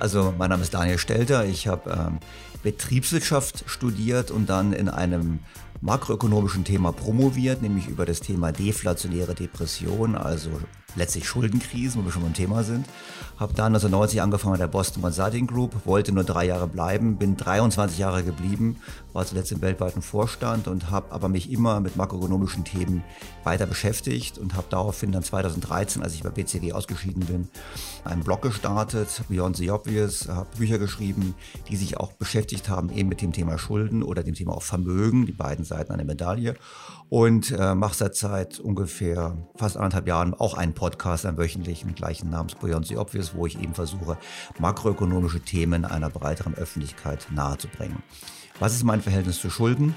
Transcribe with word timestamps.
Also 0.00 0.34
mein 0.36 0.48
Name 0.48 0.62
ist 0.62 0.72
Daniel 0.72 0.98
Stelter. 0.98 1.44
Ich 1.44 1.66
habe 1.66 1.90
ähm, 1.90 2.18
Betriebswirtschaft 2.62 3.64
studiert 3.66 4.30
und 4.30 4.48
dann 4.48 4.72
in 4.72 4.88
einem 4.88 5.40
makroökonomischen 5.82 6.64
Thema 6.64 6.92
promoviert, 6.92 7.62
nämlich 7.62 7.86
über 7.86 8.06
das 8.06 8.20
Thema 8.20 8.50
deflationäre 8.50 9.34
Depression, 9.34 10.14
also 10.14 10.50
letztlich 10.96 11.26
Schuldenkrisen, 11.26 12.00
wo 12.00 12.04
wir 12.04 12.12
schon 12.12 12.22
beim 12.22 12.34
Thema 12.34 12.62
sind. 12.62 12.86
Habe 13.38 13.54
dann 13.54 13.68
1990 13.68 14.20
angefangen 14.20 14.52
mit 14.52 14.60
der 14.60 14.66
Boston 14.66 15.02
Consulting 15.02 15.46
Group, 15.46 15.86
wollte 15.86 16.12
nur 16.12 16.24
drei 16.24 16.44
Jahre 16.46 16.66
bleiben, 16.66 17.16
bin 17.16 17.36
23 17.36 17.98
Jahre 17.98 18.22
geblieben, 18.22 18.76
war 19.12 19.24
zuletzt 19.24 19.50
im 19.52 19.62
weltweiten 19.62 20.02
Vorstand 20.02 20.68
und 20.68 20.90
habe 20.90 21.10
aber 21.12 21.28
mich 21.28 21.50
immer 21.50 21.80
mit 21.80 21.96
makroökonomischen 21.96 22.64
Themen 22.64 23.02
weiter 23.42 23.66
beschäftigt 23.66 24.38
und 24.38 24.54
habe 24.54 24.66
daraufhin 24.68 25.12
dann 25.12 25.22
2013, 25.22 26.02
als 26.02 26.14
ich 26.14 26.22
bei 26.22 26.30
BCG 26.30 26.72
ausgeschieden 26.72 27.24
bin, 27.24 27.48
einen 28.04 28.22
Blog 28.22 28.42
gestartet, 28.42 29.22
Beyond 29.28 29.56
the 29.56 29.70
Obvious, 29.70 30.28
habe 30.28 30.48
Bücher 30.56 30.78
geschrieben, 30.78 31.34
die 31.68 31.76
sich 31.76 31.96
auch 31.96 32.12
beschäftigt 32.12 32.68
haben 32.68 32.90
eben 32.90 33.08
mit 33.08 33.22
dem 33.22 33.32
Thema 33.32 33.58
Schulden 33.58 34.02
oder 34.02 34.22
dem 34.22 34.34
Thema 34.34 34.54
auch 34.54 34.62
Vermögen, 34.62 35.26
die 35.26 35.32
beiden 35.32 35.64
Seiten 35.64 35.92
einer 35.92 36.04
Medaille 36.04 36.56
und 37.10 37.50
äh, 37.50 37.74
mache 37.74 38.08
seit 38.12 38.60
ungefähr 38.60 39.36
fast 39.56 39.76
anderthalb 39.76 40.06
Jahren 40.06 40.32
auch 40.32 40.54
einen 40.54 40.74
Podcast, 40.80 41.26
einen 41.26 41.36
wöchentlichen, 41.36 41.94
gleichen 41.94 42.30
Namens 42.30 42.54
Beyond 42.54 42.86
the 42.86 42.96
Obvious, 42.96 43.34
wo 43.34 43.44
ich 43.44 43.60
eben 43.60 43.74
versuche, 43.74 44.16
makroökonomische 44.58 45.40
Themen 45.40 45.84
einer 45.84 46.08
breiteren 46.08 46.54
Öffentlichkeit 46.54 47.26
nahezubringen. 47.30 48.02
Was 48.60 48.74
ist 48.74 48.82
mein 48.82 49.02
Verhältnis 49.02 49.38
zu 49.38 49.50
Schulden? 49.50 49.94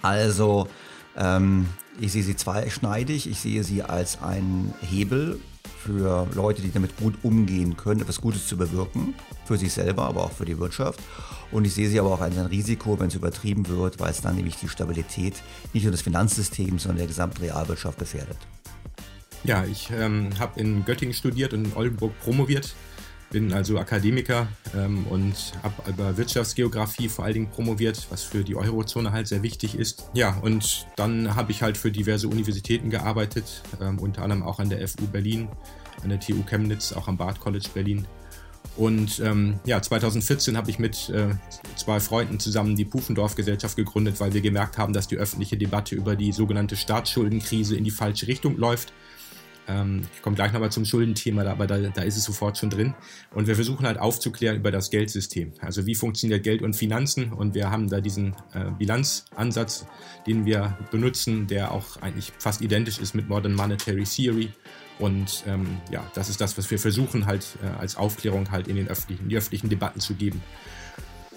Also, 0.00 0.68
ähm, 1.16 1.66
ich 2.00 2.12
sehe 2.12 2.22
sie 2.22 2.36
zweischneidig. 2.36 3.28
Ich 3.28 3.40
sehe 3.40 3.64
sie 3.64 3.82
als 3.82 4.22
einen 4.22 4.72
Hebel 4.80 5.40
für 5.84 6.28
Leute, 6.36 6.62
die 6.62 6.70
damit 6.70 6.96
gut 6.96 7.14
umgehen 7.24 7.76
können, 7.76 8.00
etwas 8.00 8.20
Gutes 8.20 8.46
zu 8.46 8.56
bewirken, 8.56 9.14
für 9.44 9.56
sich 9.56 9.72
selber, 9.72 10.04
aber 10.06 10.22
auch 10.22 10.32
für 10.32 10.44
die 10.44 10.60
Wirtschaft. 10.60 11.00
Und 11.50 11.64
ich 11.64 11.74
sehe 11.74 11.88
sie 11.88 11.98
aber 11.98 12.12
auch 12.12 12.20
als 12.20 12.38
ein 12.38 12.46
Risiko, 12.46 13.00
wenn 13.00 13.08
es 13.08 13.16
übertrieben 13.16 13.66
wird, 13.66 13.98
weil 13.98 14.12
es 14.12 14.20
dann 14.20 14.36
nämlich 14.36 14.54
die 14.54 14.68
Stabilität 14.68 15.34
nicht 15.72 15.82
nur 15.82 15.90
des 15.90 16.02
Finanzsystems, 16.02 16.84
sondern 16.84 16.98
der 16.98 17.06
gesamten 17.08 17.38
Realwirtschaft 17.42 17.98
gefährdet. 17.98 18.38
Ja, 19.44 19.64
ich 19.64 19.90
ähm, 19.90 20.30
habe 20.38 20.60
in 20.60 20.84
Göttingen 20.84 21.14
studiert 21.14 21.54
und 21.54 21.64
in 21.64 21.72
Oldenburg 21.74 22.12
promoviert, 22.20 22.74
bin 23.30 23.52
also 23.52 23.78
Akademiker 23.78 24.48
ähm, 24.76 25.06
und 25.06 25.52
habe 25.62 25.90
über 25.90 26.16
Wirtschaftsgeografie 26.16 27.08
vor 27.08 27.24
allen 27.24 27.34
Dingen 27.34 27.50
promoviert, 27.50 28.06
was 28.10 28.22
für 28.22 28.44
die 28.44 28.56
Eurozone 28.56 29.12
halt 29.12 29.28
sehr 29.28 29.42
wichtig 29.42 29.76
ist. 29.76 30.10
Ja, 30.12 30.36
und 30.42 30.86
dann 30.96 31.34
habe 31.36 31.52
ich 31.52 31.62
halt 31.62 31.78
für 31.78 31.90
diverse 31.90 32.28
Universitäten 32.28 32.90
gearbeitet, 32.90 33.62
ähm, 33.80 33.98
unter 33.98 34.22
anderem 34.22 34.42
auch 34.42 34.58
an 34.58 34.68
der 34.68 34.86
FU 34.86 35.06
Berlin, 35.06 35.48
an 36.02 36.10
der 36.10 36.20
TU 36.20 36.42
Chemnitz, 36.44 36.92
auch 36.92 37.08
am 37.08 37.16
Bard 37.16 37.40
College 37.40 37.68
Berlin. 37.72 38.06
Und 38.76 39.20
ähm, 39.20 39.58
ja, 39.64 39.80
2014 39.80 40.56
habe 40.56 40.70
ich 40.70 40.78
mit 40.78 41.08
äh, 41.10 41.28
zwei 41.76 41.98
Freunden 41.98 42.38
zusammen 42.38 42.76
die 42.76 42.84
Pufendorf-Gesellschaft 42.84 43.76
gegründet, 43.76 44.20
weil 44.20 44.32
wir 44.32 44.40
gemerkt 44.40 44.78
haben, 44.78 44.92
dass 44.92 45.08
die 45.08 45.16
öffentliche 45.16 45.56
Debatte 45.56 45.94
über 45.94 46.14
die 46.14 46.32
sogenannte 46.32 46.76
Staatsschuldenkrise 46.76 47.76
in 47.76 47.84
die 47.84 47.90
falsche 47.90 48.26
Richtung 48.26 48.56
läuft. 48.56 48.92
Ähm, 49.70 50.02
ich 50.14 50.22
komme 50.22 50.36
gleich 50.36 50.52
nochmal 50.52 50.72
zum 50.72 50.84
Schuldenthema, 50.84 51.44
aber 51.44 51.66
da, 51.66 51.78
da 51.78 52.02
ist 52.02 52.16
es 52.16 52.24
sofort 52.24 52.58
schon 52.58 52.70
drin. 52.70 52.94
Und 53.32 53.46
wir 53.46 53.54
versuchen 53.54 53.86
halt 53.86 53.98
aufzuklären 53.98 54.56
über 54.56 54.70
das 54.70 54.90
Geldsystem. 54.90 55.52
Also 55.60 55.86
wie 55.86 55.94
funktioniert 55.94 56.42
Geld 56.42 56.62
und 56.62 56.74
Finanzen? 56.74 57.32
Und 57.32 57.54
wir 57.54 57.70
haben 57.70 57.88
da 57.88 58.00
diesen 58.00 58.34
äh, 58.52 58.70
Bilanzansatz, 58.78 59.86
den 60.26 60.44
wir 60.44 60.76
benutzen, 60.90 61.46
der 61.46 61.72
auch 61.72 62.00
eigentlich 62.00 62.32
fast 62.38 62.60
identisch 62.62 62.98
ist 62.98 63.14
mit 63.14 63.28
Modern 63.28 63.54
Monetary 63.54 64.04
Theory. 64.04 64.50
Und 64.98 65.44
ähm, 65.46 65.78
ja, 65.90 66.10
das 66.14 66.28
ist 66.28 66.40
das, 66.40 66.58
was 66.58 66.70
wir 66.70 66.78
versuchen 66.78 67.26
halt 67.26 67.46
äh, 67.62 67.78
als 67.78 67.96
Aufklärung 67.96 68.50
halt 68.50 68.68
in, 68.68 68.76
den 68.76 68.88
öffentlichen, 68.88 69.28
die 69.28 69.36
öffentlichen 69.36 69.68
Debatten 69.68 70.00
zu 70.00 70.14
geben. 70.14 70.42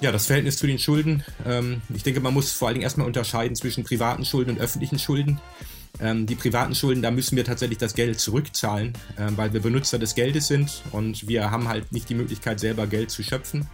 Ja, 0.02 0.12
das 0.12 0.26
Verhältnis 0.26 0.58
zu 0.58 0.68
den 0.68 0.80
Schulden. 0.80 1.24
Ähm, 1.46 1.82
ich 1.94 2.04
denke, 2.04 2.20
man 2.20 2.34
muss 2.34 2.52
vor 2.52 2.68
allen 2.68 2.76
Dingen 2.76 2.84
erstmal 2.84 3.08
unterscheiden 3.08 3.56
zwischen 3.56 3.86
privaten 3.86 4.26
Schulden 4.26 4.52
und 4.52 4.60
öffentlichen 4.60 5.00
Schulden. 5.00 5.40
Ähm, 6.00 6.26
die 6.26 6.36
privaten 6.36 6.74
Schulden, 6.74 7.02
da 7.02 7.12
müssen 7.12 7.36
wir 7.36 7.46
tatsächlich 7.46 7.78
das 7.78 7.94
Geld 7.94 8.20
zurückzahlen, 8.20 8.94
äh, 9.16 9.30
weil 9.36 9.54
wir 9.54 9.62
Benutzer 9.62 10.00
des 10.00 10.16
Geldes 10.16 10.48
sind 10.48 10.82
und 10.92 11.28
wir 11.28 11.52
haben 11.52 11.68
halt 11.68 11.92
nicht 11.92 12.10
die 12.10 12.16
Möglichkeit, 12.16 12.60
selber 12.60 12.88
Geld 12.88 13.12
zu 13.12 13.24
schöpfen. 13.24 13.68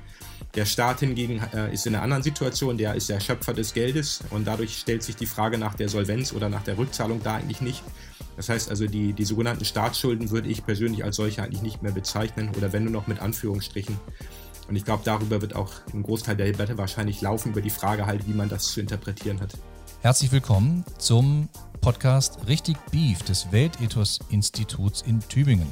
Der 0.55 0.65
Staat 0.65 0.99
hingegen 0.99 1.41
äh, 1.53 1.73
ist 1.73 1.85
in 1.85 1.95
einer 1.95 2.03
anderen 2.03 2.23
Situation, 2.23 2.77
der 2.77 2.95
ist 2.95 3.09
der 3.09 3.19
Schöpfer 3.19 3.53
des 3.53 3.73
Geldes 3.73 4.21
und 4.31 4.45
dadurch 4.45 4.79
stellt 4.79 5.03
sich 5.03 5.15
die 5.15 5.27
Frage 5.27 5.57
nach 5.57 5.75
der 5.75 5.89
Solvenz 5.89 6.33
oder 6.33 6.49
nach 6.49 6.63
der 6.63 6.77
Rückzahlung 6.77 7.21
da 7.23 7.35
eigentlich 7.35 7.61
nicht. 7.61 7.83
Das 8.35 8.49
heißt 8.49 8.69
also, 8.69 8.87
die, 8.87 9.13
die 9.13 9.25
sogenannten 9.25 9.65
Staatsschulden 9.65 10.29
würde 10.31 10.49
ich 10.49 10.65
persönlich 10.65 11.03
als 11.03 11.17
solche 11.17 11.43
eigentlich 11.43 11.61
nicht 11.61 11.83
mehr 11.83 11.91
bezeichnen 11.91 12.51
oder 12.57 12.73
wenn 12.73 12.83
nur 12.83 12.93
noch 12.93 13.07
mit 13.07 13.19
Anführungsstrichen. 13.19 13.97
Und 14.67 14.75
ich 14.75 14.85
glaube, 14.85 15.01
darüber 15.05 15.41
wird 15.41 15.55
auch 15.55 15.71
ein 15.93 16.03
Großteil 16.03 16.35
der 16.35 16.45
Debatte 16.47 16.77
wahrscheinlich 16.77 17.21
laufen, 17.21 17.51
über 17.51 17.61
die 17.61 17.69
Frage 17.69 18.05
halt, 18.05 18.27
wie 18.27 18.33
man 18.33 18.49
das 18.49 18.71
zu 18.71 18.79
interpretieren 18.79 19.39
hat. 19.39 19.53
Herzlich 20.01 20.31
willkommen 20.31 20.85
zum 20.97 21.49
Podcast 21.81 22.47
Richtig 22.47 22.77
Beef 22.91 23.23
des 23.23 23.51
Weltethos-Instituts 23.51 25.01
in 25.03 25.21
Tübingen. 25.27 25.67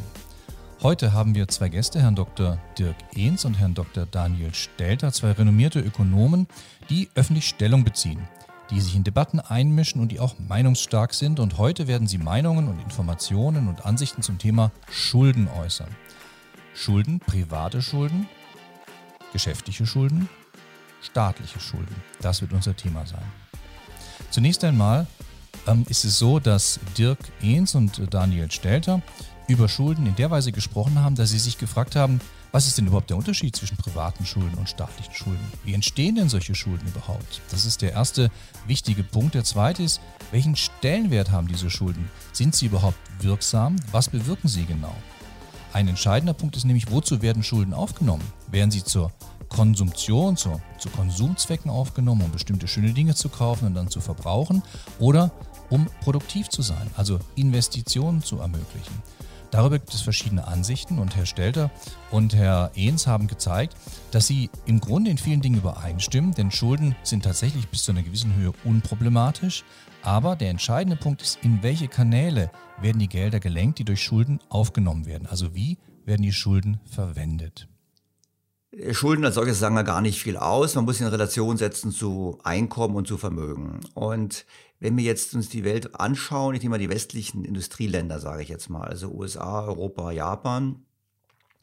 Heute 0.81 1.12
haben 1.12 1.35
wir 1.35 1.47
zwei 1.47 1.69
Gäste, 1.69 2.01
Herrn 2.01 2.16
Dr. 2.16 2.57
Dirk 2.78 2.95
Ehns 3.13 3.45
und 3.45 3.56
Herrn 3.56 3.73
Dr. 3.73 4.06
Daniel 4.06 4.53
Stelter, 4.53 5.12
zwei 5.12 5.31
renommierte 5.31 5.79
Ökonomen, 5.79 6.47
die 6.90 7.09
öffentlich 7.16 7.47
Stellung 7.47 7.84
beziehen, 7.84 8.28
die 8.69 8.79
sich 8.79 8.96
in 8.96 9.03
Debatten 9.03 9.40
einmischen 9.40 10.01
und 10.01 10.12
die 10.12 10.19
auch 10.19 10.35
meinungsstark 10.40 11.13
sind. 11.13 11.40
Und 11.40 11.57
heute 11.57 11.88
werden 11.88 12.07
sie 12.07 12.17
Meinungen 12.17 12.67
und 12.67 12.79
Informationen 12.81 13.67
und 13.67 13.85
Ansichten 13.85 14.22
zum 14.22 14.38
Thema 14.38 14.72
Schulden 14.90 15.47
äußern. 15.47 15.90
Schulden, 16.73 17.19
private 17.19 17.81
Schulden, 17.81 18.28
geschäftliche 19.34 19.85
Schulden, 19.85 20.29
staatliche 21.01 21.59
Schulden. 21.59 21.96
Das 22.22 22.41
wird 22.41 22.53
unser 22.53 22.75
Thema 22.75 23.06
sein. 23.06 23.25
Zunächst 24.29 24.63
einmal 24.63 25.07
ähm, 25.67 25.85
ist 25.89 26.05
es 26.05 26.17
so, 26.17 26.39
dass 26.39 26.79
Dirk 26.97 27.19
Ehns 27.41 27.75
und 27.75 28.01
Daniel 28.13 28.51
Stelter 28.51 29.01
über 29.47 29.69
Schulden 29.69 30.05
in 30.05 30.16
der 30.16 30.31
Weise 30.31 30.51
gesprochen 30.51 31.01
haben, 31.01 31.16
dass 31.16 31.29
sie 31.29 31.39
sich 31.39 31.57
gefragt 31.57 31.95
haben, 31.95 32.19
was 32.51 32.67
ist 32.67 32.78
denn 32.78 32.88
überhaupt 32.88 33.09
der 33.09 33.17
Unterschied 33.17 33.55
zwischen 33.55 33.78
privaten 33.78 34.25
Schulden 34.25 34.57
und 34.57 34.69
staatlichen 34.69 35.13
Schulden? 35.13 35.51
Wie 35.63 35.73
entstehen 35.73 36.16
denn 36.16 36.29
solche 36.29 36.55
Schulden 36.55 36.88
überhaupt? 36.88 37.41
Das 37.51 37.66
ist 37.66 37.81
der 37.81 37.91
erste 37.91 38.31
wichtige 38.66 39.03
Punkt. 39.03 39.35
Der 39.35 39.44
zweite 39.44 39.83
ist, 39.83 40.01
welchen 40.31 40.55
Stellenwert 40.55 41.31
haben 41.31 41.47
diese 41.47 41.69
Schulden? 41.69 42.09
Sind 42.31 42.55
sie 42.55 42.67
überhaupt 42.67 42.97
wirksam? 43.19 43.75
Was 43.91 44.09
bewirken 44.09 44.47
sie 44.47 44.66
genau? 44.66 44.95
Ein 45.73 45.89
entscheidender 45.89 46.34
Punkt 46.34 46.55
ist 46.55 46.66
nämlich, 46.66 46.89
wozu 46.89 47.22
werden 47.22 47.44
Schulden 47.44 47.73
aufgenommen? 47.73 48.23
Werden 48.49 48.72
sie 48.72 48.84
zur 48.84 49.11
Konsumption, 49.49 50.38
zu, 50.38 50.61
zu 50.78 50.89
Konsumzwecken 50.89 51.69
aufgenommen, 51.69 52.23
um 52.23 52.31
bestimmte 52.31 52.67
schöne 52.67 52.94
Dinge 52.94 53.16
zu 53.16 53.29
kaufen 53.29 53.67
und 53.67 53.75
dann 53.75 53.89
zu 53.89 54.01
verbrauchen 54.01 54.63
oder 54.99 55.31
um 55.69 55.88
produktiv 56.01 56.50
zu 56.50 56.61
sein, 56.61 56.89
also 56.95 57.19
Investitionen 57.35 58.22
zu 58.22 58.39
ermöglichen. 58.39 59.01
Darüber 59.51 59.79
gibt 59.79 59.94
es 59.94 60.01
verschiedene 60.01 60.45
Ansichten 60.45 61.00
und 61.00 61.16
Herr 61.16 61.25
Stelter 61.25 61.72
und 62.11 62.35
Herr 62.35 62.72
Ehns 62.75 63.07
haben 63.07 63.28
gezeigt, 63.28 63.75
dass 64.11 64.28
sie 64.28 64.50
im 64.66 64.81
Grunde 64.81 65.09
in 65.09 65.17
vielen 65.17 65.41
Dingen 65.41 65.59
übereinstimmen, 65.59 66.33
denn 66.33 66.51
Schulden 66.51 66.95
sind 67.03 67.23
tatsächlich 67.23 67.67
bis 67.69 67.83
zu 67.83 67.91
einer 67.91 68.03
gewissen 68.03 68.35
Höhe 68.35 68.51
unproblematisch. 68.66 69.63
Aber 70.03 70.35
der 70.35 70.50
entscheidende 70.50 70.97
Punkt 70.97 71.22
ist, 71.22 71.39
in 71.44 71.63
welche 71.63 71.88
Kanäle 71.88 72.51
werden 72.81 72.99
die 72.99 73.09
Gelder 73.09 73.39
gelenkt, 73.39 73.79
die 73.79 73.85
durch 73.85 74.03
Schulden 74.03 74.39
aufgenommen 74.49 75.05
werden. 75.05 75.28
Also 75.28 75.55
wie 75.55 75.78
werden 76.05 76.22
die 76.22 76.34
Schulden 76.34 76.79
verwendet. 76.85 77.67
Schulden 78.91 79.25
als 79.25 79.35
solches 79.35 79.59
sagen 79.59 79.75
ja 79.75 79.81
gar 79.81 80.01
nicht 80.01 80.22
viel 80.22 80.38
aus. 80.38 80.75
Man 80.75 80.85
muss 80.85 80.97
sie 80.97 81.03
in 81.03 81.09
Relation 81.09 81.57
setzen 81.57 81.91
zu 81.91 82.38
Einkommen 82.44 82.95
und 82.95 83.07
zu 83.07 83.17
Vermögen. 83.17 83.79
Und 83.93 84.46
wenn 84.79 84.97
wir 84.97 85.03
jetzt 85.03 85.34
uns 85.34 85.50
die 85.50 85.64
Welt 85.64 86.00
anschauen, 86.00 86.56
ich 86.56 86.62
nehme 86.62 86.76
mal 86.76 86.79
die 86.79 86.90
westlichen 86.90 87.44
Industrieländer, 87.44 88.20
sage 88.20 88.44
ich 88.44 88.50
jetzt 88.50 88.70
mal, 88.70 88.88
also 88.88 89.09
USA, 89.12 89.66
Europa, 89.66 90.12
Japan, 90.12 90.85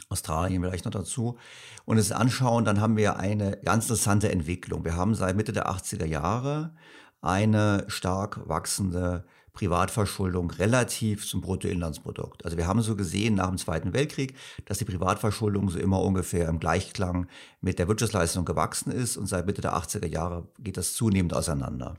Australien 0.08 0.62
vielleicht 0.62 0.84
noch 0.84 0.93
dazu, 0.93 1.37
und 1.84 1.99
es 1.99 2.12
anschauen, 2.12 2.64
dann 2.64 2.81
haben 2.81 2.96
wir 2.96 3.19
eine 3.19 3.58
ganz 3.64 3.84
interessante 3.84 4.31
Entwicklung. 4.31 4.84
Wir 4.84 4.96
haben 4.96 5.14
seit 5.14 5.37
Mitte 5.37 5.52
der 5.52 5.69
80er 5.69 6.06
Jahre 6.06 6.75
eine 7.20 7.84
stark 7.88 8.49
wachsende 8.49 9.25
Privatverschuldung 9.55 10.50
relativ 10.50 11.26
zum 11.26 11.40
Bruttoinlandsprodukt. 11.40 12.44
Also 12.44 12.56
wir 12.56 12.67
haben 12.67 12.82
so 12.82 12.96
gesehen 12.96 13.37
nach 13.37 13.49
dem 13.49 13.56
Zweiten 13.56 13.93
Weltkrieg, 13.93 14.34
dass 14.67 14.78
die 14.78 14.84
Privatverschuldung 14.84 15.70
so 15.70 15.78
immer 15.78 16.02
ungefähr 16.02 16.49
im 16.49 16.58
Gleichklang 16.58 17.28
mit 17.60 17.78
der 17.78 17.87
Wirtschaftsleistung 17.87 18.44
gewachsen 18.44 18.90
ist 18.90 19.17
und 19.17 19.26
seit 19.26 19.46
Mitte 19.46 19.62
der 19.62 19.76
80er 19.76 20.08
Jahre 20.08 20.49
geht 20.58 20.76
das 20.76 20.94
zunehmend 20.94 21.34
auseinander. 21.34 21.94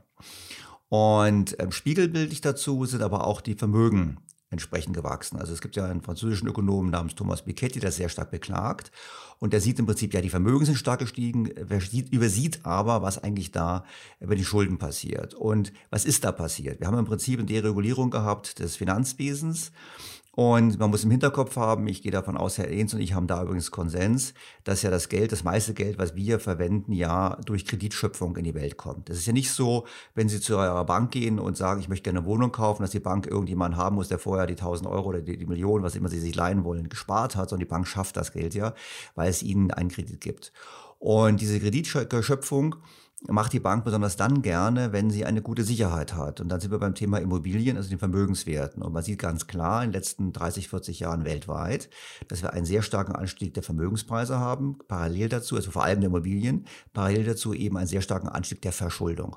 Und 0.88 1.56
ähm, 1.58 1.72
spiegelbildlich 1.72 2.40
dazu 2.40 2.84
sind 2.84 3.02
aber 3.02 3.26
auch 3.26 3.40
die 3.40 3.54
Vermögen 3.54 4.18
entsprechend 4.50 4.94
gewachsen. 4.94 5.38
Also 5.38 5.52
es 5.52 5.60
gibt 5.60 5.74
ja 5.76 5.86
einen 5.86 6.02
französischen 6.02 6.48
Ökonomen 6.48 6.90
namens 6.90 7.16
Thomas 7.16 7.44
Piketty, 7.44 7.80
der 7.80 7.90
sehr 7.90 8.08
stark 8.08 8.30
beklagt. 8.30 8.92
Und 9.38 9.52
der 9.52 9.60
sieht 9.60 9.78
im 9.78 9.86
Prinzip, 9.86 10.14
ja, 10.14 10.20
die 10.20 10.30
Vermögen 10.30 10.64
sind 10.64 10.76
stark 10.76 11.00
gestiegen, 11.00 11.46
übersieht 11.46 12.64
aber, 12.64 13.02
was 13.02 13.22
eigentlich 13.22 13.50
da 13.50 13.84
über 14.20 14.36
die 14.36 14.44
Schulden 14.44 14.78
passiert. 14.78 15.34
Und 15.34 15.72
was 15.90 16.04
ist 16.04 16.24
da 16.24 16.32
passiert? 16.32 16.80
Wir 16.80 16.86
haben 16.86 16.98
im 16.98 17.04
Prinzip 17.04 17.38
eine 17.38 17.46
Deregulierung 17.46 18.10
gehabt 18.10 18.60
des 18.60 18.76
Finanzwesens. 18.76 19.72
Und 20.36 20.78
man 20.78 20.90
muss 20.90 21.02
im 21.02 21.10
Hinterkopf 21.10 21.56
haben, 21.56 21.88
ich 21.88 22.02
gehe 22.02 22.12
davon 22.12 22.36
aus, 22.36 22.58
Herr 22.58 22.68
Ehns 22.68 22.92
und 22.92 23.00
ich 23.00 23.14
haben 23.14 23.26
da 23.26 23.42
übrigens 23.42 23.70
Konsens, 23.70 24.34
dass 24.64 24.82
ja 24.82 24.90
das 24.90 25.08
Geld, 25.08 25.32
das 25.32 25.44
meiste 25.44 25.72
Geld, 25.72 25.96
was 25.96 26.14
wir 26.14 26.38
verwenden, 26.40 26.92
ja 26.92 27.38
durch 27.46 27.64
Kreditschöpfung 27.64 28.36
in 28.36 28.44
die 28.44 28.54
Welt 28.54 28.76
kommt. 28.76 29.08
Das 29.08 29.16
ist 29.16 29.24
ja 29.24 29.32
nicht 29.32 29.50
so, 29.50 29.86
wenn 30.14 30.28
Sie 30.28 30.38
zu 30.38 30.58
eurer 30.58 30.84
Bank 30.84 31.10
gehen 31.10 31.38
und 31.38 31.56
sagen, 31.56 31.80
ich 31.80 31.88
möchte 31.88 32.02
gerne 32.02 32.18
eine 32.18 32.28
Wohnung 32.28 32.52
kaufen, 32.52 32.82
dass 32.82 32.90
die 32.90 33.00
Bank 33.00 33.26
irgendjemanden 33.26 33.80
haben 33.80 33.96
muss, 33.96 34.08
der 34.08 34.18
vorher 34.18 34.46
die 34.46 34.56
1000 34.56 34.90
Euro 34.90 35.08
oder 35.08 35.22
die, 35.22 35.38
die 35.38 35.46
Millionen, 35.46 35.82
was 35.82 35.96
immer 35.96 36.10
Sie 36.10 36.20
sich 36.20 36.34
leihen 36.34 36.64
wollen, 36.64 36.90
gespart 36.90 37.34
hat, 37.34 37.48
sondern 37.48 37.66
die 37.66 37.70
Bank 37.70 37.88
schafft 37.88 38.18
das 38.18 38.34
Geld 38.34 38.54
ja, 38.54 38.74
weil 39.14 39.30
es 39.30 39.42
ihnen 39.42 39.70
einen 39.70 39.88
Kredit 39.88 40.20
gibt. 40.20 40.52
Und 40.98 41.40
diese 41.40 41.58
Kreditschöpfung 41.60 42.76
macht 43.22 43.52
die 43.52 43.60
Bank 43.60 43.84
besonders 43.84 44.16
dann 44.16 44.42
gerne, 44.42 44.92
wenn 44.92 45.10
sie 45.10 45.24
eine 45.24 45.42
gute 45.42 45.64
Sicherheit 45.64 46.14
hat. 46.14 46.40
Und 46.40 46.48
dann 46.48 46.60
sind 46.60 46.70
wir 46.70 46.78
beim 46.78 46.94
Thema 46.94 47.18
Immobilien, 47.18 47.76
also 47.76 47.88
den 47.88 47.98
Vermögenswerten. 47.98 48.82
Und 48.82 48.92
man 48.92 49.02
sieht 49.02 49.18
ganz 49.18 49.46
klar 49.46 49.82
in 49.82 49.90
den 49.90 49.94
letzten 49.94 50.32
30, 50.32 50.68
40 50.68 51.00
Jahren 51.00 51.24
weltweit, 51.24 51.88
dass 52.28 52.42
wir 52.42 52.52
einen 52.52 52.66
sehr 52.66 52.82
starken 52.82 53.12
Anstieg 53.12 53.54
der 53.54 53.62
Vermögenspreise 53.62 54.38
haben. 54.38 54.78
Parallel 54.86 55.28
dazu, 55.28 55.56
also 55.56 55.70
vor 55.70 55.84
allem 55.84 56.00
der 56.00 56.08
Immobilien, 56.08 56.66
parallel 56.92 57.24
dazu 57.24 57.54
eben 57.54 57.76
einen 57.76 57.86
sehr 57.86 58.02
starken 58.02 58.28
Anstieg 58.28 58.62
der 58.62 58.72
Verschuldung. 58.72 59.36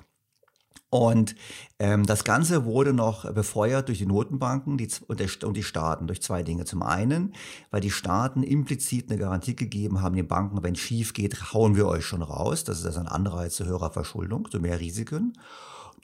Und 0.89 1.35
ähm, 1.77 2.05
das 2.05 2.23
Ganze 2.23 2.65
wurde 2.65 2.93
noch 2.93 3.31
befeuert 3.31 3.87
durch 3.87 3.99
die 3.99 4.07
Notenbanken 4.07 4.77
die, 4.77 4.89
und, 5.07 5.19
der, 5.19 5.29
und, 5.43 5.55
die 5.55 5.63
Staaten 5.63 6.07
durch 6.07 6.21
zwei 6.21 6.41
Dinge. 6.41 6.65
Zum 6.65 6.81
einen, 6.81 7.33
weil 7.69 7.81
die 7.81 7.91
Staaten 7.91 8.41
implizit 8.41 9.09
eine 9.09 9.19
Garantie 9.19 9.55
gegeben 9.55 10.01
haben 10.01 10.15
den 10.15 10.27
Banken, 10.27 10.63
wenn 10.63 10.73
es 10.73 10.79
schief 10.79 11.13
geht, 11.13 11.53
hauen 11.53 11.75
wir 11.75 11.87
euch 11.87 12.05
schon 12.05 12.23
raus. 12.23 12.63
Das 12.63 12.79
ist 12.79 12.85
also 12.85 13.01
ein 13.01 13.07
Anreiz 13.07 13.55
zu 13.55 13.65
höherer 13.65 13.91
Verschuldung, 13.91 14.49
zu 14.49 14.59
mehr 14.59 14.79
Risiken. 14.79 15.33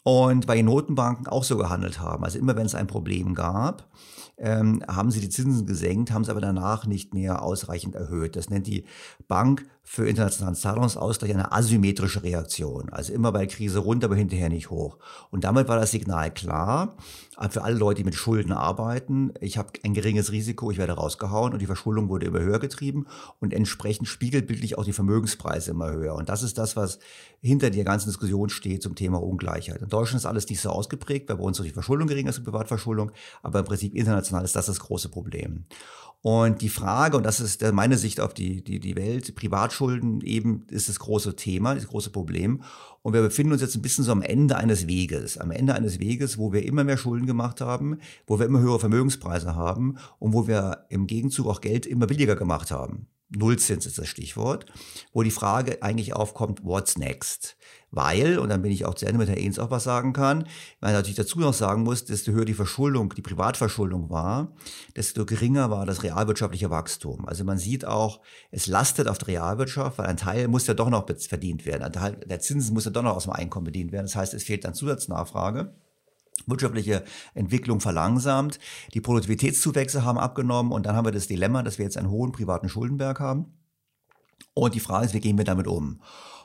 Und 0.03 0.47
weil 0.47 0.57
die 0.57 0.63
Notenbanken 0.63 1.25
auch 1.25 1.43
so 1.43 1.57
gehandelt 1.57 1.99
haben. 1.99 2.23
Also 2.23 2.37
immer 2.37 2.55
wenn 2.55 2.67
es 2.67 2.75
ein 2.75 2.85
Problem 2.85 3.33
gab, 3.33 3.89
ähm, 4.37 4.83
haben 4.87 5.09
sie 5.09 5.19
die 5.19 5.29
Zinsen 5.29 5.65
gesenkt, 5.65 6.11
haben 6.11 6.23
sie 6.23 6.29
aber 6.29 6.41
danach 6.41 6.85
nicht 6.85 7.15
mehr 7.15 7.41
ausreichend 7.41 7.95
erhöht. 7.95 8.35
Das 8.35 8.51
nennt 8.51 8.67
die 8.67 8.85
Bank 9.27 9.65
für 9.87 10.09
internationalen 10.09 10.55
Zahlungsausgleich 10.55 11.31
eine 11.31 11.51
asymmetrische 11.51 12.23
Reaktion. 12.23 12.89
Also 12.89 13.13
immer 13.13 13.31
bei 13.31 13.45
der 13.45 13.55
Krise 13.55 13.79
runter, 13.79 14.05
aber 14.05 14.15
hinterher 14.15 14.49
nicht 14.49 14.71
hoch. 14.71 14.97
Und 15.29 15.43
damit 15.43 15.67
war 15.67 15.79
das 15.79 15.91
Signal 15.91 16.33
klar, 16.33 16.97
für 17.49 17.63
alle 17.63 17.77
Leute, 17.77 17.97
die 17.97 18.03
mit 18.03 18.15
Schulden 18.15 18.51
arbeiten, 18.51 19.31
ich 19.41 19.57
habe 19.57 19.73
ein 19.83 19.93
geringes 19.93 20.31
Risiko, 20.31 20.71
ich 20.71 20.77
werde 20.77 20.93
rausgehauen 20.93 21.53
und 21.53 21.61
die 21.61 21.67
Verschuldung 21.67 22.09
wurde 22.09 22.25
immer 22.25 22.39
höher 22.39 22.59
getrieben 22.59 23.05
und 23.39 23.53
entsprechend 23.53 24.07
spiegelbildlich 24.07 24.77
auch 24.77 24.85
die 24.85 24.93
Vermögenspreise 24.93 25.71
immer 25.71 25.91
höher. 25.91 26.15
Und 26.15 26.29
das 26.29 26.41
ist 26.41 26.57
das, 26.57 26.75
was 26.75 26.97
hinter 27.41 27.69
der 27.69 27.83
ganzen 27.83 28.09
Diskussion 28.09 28.49
steht 28.49 28.81
zum 28.81 28.95
Thema 28.95 29.21
Ungleichheit. 29.21 29.81
In 29.81 29.89
Deutschland 29.89 30.21
ist 30.21 30.25
alles 30.25 30.49
nicht 30.49 30.61
so 30.61 30.69
ausgeprägt, 30.69 31.29
weil 31.29 31.37
bei 31.37 31.43
uns 31.43 31.57
so 31.57 31.63
die 31.63 31.69
Verschuldung 31.69 32.07
geringer 32.07 32.31
ist, 32.31 32.39
die 32.39 32.43
Privatverschuldung, 32.43 33.11
aber 33.43 33.59
im 33.59 33.65
Prinzip 33.65 33.93
international 33.93 34.43
ist 34.43 34.55
das 34.55 34.65
das 34.65 34.79
große 34.79 35.09
Problem. 35.09 35.65
Und 36.25 36.63
die 36.63 36.69
Frage, 36.69 37.17
und 37.17 37.23
das 37.23 37.39
ist 37.39 37.61
meine 37.71 37.99
Sicht 37.99 38.19
auf 38.19 38.33
die, 38.33 38.63
die, 38.63 38.79
die 38.79 38.95
Welt, 38.95 39.35
Privatschulden 39.35 40.21
eben 40.21 40.65
ist 40.71 40.89
das 40.89 40.97
große 40.97 41.35
Thema, 41.35 41.75
das 41.75 41.85
große 41.85 42.09
Problem. 42.09 42.63
Und 43.05 43.13
wir 43.13 43.21
befinden 43.21 43.53
uns 43.53 43.61
jetzt 43.61 43.75
ein 43.75 43.83
bisschen 43.83 44.03
so 44.03 44.11
am 44.11 44.23
Ende 44.23 44.57
eines 44.57 44.87
Weges. 44.87 45.37
Am 45.37 45.51
Ende 45.51 45.75
eines 45.75 45.99
Weges, 45.99 46.39
wo 46.39 46.53
wir 46.53 46.65
immer 46.65 46.83
mehr 46.83 46.97
Schulden 46.97 47.27
gemacht 47.27 47.61
haben, 47.61 47.99
wo 48.25 48.39
wir 48.39 48.47
immer 48.47 48.61
höhere 48.61 48.79
Vermögenspreise 48.79 49.53
haben 49.53 49.99
und 50.17 50.33
wo 50.33 50.47
wir 50.47 50.87
im 50.89 51.05
Gegenzug 51.05 51.45
auch 51.45 51.61
Geld 51.61 51.85
immer 51.85 52.07
billiger 52.07 52.35
gemacht 52.35 52.71
haben. 52.71 53.05
Nullzins 53.29 53.85
ist 53.85 53.99
das 53.99 54.07
Stichwort, 54.07 54.65
wo 55.13 55.21
die 55.21 55.29
Frage 55.29 55.83
eigentlich 55.83 56.15
aufkommt, 56.15 56.63
what's 56.63 56.97
next? 56.97 57.57
Weil, 57.91 58.39
und 58.39 58.49
dann 58.49 58.61
bin 58.61 58.71
ich 58.71 58.85
auch 58.85 58.93
zu 58.93 59.05
Ende 59.05 59.19
mit 59.19 59.29
Herrn 59.29 59.39
Ehns 59.39 59.57
auch 59.57 59.71
was 59.71 59.85
sagen 59.85 60.11
kann, 60.11 60.47
weil 60.81 60.93
natürlich 60.93 61.15
dazu 61.15 61.39
noch 61.39 61.53
sagen 61.53 61.83
muss, 61.83 62.03
desto 62.03 62.33
höher 62.33 62.43
die 62.43 62.53
Verschuldung, 62.53 63.13
die 63.15 63.21
Privatverschuldung 63.21 64.09
war, 64.09 64.53
desto 64.97 65.25
geringer 65.25 65.71
war 65.71 65.85
das 65.85 66.03
realwirtschaftliche 66.03 66.69
Wachstum. 66.69 67.25
Also 67.25 67.45
man 67.45 67.57
sieht 67.57 67.85
auch, 67.85 68.19
es 68.51 68.67
lastet 68.67 69.07
auf 69.07 69.17
der 69.19 69.29
Realwirtschaft, 69.29 69.97
weil 69.97 70.07
ein 70.07 70.17
Teil 70.17 70.49
muss 70.49 70.67
ja 70.67 70.73
doch 70.73 70.89
noch 70.89 71.05
verdient 71.07 71.65
werden. 71.65 71.83
Ein 71.83 71.93
Teil 71.93 72.17
der 72.17 72.41
Zinsen 72.41 72.73
muss 72.73 72.85
ja 72.85 72.91
doch 72.95 73.03
noch 73.03 73.15
aus 73.15 73.23
dem 73.23 73.33
Einkommen 73.33 73.65
bedient 73.65 73.91
werden. 73.91 74.05
Das 74.05 74.15
heißt, 74.15 74.33
es 74.33 74.43
fehlt 74.43 74.65
dann 74.65 74.73
Zusatznachfrage 74.73 75.73
wirtschaftliche 76.47 77.03
Entwicklung 77.33 77.79
verlangsamt, 77.79 78.59
die 78.93 79.01
Produktivitätszuwächse 79.01 80.03
haben 80.03 80.19
abgenommen 80.19 80.71
und 80.71 80.85
dann 80.85 80.95
haben 80.95 81.05
wir 81.05 81.11
das 81.11 81.27
Dilemma, 81.27 81.63
dass 81.63 81.77
wir 81.77 81.85
jetzt 81.85 81.97
einen 81.97 82.09
hohen 82.09 82.31
privaten 82.31 82.69
Schuldenberg 82.69 83.19
haben. 83.19 83.53
Und 84.53 84.75
die 84.75 84.79
Frage 84.79 85.05
ist, 85.05 85.13
wie 85.13 85.19
gehen 85.19 85.37
wir 85.37 85.45
damit 85.45 85.67
um? 85.67 86.01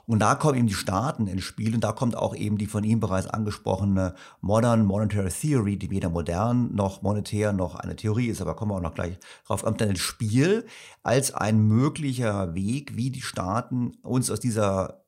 Und 0.07 0.19
da 0.19 0.35
kommen 0.35 0.57
eben 0.57 0.67
die 0.67 0.73
Staaten 0.73 1.27
ins 1.27 1.43
Spiel 1.43 1.75
und 1.75 1.83
da 1.83 1.91
kommt 1.91 2.17
auch 2.17 2.35
eben 2.35 2.57
die 2.57 2.65
von 2.65 2.83
ihm 2.83 2.99
bereits 2.99 3.27
angesprochene 3.27 4.15
Modern 4.41 4.85
Monetary 4.85 5.29
Theory, 5.29 5.77
die 5.77 5.91
weder 5.91 6.09
modern 6.09 6.73
noch 6.73 7.01
monetär 7.01 7.53
noch 7.53 7.75
eine 7.75 7.95
Theorie 7.95 8.27
ist, 8.27 8.41
aber 8.41 8.55
kommen 8.55 8.71
wir 8.71 8.77
auch 8.77 8.81
noch 8.81 8.95
gleich 8.95 9.17
drauf, 9.45 9.63
kommt 9.63 9.79
dann 9.79 9.91
ins 9.91 9.99
Spiel 9.99 10.65
als 11.03 11.33
ein 11.33 11.61
möglicher 11.61 12.55
Weg, 12.55 12.97
wie 12.97 13.11
die 13.11 13.21
Staaten 13.21 13.91
uns 14.01 14.31
aus 14.31 14.39
dieser 14.39 15.00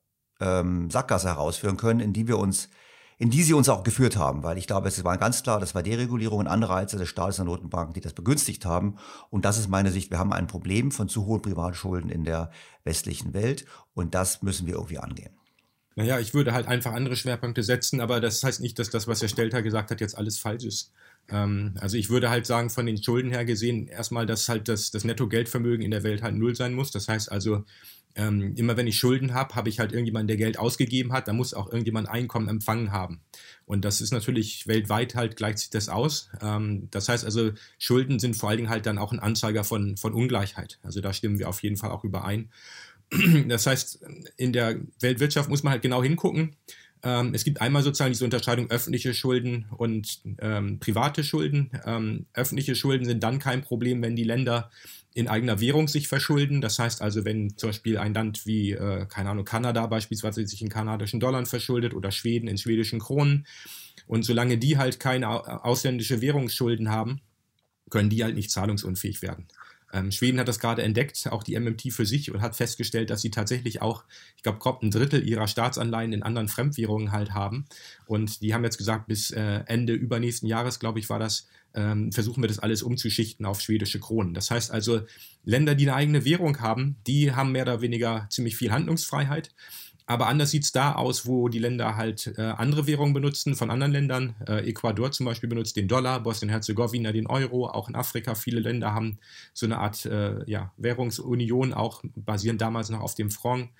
ähm, 0.44 0.90
Sackgasse 0.90 1.28
herausführen 1.28 1.76
können, 1.76 2.00
in 2.00 2.12
die 2.12 2.28
wir 2.28 2.38
uns 2.38 2.68
in 3.16 3.30
die 3.30 3.44
sie 3.44 3.54
uns 3.54 3.68
auch 3.68 3.84
geführt 3.84 4.16
haben, 4.16 4.42
weil 4.42 4.58
ich 4.58 4.66
glaube, 4.66 4.88
es 4.88 5.04
war 5.04 5.16
ganz 5.18 5.42
klar, 5.42 5.60
das 5.60 5.74
war 5.74 5.84
Deregulierung 5.84 6.40
und 6.40 6.46
Anreize 6.48 6.96
des 6.96 7.08
Staates 7.08 7.38
und 7.38 7.46
der 7.46 7.54
Notenbanken, 7.54 7.94
die 7.94 8.00
das 8.00 8.12
begünstigt 8.12 8.64
haben. 8.64 8.96
Und 9.30 9.44
das 9.44 9.56
ist 9.56 9.68
meine 9.68 9.92
Sicht. 9.92 10.10
Wir 10.10 10.18
haben 10.18 10.32
ein 10.32 10.48
Problem 10.48 10.90
von 10.90 11.08
zu 11.08 11.24
hohen 11.26 11.40
Privatschulden 11.40 12.10
in 12.10 12.24
der 12.24 12.50
westlichen 12.82 13.32
Welt 13.32 13.66
und 13.94 14.14
das 14.14 14.42
müssen 14.42 14.66
wir 14.66 14.74
irgendwie 14.74 14.98
angehen. 14.98 15.32
Naja, 15.96 16.18
ich 16.18 16.34
würde 16.34 16.52
halt 16.52 16.66
einfach 16.66 16.92
andere 16.92 17.14
Schwerpunkte 17.14 17.62
setzen, 17.62 18.00
aber 18.00 18.20
das 18.20 18.42
heißt 18.42 18.60
nicht, 18.60 18.80
dass 18.80 18.90
das, 18.90 19.06
was 19.06 19.22
Herr 19.22 19.28
Stelter 19.28 19.62
gesagt 19.62 19.92
hat, 19.92 20.00
jetzt 20.00 20.18
alles 20.18 20.38
falsch 20.38 20.64
ist. 20.64 20.92
Ähm, 21.28 21.74
also 21.78 21.96
ich 21.96 22.10
würde 22.10 22.30
halt 22.30 22.46
sagen, 22.46 22.68
von 22.68 22.84
den 22.84 23.00
Schulden 23.00 23.30
her 23.30 23.44
gesehen, 23.44 23.86
erstmal, 23.86 24.26
dass 24.26 24.48
halt 24.48 24.68
das, 24.68 24.90
das 24.90 25.04
Netto-Geldvermögen 25.04 25.84
in 25.84 25.92
der 25.92 26.02
Welt 26.02 26.22
halt 26.22 26.34
null 26.34 26.56
sein 26.56 26.74
muss. 26.74 26.90
Das 26.90 27.06
heißt 27.06 27.30
also, 27.30 27.64
ähm, 28.16 28.54
immer 28.56 28.76
wenn 28.76 28.86
ich 28.86 28.96
Schulden 28.96 29.34
habe, 29.34 29.54
habe 29.54 29.68
ich 29.68 29.80
halt 29.80 29.92
irgendjemanden, 29.92 30.28
der 30.28 30.36
Geld 30.36 30.58
ausgegeben 30.58 31.12
hat, 31.12 31.26
da 31.26 31.32
muss 31.32 31.54
auch 31.54 31.66
irgendjemand 31.68 32.08
Einkommen 32.08 32.48
empfangen 32.48 32.92
haben. 32.92 33.20
Und 33.66 33.84
das 33.84 34.00
ist 34.00 34.12
natürlich 34.12 34.66
weltweit 34.66 35.14
halt 35.14 35.36
gleicht 35.36 35.58
sich 35.58 35.70
das 35.70 35.88
aus. 35.88 36.30
Ähm, 36.40 36.88
das 36.90 37.08
heißt 37.08 37.24
also, 37.24 37.52
Schulden 37.78 38.18
sind 38.18 38.36
vor 38.36 38.48
allen 38.48 38.58
Dingen 38.58 38.70
halt 38.70 38.86
dann 38.86 38.98
auch 38.98 39.12
ein 39.12 39.20
Anzeiger 39.20 39.64
von, 39.64 39.96
von 39.96 40.12
Ungleichheit. 40.12 40.78
Also 40.82 41.00
da 41.00 41.12
stimmen 41.12 41.38
wir 41.38 41.48
auf 41.48 41.62
jeden 41.62 41.76
Fall 41.76 41.90
auch 41.90 42.04
überein. 42.04 42.50
Das 43.48 43.66
heißt, 43.66 44.00
in 44.36 44.52
der 44.52 44.80
Weltwirtschaft 45.00 45.48
muss 45.48 45.62
man 45.62 45.72
halt 45.72 45.82
genau 45.82 46.02
hingucken. 46.02 46.56
Ähm, 47.04 47.34
es 47.34 47.44
gibt 47.44 47.60
einmal 47.60 47.82
sozusagen 47.82 48.12
diese 48.12 48.24
Unterscheidung 48.24 48.70
öffentliche 48.70 49.12
Schulden 49.12 49.66
und 49.76 50.20
ähm, 50.40 50.78
private 50.80 51.22
Schulden. 51.22 51.70
Ähm, 51.84 52.26
öffentliche 52.32 52.74
Schulden 52.74 53.04
sind 53.04 53.22
dann 53.22 53.38
kein 53.38 53.62
Problem, 53.62 54.02
wenn 54.02 54.16
die 54.16 54.24
Länder 54.24 54.70
in 55.12 55.28
eigener 55.28 55.60
Währung 55.60 55.86
sich 55.86 56.08
verschulden. 56.08 56.60
Das 56.60 56.78
heißt 56.78 57.02
also, 57.02 57.24
wenn 57.24 57.56
zum 57.56 57.68
Beispiel 57.68 57.98
ein 57.98 58.14
Land 58.14 58.46
wie, 58.46 58.72
äh, 58.72 59.06
keine 59.06 59.30
Ahnung, 59.30 59.44
Kanada 59.44 59.86
beispielsweise 59.86 60.46
sich 60.46 60.62
in 60.62 60.70
kanadischen 60.70 61.20
Dollar 61.20 61.44
verschuldet 61.44 61.94
oder 61.94 62.10
Schweden 62.10 62.48
in 62.48 62.58
schwedischen 62.58 63.00
Kronen. 63.00 63.46
Und 64.06 64.24
solange 64.24 64.58
die 64.58 64.78
halt 64.78 64.98
keine 64.98 65.28
ausländische 65.64 66.20
Währungsschulden 66.20 66.90
haben, 66.90 67.20
können 67.90 68.10
die 68.10 68.24
halt 68.24 68.34
nicht 68.34 68.50
zahlungsunfähig 68.50 69.22
werden. 69.22 69.46
Ähm, 69.94 70.10
Schweden 70.10 70.40
hat 70.40 70.48
das 70.48 70.58
gerade 70.58 70.82
entdeckt, 70.82 71.28
auch 71.30 71.44
die 71.44 71.58
MMT 71.58 71.92
für 71.92 72.04
sich, 72.04 72.32
und 72.32 72.42
hat 72.42 72.56
festgestellt, 72.56 73.10
dass 73.10 73.22
sie 73.22 73.30
tatsächlich 73.30 73.80
auch, 73.80 74.04
ich 74.36 74.42
glaube, 74.42 74.58
grob 74.58 74.82
ein 74.82 74.90
Drittel 74.90 75.26
ihrer 75.26 75.46
Staatsanleihen 75.46 76.12
in 76.12 76.24
anderen 76.24 76.48
Fremdwährungen 76.48 77.12
halt 77.12 77.32
haben. 77.32 77.66
Und 78.06 78.42
die 78.42 78.52
haben 78.52 78.64
jetzt 78.64 78.78
gesagt, 78.78 79.06
bis 79.06 79.30
äh, 79.30 79.60
Ende 79.66 79.92
übernächsten 79.92 80.48
Jahres, 80.48 80.80
glaube 80.80 80.98
ich, 80.98 81.08
war 81.08 81.20
das, 81.20 81.46
ähm, 81.74 82.10
versuchen 82.10 82.42
wir 82.42 82.48
das 82.48 82.58
alles 82.58 82.82
umzuschichten 82.82 83.46
auf 83.46 83.60
schwedische 83.60 84.00
Kronen. 84.00 84.34
Das 84.34 84.50
heißt 84.50 84.72
also, 84.72 85.02
Länder, 85.44 85.76
die 85.76 85.88
eine 85.88 85.96
eigene 85.96 86.24
Währung 86.24 86.60
haben, 86.60 86.96
die 87.06 87.32
haben 87.32 87.52
mehr 87.52 87.62
oder 87.62 87.80
weniger 87.80 88.26
ziemlich 88.30 88.56
viel 88.56 88.72
Handlungsfreiheit. 88.72 89.50
Aber 90.06 90.26
anders 90.26 90.50
sieht 90.50 90.64
es 90.64 90.72
da 90.72 90.92
aus, 90.92 91.26
wo 91.26 91.48
die 91.48 91.58
Länder 91.58 91.96
halt 91.96 92.34
äh, 92.36 92.42
andere 92.42 92.86
Währungen 92.86 93.14
benutzen 93.14 93.54
von 93.54 93.70
anderen 93.70 93.92
Ländern. 93.92 94.34
Äh, 94.46 94.68
Ecuador 94.68 95.10
zum 95.12 95.24
Beispiel 95.24 95.48
benutzt 95.48 95.76
den 95.76 95.88
Dollar, 95.88 96.22
Bosnien-Herzegowina 96.22 97.10
den 97.10 97.26
Euro, 97.26 97.68
auch 97.68 97.88
in 97.88 97.94
Afrika 97.94 98.34
viele 98.34 98.60
Länder 98.60 98.92
haben 98.92 99.18
so 99.54 99.64
eine 99.64 99.78
Art 99.78 100.04
äh, 100.04 100.44
ja, 100.48 100.72
Währungsunion, 100.76 101.72
auch 101.72 102.02
basierend 102.16 102.60
damals 102.60 102.90
noch 102.90 103.00
auf 103.00 103.14
dem 103.14 103.30
Franc. 103.30 103.70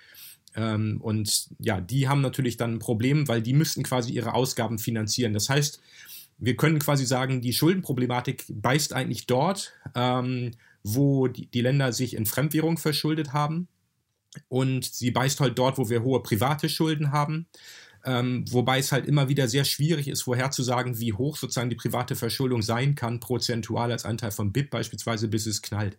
Ähm, 0.56 0.98
und 1.02 1.50
ja, 1.58 1.82
die 1.82 2.08
haben 2.08 2.22
natürlich 2.22 2.56
dann 2.56 2.74
ein 2.74 2.78
Problem, 2.78 3.28
weil 3.28 3.42
die 3.42 3.52
müssten 3.52 3.82
quasi 3.82 4.12
ihre 4.12 4.32
Ausgaben 4.32 4.78
finanzieren. 4.78 5.34
Das 5.34 5.50
heißt, 5.50 5.80
wir 6.38 6.56
können 6.56 6.78
quasi 6.78 7.04
sagen, 7.04 7.42
die 7.42 7.52
Schuldenproblematik 7.52 8.46
beißt 8.48 8.94
eigentlich 8.94 9.26
dort, 9.26 9.74
ähm, 9.94 10.52
wo 10.82 11.28
die, 11.28 11.46
die 11.48 11.60
Länder 11.60 11.92
sich 11.92 12.14
in 12.14 12.24
Fremdwährung 12.24 12.78
verschuldet 12.78 13.34
haben 13.34 13.68
und 14.48 14.84
sie 14.84 15.10
beißt 15.10 15.40
halt 15.40 15.58
dort, 15.58 15.78
wo 15.78 15.88
wir 15.88 16.02
hohe 16.02 16.22
private 16.22 16.68
Schulden 16.68 17.12
haben. 17.12 17.46
Ähm, 18.06 18.44
wobei 18.50 18.78
es 18.78 18.92
halt 18.92 19.06
immer 19.06 19.28
wieder 19.28 19.48
sehr 19.48 19.64
schwierig 19.64 20.08
ist, 20.08 20.22
vorherzusagen, 20.22 21.00
wie 21.00 21.14
hoch 21.14 21.36
sozusagen 21.36 21.70
die 21.70 21.76
private 21.76 22.16
Verschuldung 22.16 22.60
sein 22.60 22.94
kann, 22.94 23.18
prozentual 23.18 23.90
als 23.90 24.04
Anteil 24.04 24.30
von 24.30 24.52
BIP 24.52 24.70
beispielsweise, 24.70 25.28
bis 25.28 25.46
es 25.46 25.62
knallt. 25.62 25.96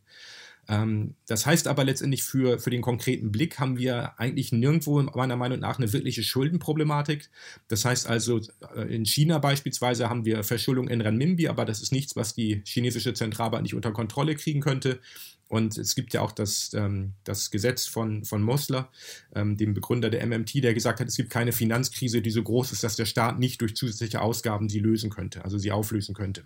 Ähm, 0.68 1.16
das 1.28 1.46
heißt 1.46 1.68
aber 1.68 1.84
letztendlich 1.84 2.24
für, 2.24 2.60
für 2.60 2.70
den 2.70 2.82
konkreten 2.82 3.32
Blick 3.32 3.60
haben 3.60 3.78
wir 3.78 4.20
eigentlich 4.20 4.52
nirgendwo 4.52 5.02
meiner 5.02 5.36
Meinung 5.36 5.60
nach 5.60 5.78
eine 5.78 5.92
wirkliche 5.94 6.24
Schuldenproblematik. 6.24 7.30
Das 7.68 7.86
heißt 7.86 8.08
also, 8.08 8.42
äh, 8.76 8.94
in 8.94 9.06
China 9.06 9.38
beispielsweise 9.38 10.10
haben 10.10 10.26
wir 10.26 10.44
Verschuldung 10.44 10.88
in 10.88 11.02
Renminbi, 11.02 11.48
aber 11.48 11.66
das 11.66 11.82
ist 11.82 11.92
nichts, 11.92 12.16
was 12.16 12.34
die 12.34 12.62
chinesische 12.66 13.14
Zentralbank 13.14 13.64
nicht 13.64 13.76
unter 13.76 13.92
Kontrolle 13.92 14.36
kriegen 14.36 14.62
könnte. 14.62 15.00
Und 15.48 15.78
es 15.78 15.94
gibt 15.94 16.14
ja 16.14 16.22
auch 16.22 16.32
das, 16.32 16.74
ähm, 16.74 17.14
das 17.24 17.52
Gesetz 17.52 17.86
von, 17.86 18.26
von 18.26 18.42
Mosler, 18.42 18.90
ähm, 19.36 19.58
dem 19.58 19.76
Begründer 19.76 20.10
der 20.10 20.26
MMT, 20.26 20.64
der 20.64 20.74
gesagt 20.74 21.00
hat, 21.00 21.08
es 21.08 21.16
gibt 21.16 21.30
keine 21.30 21.52
Finanzkrise, 21.52 22.22
die 22.22 22.32
so 22.32 22.42
groß 22.42 22.72
ist, 22.72 22.84
dass 22.84 22.96
der 22.96 23.06
Staat 23.06 23.38
nicht 23.38 23.62
durch 23.62 23.76
zusätzliche 23.76 24.22
Ausgaben 24.22 24.70
sie 24.70 24.80
lösen 24.80 25.12
könnte, 25.12 25.46
also 25.46 25.60
sie 25.60 25.72
auflösen 25.72 26.16
könnte. 26.16 26.46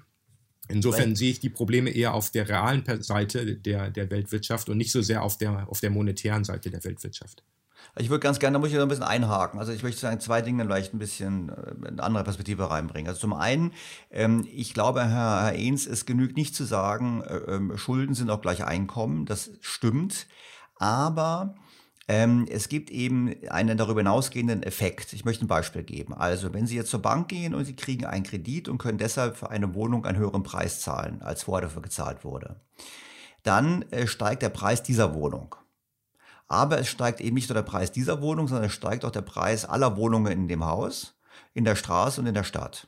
Insofern 0.69 1.15
sehe 1.15 1.31
ich 1.31 1.39
die 1.39 1.49
Probleme 1.49 1.89
eher 1.89 2.13
auf 2.13 2.29
der 2.29 2.47
realen 2.47 2.83
Seite 3.01 3.55
der, 3.55 3.89
der 3.89 4.09
Weltwirtschaft 4.11 4.69
und 4.69 4.77
nicht 4.77 4.91
so 4.91 5.01
sehr 5.01 5.23
auf 5.23 5.37
der, 5.37 5.67
auf 5.67 5.79
der 5.79 5.89
monetären 5.89 6.43
Seite 6.43 6.69
der 6.69 6.83
Weltwirtschaft. 6.83 7.43
Ich 7.97 8.09
würde 8.09 8.21
ganz 8.21 8.39
gerne, 8.39 8.53
da 8.53 8.59
muss 8.59 8.69
ich 8.69 8.75
noch 8.75 8.83
ein 8.83 8.87
bisschen 8.87 9.03
einhaken. 9.03 9.59
Also 9.59 9.71
ich 9.71 9.83
möchte 9.83 9.99
sagen, 9.99 10.19
zwei 10.19 10.41
Dinge 10.41 10.63
vielleicht 10.63 10.93
ein 10.93 10.99
bisschen 10.99 11.49
äh, 11.49 11.87
eine 11.87 12.03
andere 12.03 12.23
Perspektive 12.23 12.69
reinbringen. 12.69 13.09
Also 13.09 13.21
zum 13.21 13.33
einen, 13.33 13.73
ähm, 14.11 14.47
ich 14.51 14.73
glaube, 14.73 15.01
Herr, 15.01 15.43
Herr 15.43 15.53
Ehns, 15.53 15.87
es 15.87 16.05
genügt 16.05 16.37
nicht 16.37 16.55
zu 16.55 16.65
sagen, 16.65 17.23
äh, 17.23 17.37
ähm, 17.55 17.77
Schulden 17.77 18.13
sind 18.13 18.29
auch 18.29 18.41
gleich 18.41 18.63
Einkommen. 18.63 19.25
Das 19.25 19.51
stimmt. 19.61 20.27
Aber 20.75 21.55
ähm, 22.09 22.47
es 22.49 22.69
gibt 22.69 22.89
eben 22.89 23.35
einen 23.49 23.77
darüber 23.77 23.99
hinausgehenden 23.99 24.63
Effekt. 24.63 25.13
Ich 25.13 25.25
möchte 25.25 25.45
ein 25.45 25.47
Beispiel 25.47 25.83
geben. 25.83 26.15
Also, 26.15 26.51
wenn 26.55 26.65
Sie 26.65 26.75
jetzt 26.75 26.89
zur 26.89 27.03
Bank 27.03 27.27
gehen 27.27 27.53
und 27.53 27.65
Sie 27.65 27.75
kriegen 27.75 28.03
einen 28.05 28.23
Kredit 28.23 28.67
und 28.67 28.79
können 28.79 28.97
deshalb 28.97 29.37
für 29.37 29.51
eine 29.51 29.75
Wohnung 29.75 30.07
einen 30.07 30.17
höheren 30.17 30.41
Preis 30.41 30.81
zahlen, 30.81 31.21
als 31.21 31.43
vorher 31.43 31.67
dafür 31.67 31.83
gezahlt 31.83 32.23
wurde, 32.23 32.59
dann 33.43 33.83
äh, 33.91 34.07
steigt 34.07 34.41
der 34.41 34.49
Preis 34.49 34.81
dieser 34.81 35.13
Wohnung. 35.13 35.53
Aber 36.47 36.79
es 36.79 36.87
steigt 36.87 37.21
eben 37.21 37.35
nicht 37.35 37.47
nur 37.47 37.53
der 37.53 37.61
Preis 37.61 37.91
dieser 37.91 38.23
Wohnung, 38.23 38.47
sondern 38.47 38.65
es 38.65 38.73
steigt 38.73 39.05
auch 39.05 39.11
der 39.11 39.21
Preis 39.21 39.65
aller 39.65 39.95
Wohnungen 39.95 40.31
in 40.31 40.47
dem 40.47 40.65
Haus, 40.65 41.13
in 41.53 41.63
der 41.63 41.75
Straße 41.75 42.19
und 42.19 42.25
in 42.25 42.33
der 42.33 42.43
Stadt. 42.43 42.87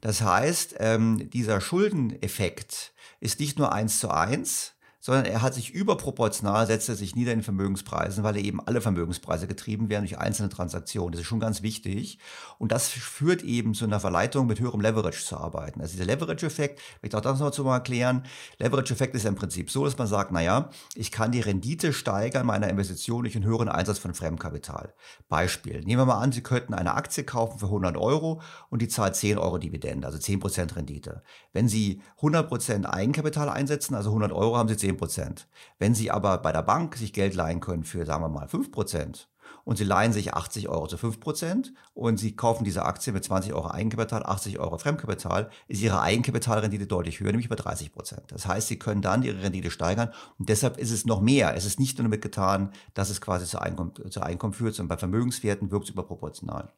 Das 0.00 0.20
heißt, 0.20 0.76
ähm, 0.78 1.28
dieser 1.28 1.60
Schuldeneffekt 1.60 2.92
ist 3.18 3.40
nicht 3.40 3.58
nur 3.58 3.72
eins 3.72 3.98
zu 3.98 4.10
eins, 4.10 4.74
sondern 5.04 5.24
er 5.24 5.42
hat 5.42 5.52
sich 5.52 5.74
überproportional, 5.74 6.64
setzt 6.68 6.88
er 6.88 6.94
sich 6.94 7.16
nieder 7.16 7.32
in 7.32 7.42
Vermögenspreisen, 7.42 8.22
weil 8.22 8.36
er 8.36 8.44
eben 8.44 8.64
alle 8.64 8.80
Vermögenspreise 8.80 9.48
getrieben 9.48 9.88
werden 9.88 10.04
durch 10.04 10.18
einzelne 10.18 10.48
Transaktionen. 10.48 11.10
Das 11.10 11.22
ist 11.22 11.26
schon 11.26 11.40
ganz 11.40 11.60
wichtig. 11.60 12.20
Und 12.58 12.70
das 12.70 12.88
führt 12.88 13.42
eben 13.42 13.74
zu 13.74 13.84
einer 13.84 13.98
Verleitung, 13.98 14.46
mit 14.46 14.60
höherem 14.60 14.80
Leverage 14.80 15.24
zu 15.24 15.36
arbeiten. 15.36 15.80
Also 15.80 15.94
dieser 15.94 16.04
Leverage-Effekt, 16.04 16.80
ich 17.02 17.12
auch 17.16 17.20
das 17.20 17.40
noch 17.40 17.58
mal 17.64 17.74
erklären, 17.74 18.22
Leverage-Effekt 18.58 19.16
ist 19.16 19.24
ja 19.24 19.30
im 19.30 19.34
Prinzip 19.34 19.72
so, 19.72 19.84
dass 19.84 19.98
man 19.98 20.06
sagt, 20.06 20.30
naja, 20.30 20.70
ich 20.94 21.10
kann 21.10 21.32
die 21.32 21.40
Rendite 21.40 21.92
steigern 21.92 22.46
meiner 22.46 22.68
Investition 22.68 23.24
durch 23.24 23.34
einen 23.34 23.44
höheren 23.44 23.68
Einsatz 23.68 23.98
von 23.98 24.14
Fremdkapital. 24.14 24.94
Beispiel, 25.28 25.80
nehmen 25.80 26.02
wir 26.02 26.06
mal 26.06 26.20
an, 26.20 26.30
Sie 26.30 26.42
könnten 26.42 26.74
eine 26.74 26.94
Aktie 26.94 27.24
kaufen 27.24 27.58
für 27.58 27.66
100 27.66 27.96
Euro 27.96 28.40
und 28.70 28.80
die 28.80 28.88
zahlt 28.88 29.16
10 29.16 29.36
Euro 29.38 29.58
Dividende, 29.58 30.06
also 30.06 30.18
10% 30.18 30.76
Rendite. 30.76 31.24
Wenn 31.52 31.66
Sie 31.66 32.02
100% 32.20 32.84
Eigenkapital 32.84 33.48
einsetzen, 33.48 33.96
also 33.96 34.10
100 34.10 34.30
Euro, 34.30 34.56
haben 34.56 34.68
Sie 34.68 34.76
10 34.76 34.91
10 34.92 34.96
Prozent. 34.96 35.48
Wenn 35.78 35.94
Sie 35.94 36.10
aber 36.10 36.38
bei 36.38 36.52
der 36.52 36.62
Bank 36.62 36.96
sich 36.96 37.12
Geld 37.12 37.34
leihen 37.34 37.60
können 37.60 37.84
für, 37.84 38.04
sagen 38.06 38.22
wir 38.22 38.28
mal, 38.28 38.48
5 38.48 38.70
Prozent 38.72 39.28
und 39.64 39.76
Sie 39.76 39.84
leihen 39.84 40.12
sich 40.12 40.34
80 40.34 40.68
Euro 40.68 40.86
zu 40.86 40.96
5 40.96 41.20
Prozent 41.20 41.72
und 41.94 42.18
Sie 42.18 42.36
kaufen 42.36 42.64
diese 42.64 42.84
Aktie 42.84 43.12
mit 43.12 43.24
20 43.24 43.52
Euro 43.54 43.70
Eigenkapital, 43.70 44.24
80 44.24 44.58
Euro 44.58 44.78
Fremdkapital, 44.78 45.50
ist 45.68 45.82
Ihre 45.82 46.00
Eigenkapitalrendite 46.00 46.86
deutlich 46.86 47.20
höher, 47.20 47.30
nämlich 47.30 47.48
bei 47.48 47.56
30 47.56 47.92
Prozent. 47.92 48.24
Das 48.28 48.46
heißt, 48.46 48.68
Sie 48.68 48.78
können 48.78 49.02
dann 49.02 49.22
Ihre 49.22 49.42
Rendite 49.42 49.70
steigern 49.70 50.10
und 50.38 50.48
deshalb 50.48 50.78
ist 50.78 50.90
es 50.90 51.06
noch 51.06 51.20
mehr. 51.20 51.54
Es 51.56 51.64
ist 51.64 51.80
nicht 51.80 51.98
nur 51.98 52.04
damit 52.04 52.22
getan, 52.22 52.72
dass 52.94 53.10
es 53.10 53.20
quasi 53.20 53.46
zu 53.46 53.60
Einkommen, 53.60 53.92
zu 54.10 54.20
Einkommen 54.22 54.52
führt, 54.52 54.74
sondern 54.74 54.96
bei 54.96 54.98
Vermögenswerten 54.98 55.70
wirkt 55.70 55.86
es 55.86 55.90
überproportional. 55.90 56.72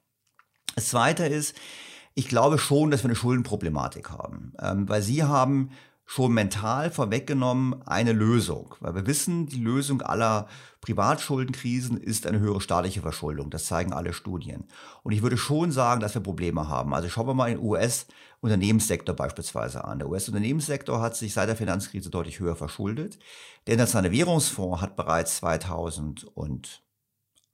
Das 0.74 0.88
Zweite 0.88 1.26
ist, 1.26 1.54
ich 2.14 2.28
glaube 2.28 2.58
schon, 2.58 2.90
dass 2.90 3.02
wir 3.02 3.08
eine 3.08 3.16
Schuldenproblematik 3.16 4.10
haben, 4.10 4.52
ähm, 4.60 4.88
weil 4.88 5.02
Sie 5.02 5.24
haben 5.24 5.70
schon 6.06 6.32
mental 6.32 6.90
vorweggenommen 6.90 7.82
eine 7.86 8.12
Lösung. 8.12 8.74
Weil 8.80 8.94
wir 8.94 9.06
wissen, 9.06 9.46
die 9.46 9.60
Lösung 9.60 10.02
aller 10.02 10.48
Privatschuldenkrisen 10.80 11.96
ist 11.96 12.26
eine 12.26 12.40
höhere 12.40 12.60
staatliche 12.60 13.00
Verschuldung. 13.00 13.50
Das 13.50 13.66
zeigen 13.66 13.92
alle 13.92 14.12
Studien. 14.12 14.64
Und 15.02 15.12
ich 15.12 15.22
würde 15.22 15.38
schon 15.38 15.72
sagen, 15.72 16.00
dass 16.00 16.14
wir 16.14 16.20
Probleme 16.22 16.68
haben. 16.68 16.94
Also 16.94 17.08
schauen 17.08 17.26
wir 17.26 17.34
mal 17.34 17.50
den 17.50 17.62
US-Unternehmenssektor 17.62 19.14
beispielsweise 19.14 19.84
an. 19.84 19.98
Der 19.98 20.08
US-Unternehmenssektor 20.08 21.00
hat 21.00 21.16
sich 21.16 21.32
seit 21.32 21.48
der 21.48 21.56
Finanzkrise 21.56 22.10
deutlich 22.10 22.38
höher 22.38 22.56
verschuldet. 22.56 23.18
Der 23.66 23.74
Internationale 23.74 24.12
Währungsfonds 24.12 24.82
hat 24.82 24.96
bereits 24.96 25.36
2019 25.36 26.84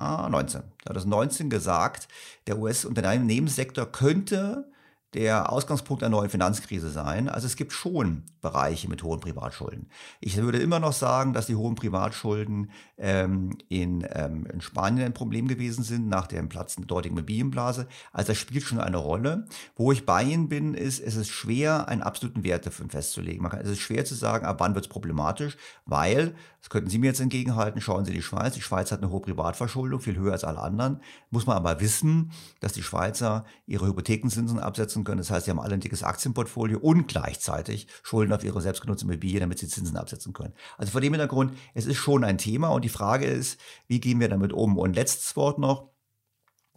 2019 0.00 1.50
gesagt, 1.50 2.08
der 2.46 2.58
US-Unternehmenssektor 2.58 3.84
könnte 3.84 4.70
der 5.14 5.52
Ausgangspunkt 5.52 6.04
einer 6.04 6.16
neuen 6.16 6.30
Finanzkrise 6.30 6.90
sein. 6.90 7.28
Also 7.28 7.46
es 7.46 7.56
gibt 7.56 7.72
schon 7.72 8.22
Bereiche 8.40 8.88
mit 8.88 9.02
hohen 9.02 9.18
Privatschulden. 9.18 9.88
Ich 10.20 10.36
würde 10.36 10.58
immer 10.58 10.78
noch 10.78 10.92
sagen, 10.92 11.32
dass 11.32 11.46
die 11.46 11.56
hohen 11.56 11.74
Privatschulden 11.74 12.70
ähm, 12.96 13.58
in, 13.68 14.06
ähm, 14.12 14.46
in 14.46 14.60
Spanien 14.60 15.06
ein 15.06 15.12
Problem 15.12 15.48
gewesen 15.48 15.82
sind 15.82 16.08
nach 16.08 16.28
dem 16.28 16.48
Platzen 16.48 16.82
der 16.82 16.88
dortigen 16.88 17.16
Immobilienblase. 17.16 17.88
Also 18.12 18.28
das 18.28 18.38
spielt 18.38 18.62
schon 18.62 18.78
eine 18.78 18.98
Rolle. 18.98 19.46
Wo 19.74 19.90
ich 19.90 20.06
bei 20.06 20.22
Ihnen 20.22 20.48
bin, 20.48 20.74
ist, 20.74 21.00
es 21.00 21.16
ist 21.16 21.28
schwer, 21.28 21.88
einen 21.88 22.02
absoluten 22.02 22.44
Wert 22.44 22.66
dafür 22.66 22.88
festzulegen. 22.88 23.48
Kann, 23.48 23.60
es 23.60 23.70
ist 23.70 23.80
schwer 23.80 24.04
zu 24.04 24.14
sagen, 24.14 24.46
ab 24.46 24.60
wann 24.60 24.74
wird 24.74 24.84
es 24.84 24.88
problematisch, 24.88 25.56
weil, 25.86 26.34
das 26.60 26.70
könnten 26.70 26.90
Sie 26.90 26.98
mir 26.98 27.08
jetzt 27.08 27.20
entgegenhalten, 27.20 27.80
schauen 27.80 28.04
Sie 28.04 28.12
die 28.12 28.22
Schweiz. 28.22 28.54
Die 28.54 28.62
Schweiz 28.62 28.92
hat 28.92 29.02
eine 29.02 29.10
hohe 29.10 29.20
Privatverschuldung, 29.20 30.00
viel 30.00 30.16
höher 30.16 30.32
als 30.32 30.44
alle 30.44 30.60
anderen. 30.60 31.00
Muss 31.30 31.46
man 31.46 31.56
aber 31.56 31.80
wissen, 31.80 32.30
dass 32.60 32.72
die 32.72 32.82
Schweizer 32.82 33.44
ihre 33.66 33.86
Hypothekenzinsen 33.86 34.60
absetzen 34.60 34.99
nutzen 35.00 35.04
können. 35.04 35.18
Das 35.18 35.30
heißt, 35.30 35.44
sie 35.44 35.50
haben 35.50 35.60
alle 35.60 35.74
ein 35.74 35.80
dickes 35.80 36.02
Aktienportfolio 36.02 36.78
und 36.78 37.08
gleichzeitig 37.08 37.86
Schulden 38.02 38.32
auf 38.32 38.44
ihre 38.44 38.60
selbstgenutzte 38.60 39.06
Immobilie, 39.06 39.40
damit 39.40 39.58
sie 39.58 39.68
Zinsen 39.68 39.96
absetzen 39.96 40.32
können. 40.32 40.54
Also 40.78 40.92
vor 40.92 41.00
dem 41.00 41.12
Hintergrund, 41.12 41.52
es 41.74 41.86
ist 41.86 41.96
schon 41.96 42.24
ein 42.24 42.38
Thema 42.38 42.68
und 42.68 42.84
die 42.84 42.88
Frage 42.88 43.26
ist, 43.26 43.60
wie 43.88 44.00
gehen 44.00 44.20
wir 44.20 44.28
damit 44.28 44.52
um? 44.52 44.78
Und 44.78 44.94
letztes 44.94 45.36
Wort 45.36 45.58
noch, 45.58 45.89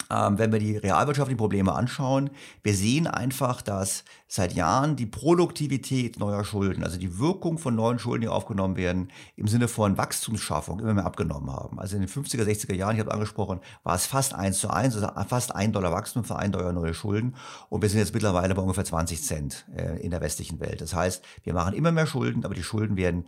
wenn 0.09 0.51
wir 0.51 0.59
die 0.59 0.77
realwirtschaftlichen 0.77 1.37
Probleme 1.37 1.73
anschauen, 1.73 2.29
wir 2.61 2.75
sehen 2.75 3.07
einfach, 3.07 3.61
dass 3.61 4.03
seit 4.27 4.53
Jahren 4.53 4.95
die 4.95 5.05
Produktivität 5.05 6.17
neuer 6.19 6.43
Schulden, 6.43 6.83
also 6.83 6.97
die 6.97 7.19
Wirkung 7.19 7.57
von 7.57 7.75
neuen 7.75 7.99
Schulden, 7.99 8.21
die 8.21 8.27
aufgenommen 8.27 8.75
werden, 8.75 9.09
im 9.35 9.47
Sinne 9.47 9.67
von 9.67 9.97
Wachstumsschaffung 9.97 10.79
immer 10.79 10.95
mehr 10.95 11.05
abgenommen 11.05 11.51
haben. 11.51 11.79
Also 11.79 11.95
in 11.95 12.01
den 12.01 12.09
50er, 12.09 12.43
60er 12.43 12.73
Jahren, 12.73 12.95
ich 12.95 12.99
habe 12.99 13.13
angesprochen, 13.13 13.59
war 13.83 13.95
es 13.95 14.05
fast 14.05 14.33
eins 14.33 14.59
zu 14.59 14.69
eins, 14.69 14.95
also 14.95 15.07
fast 15.27 15.53
ein 15.53 15.71
Dollar 15.71 15.91
Wachstum 15.91 16.23
für 16.23 16.35
ein 16.35 16.51
Dollar 16.51 16.73
neue 16.73 16.93
Schulden. 16.93 17.35
Und 17.69 17.81
wir 17.81 17.89
sind 17.89 17.99
jetzt 17.99 18.13
mittlerweile 18.13 18.55
bei 18.55 18.61
ungefähr 18.61 18.85
20 18.85 19.21
Cent 19.23 19.65
äh, 19.75 19.99
in 20.01 20.11
der 20.11 20.21
westlichen 20.21 20.59
Welt. 20.59 20.81
Das 20.81 20.95
heißt, 20.95 21.23
wir 21.43 21.53
machen 21.53 21.73
immer 21.73 21.91
mehr 21.91 22.07
Schulden, 22.07 22.43
aber 22.45 22.55
die 22.55 22.63
Schulden 22.63 22.97
werden 22.97 23.27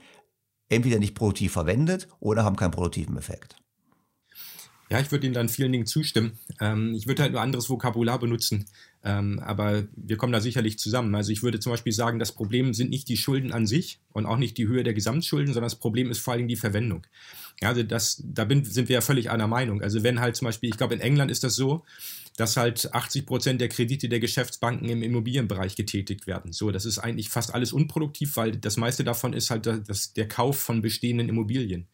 entweder 0.70 1.00
nicht 1.00 1.16
produktiv 1.16 1.54
verwendet 1.54 2.08
oder 2.20 2.44
haben 2.44 2.56
keinen 2.56 2.72
produktiven 2.72 3.18
Effekt. 3.18 3.58
Ja, 4.90 5.00
ich 5.00 5.12
würde 5.12 5.26
Ihnen 5.26 5.34
dann 5.34 5.50
vielen 5.50 5.72
Dingen 5.72 5.88
zustimmen. 5.88 6.38
Ähm, 6.62 6.94
ich 6.94 7.08
würde 7.08 7.24
halt 7.24 7.32
nur 7.32 7.42
anderes 7.42 7.70
Vokabular 7.70 8.20
benutzen, 8.20 8.66
ähm, 9.04 9.40
aber 9.40 9.84
wir 9.96 10.18
kommen 10.18 10.32
da 10.32 10.42
sicherlich 10.42 10.78
zusammen. 10.78 11.16
Also 11.16 11.32
ich 11.32 11.42
würde 11.42 11.60
zum 11.60 11.72
Beispiel 11.72 11.94
sagen, 11.94 12.20
das 12.20 12.32
Problem 12.32 12.74
sind 12.74 12.92
nicht 12.92 13.10
die 13.10 13.18
Schulden 13.18 13.52
an 13.52 13.66
sich 13.66 14.00
und 14.14 14.28
auch 14.28 14.38
nicht 14.38 14.58
die 14.58 14.68
Höhe 14.68 14.84
der 14.84 14.94
Gesamtschulden, 14.94 15.54
sondern 15.54 15.70
das 15.70 15.80
Problem 15.80 16.12
ist 16.12 16.20
vor 16.20 16.34
allem 16.34 16.48
die 16.48 16.56
Verwendung. 16.56 17.06
Ja, 17.62 17.70
also 17.70 17.84
das, 17.84 18.22
da 18.24 18.46
bin, 18.46 18.64
sind 18.64 18.90
wir 18.90 18.96
ja 18.96 19.02
völlig 19.02 19.32
einer 19.32 19.48
Meinung. 19.48 19.82
Also 19.82 20.04
wenn 20.04 20.20
halt 20.20 20.36
zum 20.36 20.46
Beispiel, 20.46 20.70
ich 20.70 20.78
glaube 20.78 20.94
in 20.94 21.02
England 21.02 21.32
ist 21.32 21.44
das 21.44 21.56
so, 21.56 21.84
dass 22.38 22.58
halt 22.58 22.94
80 22.94 23.26
Prozent 23.26 23.62
der 23.62 23.70
Kredite 23.70 24.10
der 24.10 24.20
Geschäftsbanken 24.20 24.90
im 24.90 25.04
Immobilienbereich 25.04 25.76
getätigt 25.76 26.28
werden. 26.28 26.52
So, 26.52 26.72
das 26.72 26.86
ist 26.86 27.00
eigentlich 27.00 27.30
fast 27.30 27.54
alles 27.54 27.72
unproduktiv, 27.72 28.36
weil 28.36 28.52
das 28.52 28.78
meiste 28.78 29.04
davon 29.04 29.34
ist 29.34 29.50
halt 29.50 29.66
das, 29.66 30.14
der 30.14 30.28
Kauf 30.28 30.60
von 30.60 30.82
bestehenden 30.82 31.30
Immobilien. 31.30 31.88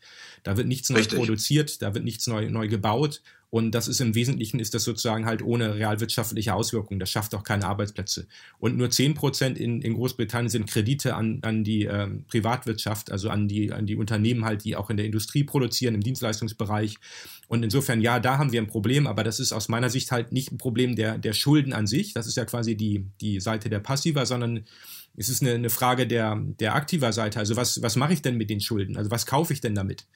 Da 0.44 0.58
wird 0.58 0.68
nichts 0.68 0.90
Richtig. 0.90 1.14
neu 1.14 1.20
produziert, 1.20 1.82
da 1.82 1.94
wird 1.94 2.04
nichts 2.04 2.28
neu, 2.28 2.50
neu 2.50 2.68
gebaut 2.68 3.22
und 3.52 3.72
das 3.72 3.90
ist 3.90 4.00
im 4.00 4.16
Wesentlichen 4.16 4.62
ist 4.62 4.74
das 4.74 4.86
sozusagen 4.86 5.26
halt 5.26 5.42
ohne 5.42 5.76
realwirtschaftliche 5.76 6.54
Auswirkungen. 6.54 7.02
Das 7.02 7.12
schafft 7.12 7.36
auch 7.36 7.44
keine 7.44 7.66
Arbeitsplätze. 7.66 8.26
Und 8.60 8.78
nur 8.78 8.90
10 8.90 9.14
Prozent 9.14 9.58
in, 9.58 9.82
in 9.82 9.94
Großbritannien 9.94 10.50
sind 10.50 10.68
Kredite 10.68 11.16
an, 11.16 11.40
an 11.42 11.66
die 11.66 11.84
ähm, 11.84 12.24
Privatwirtschaft, 12.30 13.12
also 13.12 13.30
an 13.30 13.50
die, 13.50 13.74
an 13.74 13.86
die 13.86 13.98
Unternehmen 13.98 14.46
halt, 14.46 14.64
die 14.64 14.78
auch 14.78 14.90
in 14.90 14.96
der 14.96 15.06
Industrie 15.06 15.44
produzieren, 15.44 15.96
im 15.96 16.02
Dienstleistungsbereich. 16.02 16.96
Und 17.50 17.64
insofern, 17.64 18.00
ja, 18.00 18.22
da 18.22 18.38
haben 18.38 18.54
wir 18.54 18.62
ein 18.62 18.68
Problem, 18.68 19.06
aber 19.06 19.26
das 19.26 19.42
ist 19.42 19.52
aus 19.52 19.68
meiner 19.68 19.90
Sicht 19.90 20.14
halt 20.14 20.32
nicht 20.32 20.54
ein 20.54 20.58
Problem 20.58 20.96
der, 20.96 21.18
der 21.18 21.34
Schulden 21.34 21.74
an 21.74 21.88
sich. 21.88 22.14
Das 22.14 22.28
ist 22.28 22.38
ja 22.38 22.46
quasi 22.46 22.78
die, 22.78 23.06
die 23.20 23.42
Seite 23.42 23.70
der 23.70 23.80
Passiver, 23.80 24.26
sondern 24.26 24.64
es 25.18 25.28
ist 25.28 25.42
eine, 25.42 25.56
eine 25.56 25.70
Frage 25.70 26.08
der, 26.08 26.38
der 26.38 26.74
aktiver 26.74 27.12
Seite. 27.12 27.40
Also 27.40 27.58
was, 27.58 27.82
was 27.82 27.98
mache 27.98 28.14
ich 28.14 28.22
denn 28.22 28.38
mit 28.38 28.50
den 28.50 28.62
Schulden? 28.62 28.96
Also 28.96 29.12
was 29.12 29.26
kaufe 29.26 29.52
ich 29.52 29.60
denn 29.60 29.76
damit? 29.76 30.08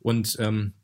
Und 0.00 0.36
ähm, 0.40 0.74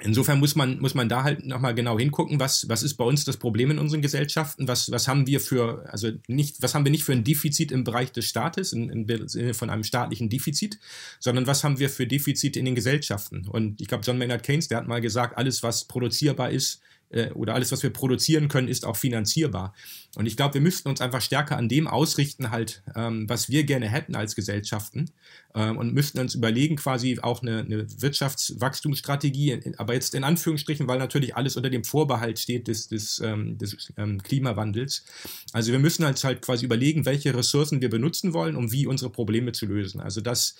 Insofern 0.00 0.40
muss 0.40 0.56
man, 0.56 0.80
muss 0.80 0.94
man 0.94 1.08
da 1.08 1.22
halt 1.22 1.46
nochmal 1.46 1.74
genau 1.74 1.98
hingucken, 1.98 2.40
was, 2.40 2.68
was 2.68 2.82
ist 2.82 2.94
bei 2.94 3.04
uns 3.04 3.24
das 3.24 3.36
Problem 3.36 3.70
in 3.70 3.78
unseren 3.78 4.02
Gesellschaften, 4.02 4.66
was, 4.66 4.90
was 4.90 5.06
haben 5.06 5.26
wir 5.28 5.38
für, 5.38 5.88
also 5.88 6.10
nicht, 6.26 6.60
was 6.62 6.74
haben 6.74 6.84
wir 6.84 6.90
nicht 6.90 7.04
für 7.04 7.12
ein 7.12 7.22
Defizit 7.22 7.70
im 7.70 7.84
Bereich 7.84 8.10
des 8.10 8.24
Staates, 8.24 8.72
im, 8.72 8.90
im 8.90 9.28
Sinne 9.28 9.54
von 9.54 9.70
einem 9.70 9.84
staatlichen 9.84 10.28
Defizit, 10.28 10.80
sondern 11.20 11.46
was 11.46 11.62
haben 11.62 11.78
wir 11.78 11.88
für 11.88 12.08
Defizite 12.08 12.58
in 12.58 12.64
den 12.64 12.74
Gesellschaften. 12.74 13.46
Und 13.46 13.80
ich 13.80 13.86
glaube, 13.86 14.04
John 14.04 14.18
Maynard 14.18 14.42
Keynes, 14.42 14.66
der 14.66 14.78
hat 14.78 14.88
mal 14.88 15.00
gesagt, 15.00 15.38
alles, 15.38 15.62
was 15.62 15.84
produzierbar 15.84 16.50
ist, 16.50 16.80
äh, 17.14 17.30
oder 17.32 17.54
alles, 17.54 17.72
was 17.72 17.82
wir 17.82 17.90
produzieren 17.90 18.48
können, 18.48 18.68
ist 18.68 18.84
auch 18.84 18.96
finanzierbar. 18.96 19.74
Und 20.16 20.26
ich 20.26 20.36
glaube, 20.36 20.54
wir 20.54 20.60
müssten 20.60 20.88
uns 20.88 21.00
einfach 21.00 21.20
stärker 21.20 21.56
an 21.56 21.68
dem 21.68 21.86
ausrichten, 21.86 22.50
halt, 22.50 22.82
ähm, 22.96 23.28
was 23.28 23.48
wir 23.48 23.64
gerne 23.64 23.88
hätten 23.88 24.16
als 24.16 24.34
Gesellschaften 24.34 25.10
ähm, 25.54 25.76
und 25.76 25.94
müssten 25.94 26.18
uns 26.18 26.34
überlegen, 26.34 26.76
quasi 26.76 27.18
auch 27.20 27.42
eine, 27.42 27.60
eine 27.60 27.86
Wirtschaftswachstumsstrategie, 28.00 29.74
aber 29.78 29.94
jetzt 29.94 30.14
in 30.14 30.24
Anführungsstrichen, 30.24 30.88
weil 30.88 30.98
natürlich 30.98 31.36
alles 31.36 31.56
unter 31.56 31.70
dem 31.70 31.84
Vorbehalt 31.84 32.38
steht 32.38 32.68
des, 32.68 32.88
des, 32.88 33.20
ähm, 33.20 33.58
des 33.58 33.92
ähm, 33.96 34.22
Klimawandels. 34.22 35.04
Also 35.52 35.72
wir 35.72 35.78
müssen 35.78 36.04
halt, 36.04 36.22
halt 36.24 36.42
quasi 36.42 36.64
überlegen, 36.64 37.06
welche 37.06 37.34
Ressourcen 37.34 37.80
wir 37.80 37.90
benutzen 37.90 38.32
wollen, 38.34 38.56
um 38.56 38.72
wie 38.72 38.86
unsere 38.86 39.10
Probleme 39.10 39.52
zu 39.52 39.66
lösen. 39.66 40.00
Also 40.00 40.20
dass 40.20 40.56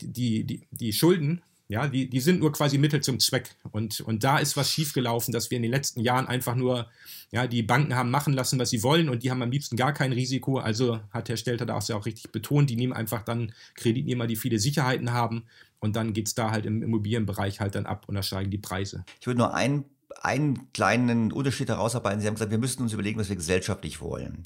die, 0.00 0.44
die, 0.44 0.66
die 0.70 0.92
Schulden 0.92 1.42
ja, 1.70 1.86
die, 1.86 2.10
die 2.10 2.18
sind 2.18 2.40
nur 2.40 2.50
quasi 2.50 2.78
Mittel 2.78 3.00
zum 3.00 3.20
Zweck. 3.20 3.54
Und, 3.70 4.00
und 4.00 4.24
da 4.24 4.38
ist 4.38 4.56
was 4.56 4.68
schiefgelaufen, 4.72 5.30
dass 5.32 5.52
wir 5.52 5.56
in 5.56 5.62
den 5.62 5.70
letzten 5.70 6.00
Jahren 6.00 6.26
einfach 6.26 6.56
nur, 6.56 6.90
ja, 7.30 7.46
die 7.46 7.62
Banken 7.62 7.94
haben 7.94 8.10
machen 8.10 8.32
lassen, 8.32 8.58
was 8.58 8.70
sie 8.70 8.82
wollen 8.82 9.08
und 9.08 9.22
die 9.22 9.30
haben 9.30 9.40
am 9.40 9.52
liebsten 9.52 9.76
gar 9.76 9.92
kein 9.92 10.12
Risiko. 10.12 10.58
Also 10.58 10.98
hat 11.12 11.28
Herr 11.28 11.36
Stelter 11.36 11.66
da 11.66 11.76
auch 11.76 11.82
sehr 11.82 11.96
auch 11.96 12.06
richtig 12.06 12.32
betont, 12.32 12.70
die 12.70 12.76
nehmen 12.76 12.92
einfach 12.92 13.22
dann 13.22 13.52
Kreditnehmer, 13.74 14.26
die 14.26 14.34
viele 14.34 14.58
Sicherheiten 14.58 15.12
haben 15.12 15.44
und 15.78 15.94
dann 15.94 16.12
geht 16.12 16.26
es 16.26 16.34
da 16.34 16.50
halt 16.50 16.66
im 16.66 16.82
Immobilienbereich 16.82 17.60
halt 17.60 17.76
dann 17.76 17.86
ab 17.86 18.08
und 18.08 18.16
da 18.16 18.24
steigen 18.24 18.50
die 18.50 18.58
Preise. 18.58 19.04
Ich 19.20 19.28
würde 19.28 19.38
nur 19.38 19.54
einen, 19.54 19.84
einen 20.22 20.72
kleinen 20.72 21.30
Unterschied 21.30 21.68
herausarbeiten. 21.68 22.20
Sie 22.20 22.26
haben 22.26 22.34
gesagt, 22.34 22.50
wir 22.50 22.58
müssen 22.58 22.82
uns 22.82 22.92
überlegen, 22.92 23.20
was 23.20 23.28
wir 23.28 23.36
gesellschaftlich 23.36 24.00
wollen. 24.00 24.42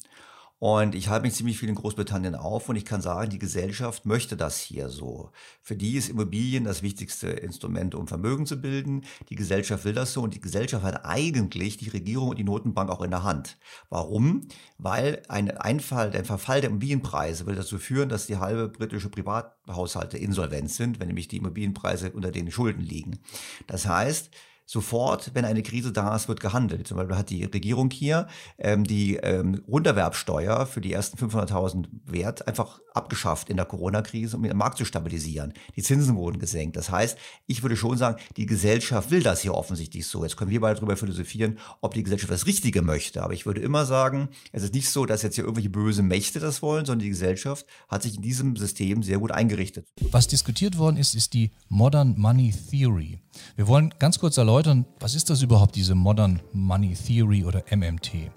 Und 0.64 0.94
ich 0.94 1.08
halte 1.08 1.26
mich 1.26 1.34
ziemlich 1.34 1.58
viel 1.58 1.68
in 1.68 1.74
Großbritannien 1.74 2.34
auf 2.34 2.70
und 2.70 2.76
ich 2.76 2.86
kann 2.86 3.02
sagen, 3.02 3.28
die 3.28 3.38
Gesellschaft 3.38 4.06
möchte 4.06 4.34
das 4.34 4.58
hier 4.60 4.88
so. 4.88 5.30
Für 5.60 5.76
die 5.76 5.96
ist 5.98 6.08
Immobilien 6.08 6.64
das 6.64 6.80
wichtigste 6.82 7.28
Instrument, 7.28 7.94
um 7.94 8.08
Vermögen 8.08 8.46
zu 8.46 8.58
bilden. 8.62 9.04
Die 9.28 9.34
Gesellschaft 9.34 9.84
will 9.84 9.92
das 9.92 10.14
so 10.14 10.22
und 10.22 10.32
die 10.32 10.40
Gesellschaft 10.40 10.82
hat 10.82 11.04
eigentlich 11.04 11.76
die 11.76 11.90
Regierung 11.90 12.30
und 12.30 12.38
die 12.38 12.44
Notenbank 12.44 12.88
auch 12.88 13.02
in 13.02 13.10
der 13.10 13.24
Hand. 13.24 13.58
Warum? 13.90 14.48
Weil 14.78 15.20
ein 15.28 15.50
Einfall, 15.50 16.10
der 16.10 16.24
Verfall 16.24 16.62
der 16.62 16.70
Immobilienpreise 16.70 17.44
will 17.44 17.56
dazu 17.56 17.76
führen, 17.76 18.08
dass 18.08 18.26
die 18.26 18.38
halbe 18.38 18.70
britische 18.70 19.10
Privathaushalte 19.10 20.16
insolvent 20.16 20.70
sind, 20.70 20.98
wenn 20.98 21.08
nämlich 21.08 21.28
die 21.28 21.36
Immobilienpreise 21.36 22.12
unter 22.12 22.30
den 22.30 22.50
Schulden 22.50 22.80
liegen. 22.80 23.18
Das 23.66 23.86
heißt, 23.86 24.30
sofort, 24.66 25.32
wenn 25.34 25.44
eine 25.44 25.62
Krise 25.62 25.92
da 25.92 26.14
ist, 26.16 26.28
wird 26.28 26.40
gehandelt. 26.40 26.88
Zum 26.88 26.96
Beispiel 26.96 27.16
hat 27.16 27.30
die 27.30 27.44
Regierung 27.44 27.90
hier 27.90 28.28
ähm, 28.58 28.84
die 28.84 29.16
ähm, 29.16 29.62
Runterwerbsteuer 29.68 30.66
für 30.66 30.80
die 30.80 30.92
ersten 30.92 31.18
500.000 31.18 31.86
Wert 32.06 32.48
einfach 32.48 32.80
abgeschafft 32.94 33.50
in 33.50 33.56
der 33.56 33.66
Corona-Krise, 33.66 34.36
um 34.36 34.42
den 34.42 34.56
Markt 34.56 34.78
zu 34.78 34.84
stabilisieren. 34.84 35.52
Die 35.76 35.82
Zinsen 35.82 36.16
wurden 36.16 36.38
gesenkt. 36.38 36.76
Das 36.76 36.90
heißt, 36.90 37.18
ich 37.46 37.62
würde 37.62 37.76
schon 37.76 37.98
sagen, 37.98 38.20
die 38.36 38.46
Gesellschaft 38.46 39.10
will 39.10 39.22
das 39.22 39.42
hier 39.42 39.54
offensichtlich 39.54 40.06
so. 40.06 40.22
Jetzt 40.22 40.36
können 40.36 40.50
wir 40.50 40.60
beide 40.60 40.76
darüber 40.76 40.96
philosophieren, 40.96 41.58
ob 41.80 41.94
die 41.94 42.02
Gesellschaft 42.02 42.32
das 42.32 42.46
Richtige 42.46 42.82
möchte. 42.82 43.22
Aber 43.22 43.34
ich 43.34 43.46
würde 43.46 43.60
immer 43.60 43.84
sagen, 43.84 44.28
es 44.52 44.62
ist 44.62 44.74
nicht 44.74 44.88
so, 44.90 45.06
dass 45.06 45.22
jetzt 45.22 45.34
hier 45.34 45.44
irgendwelche 45.44 45.70
böse 45.70 46.02
Mächte 46.02 46.40
das 46.40 46.62
wollen, 46.62 46.86
sondern 46.86 47.04
die 47.04 47.10
Gesellschaft 47.10 47.66
hat 47.88 48.02
sich 48.02 48.16
in 48.16 48.22
diesem 48.22 48.56
System 48.56 49.02
sehr 49.02 49.18
gut 49.18 49.32
eingerichtet. 49.32 49.88
Was 50.10 50.28
diskutiert 50.28 50.78
worden 50.78 50.96
ist, 50.96 51.14
ist 51.14 51.34
die 51.34 51.50
Modern 51.68 52.14
Money 52.16 52.54
Theory. 52.70 53.18
Wir 53.56 53.66
wollen 53.66 53.92
ganz 53.98 54.20
kurz 54.20 54.36
erläutern, 54.36 54.53
was 55.00 55.16
ist 55.16 55.30
das 55.30 55.42
überhaupt, 55.42 55.74
diese 55.74 55.96
Modern 55.96 56.40
Money 56.52 56.94
Theory 56.94 57.44
oder 57.44 57.64
MMT? 57.74 58.30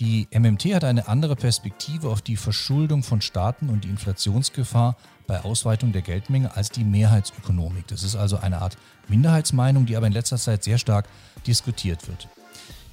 Die 0.00 0.28
MMT 0.30 0.74
hat 0.74 0.84
eine 0.84 1.08
andere 1.08 1.34
Perspektive 1.34 2.10
auf 2.10 2.20
die 2.20 2.36
Verschuldung 2.36 3.02
von 3.02 3.22
Staaten 3.22 3.70
und 3.70 3.84
die 3.84 3.88
Inflationsgefahr 3.88 4.98
bei 5.26 5.40
Ausweitung 5.40 5.92
der 5.92 6.02
Geldmenge 6.02 6.54
als 6.54 6.68
die 6.68 6.84
Mehrheitsökonomik. 6.84 7.86
Das 7.86 8.02
ist 8.02 8.16
also 8.16 8.36
eine 8.36 8.60
Art 8.60 8.76
Minderheitsmeinung, 9.08 9.86
die 9.86 9.96
aber 9.96 10.06
in 10.06 10.12
letzter 10.12 10.36
Zeit 10.36 10.62
sehr 10.62 10.76
stark 10.76 11.08
diskutiert 11.46 12.06
wird. 12.06 12.28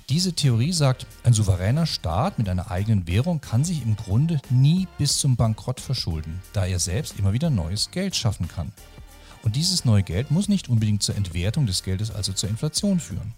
Diese 0.08 0.32
Theorie 0.32 0.72
sagt, 0.72 1.06
ein 1.26 1.34
souveräner 1.34 1.86
Staat 1.86 2.38
mit 2.38 2.48
einer 2.48 2.72
eigenen 2.72 3.08
Währung 3.08 3.42
kann 3.42 3.66
sich 3.66 3.84
im 3.84 3.98
Grunde 3.98 4.40
nie 4.50 4.88
bis 4.98 5.18
zum 5.18 5.36
Bankrott 5.36 5.82
verschulden, 5.82 6.42
da 6.54 6.66
er 6.66 6.80
selbst 6.80 7.20
immer 7.20 7.34
wieder 7.34 7.50
neues 7.50 7.92
Geld 7.92 8.16
schaffen 8.16 8.48
kann. 8.48 8.72
Und 9.44 9.58
dieses 9.58 9.86
neue 9.86 10.04
Geld 10.04 10.32
muss 10.32 10.48
nicht 10.48 10.70
unbedingt 10.70 11.04
zur 11.04 11.16
Entwertung 11.16 11.66
des 11.66 11.84
Geldes, 11.84 12.12
also 12.12 12.34
zur 12.34 12.50
Inflation 12.50 13.00
führen. 13.00 13.34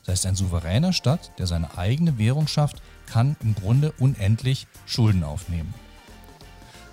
Das 0.00 0.12
heißt, 0.12 0.26
ein 0.26 0.36
souveräner 0.36 0.92
Staat, 0.92 1.32
der 1.38 1.46
seine 1.46 1.76
eigene 1.76 2.18
Währung 2.18 2.46
schafft, 2.46 2.82
kann 3.06 3.36
im 3.42 3.54
Grunde 3.54 3.92
unendlich 3.98 4.66
Schulden 4.86 5.24
aufnehmen. 5.24 5.74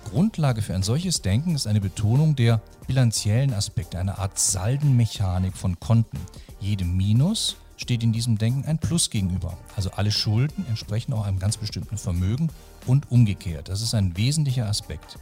Grundlage 0.04 0.62
für 0.62 0.74
ein 0.74 0.82
solches 0.82 1.20
Denken 1.20 1.54
ist 1.54 1.66
eine 1.66 1.80
Betonung 1.80 2.34
der 2.34 2.62
bilanziellen 2.86 3.52
Aspekte, 3.52 3.98
eine 3.98 4.18
Art 4.18 4.38
Saldenmechanik 4.38 5.56
von 5.56 5.78
Konten. 5.78 6.18
Jedem 6.60 6.96
Minus 6.96 7.56
steht 7.76 8.02
in 8.02 8.12
diesem 8.12 8.38
Denken 8.38 8.64
ein 8.64 8.78
Plus 8.78 9.10
gegenüber. 9.10 9.56
Also 9.76 9.90
alle 9.90 10.10
Schulden 10.10 10.66
entsprechen 10.68 11.12
auch 11.12 11.26
einem 11.26 11.38
ganz 11.38 11.58
bestimmten 11.58 11.98
Vermögen 11.98 12.48
und 12.86 13.10
umgekehrt. 13.10 13.68
Das 13.68 13.82
ist 13.82 13.94
ein 13.94 14.16
wesentlicher 14.16 14.66
Aspekt. 14.66 15.18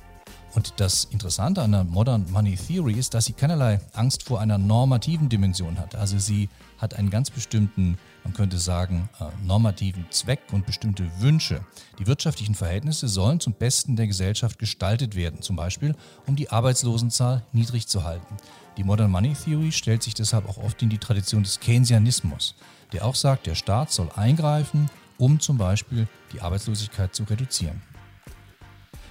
Und 0.57 0.73
das 0.79 1.05
Interessante 1.05 1.61
an 1.61 1.73
der 1.73 1.85
Modern 1.85 2.25
Money 2.31 2.57
Theory 2.57 2.95
ist, 2.95 3.13
dass 3.13 3.27
sie 3.27 3.35
keinerlei 3.35 3.79
Angst 3.93 4.23
vor 4.23 4.41
einer 4.41 4.57
normativen 4.57 5.29
Dimension 5.29 5.79
hat. 5.79 5.95
Also 5.95 6.19
sie 6.19 6.49
hat 6.79 6.95
einen 6.95 7.11
ganz 7.11 7.29
bestimmten, 7.29 7.99
man 8.25 8.33
könnte 8.33 8.57
sagen, 8.57 9.11
äh, 9.21 9.25
normativen 9.47 10.07
Zweck 10.09 10.41
und 10.53 10.65
bestimmte 10.65 11.05
Wünsche. 11.21 11.61
Die 11.99 12.07
wirtschaftlichen 12.07 12.55
Verhältnisse 12.55 13.07
sollen 13.07 13.39
zum 13.39 13.53
Besten 13.53 13.97
der 13.97 14.07
Gesellschaft 14.07 14.59
gestaltet 14.59 15.15
werden, 15.15 15.43
zum 15.43 15.57
Beispiel 15.57 15.95
um 16.27 16.37
die 16.37 16.49
Arbeitslosenzahl 16.49 17.43
niedrig 17.53 17.87
zu 17.87 18.05
halten. 18.05 18.39
Die 18.79 18.85
Modern 18.85 19.11
Money 19.11 19.35
Theory 19.35 19.73
stellt 19.73 20.03
sich 20.03 20.15
deshalb 20.15 20.49
auch 20.49 20.57
oft 20.57 20.81
in 20.81 20.89
die 20.89 20.97
Tradition 20.97 21.43
des 21.43 21.61
Keynesianismus, 21.61 22.55
der 22.95 23.05
auch 23.05 23.15
sagt, 23.15 23.47
der 23.47 23.57
Staat 23.57 23.93
soll 23.93 24.09
eingreifen, 24.17 24.89
um 25.19 25.39
zum 25.39 25.59
Beispiel 25.59 26.09
die 26.33 26.41
Arbeitslosigkeit 26.41 27.15
zu 27.15 27.25
reduzieren. 27.25 27.83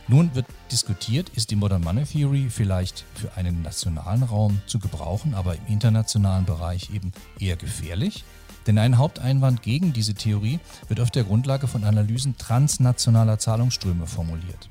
Nun 0.08 0.36
wird 0.36 0.46
diskutiert, 0.72 1.30
ist 1.30 1.50
die 1.50 1.56
Modern 1.56 1.84
Money 1.84 2.06
Theory 2.06 2.48
vielleicht 2.52 3.06
für 3.16 3.36
einen 3.36 3.64
nationalen 3.64 4.22
Raum 4.22 4.62
zu 4.68 4.78
gebrauchen, 4.78 5.34
aber 5.34 5.56
im 5.56 5.66
internationalen 5.68 6.46
Bereich 6.46 6.92
eben 6.94 7.12
eher 7.40 7.56
gefährlich? 7.56 8.24
Denn 8.68 8.78
ein 8.78 9.00
Haupteinwand 9.00 9.64
gegen 9.64 9.94
diese 9.94 10.14
Theorie 10.14 10.60
wird 10.88 11.00
auf 11.00 11.10
der 11.10 11.24
Grundlage 11.24 11.68
von 11.68 11.84
Analysen 11.84 12.38
transnationaler 12.38 13.40
Zahlungsströme 13.40 14.06
formuliert. 14.06 14.70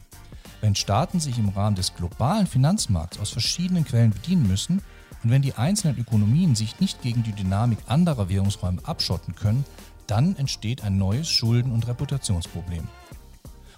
Wenn 0.60 0.76
Staaten 0.76 1.18
sich 1.18 1.36
im 1.36 1.48
Rahmen 1.48 1.74
des 1.74 1.94
globalen 1.94 2.46
Finanzmarkts 2.46 3.18
aus 3.18 3.30
verschiedenen 3.30 3.84
Quellen 3.84 4.12
bedienen 4.12 4.46
müssen 4.46 4.82
und 5.24 5.30
wenn 5.30 5.42
die 5.42 5.54
einzelnen 5.54 5.98
Ökonomien 5.98 6.54
sich 6.54 6.78
nicht 6.78 7.02
gegen 7.02 7.24
die 7.24 7.32
Dynamik 7.32 7.78
anderer 7.86 8.28
Währungsräume 8.28 8.80
abschotten 8.84 9.34
können, 9.34 9.64
dann 10.06 10.36
entsteht 10.36 10.84
ein 10.84 10.96
neues 10.96 11.28
Schulden- 11.28 11.72
und 11.72 11.88
Reputationsproblem. 11.88 12.86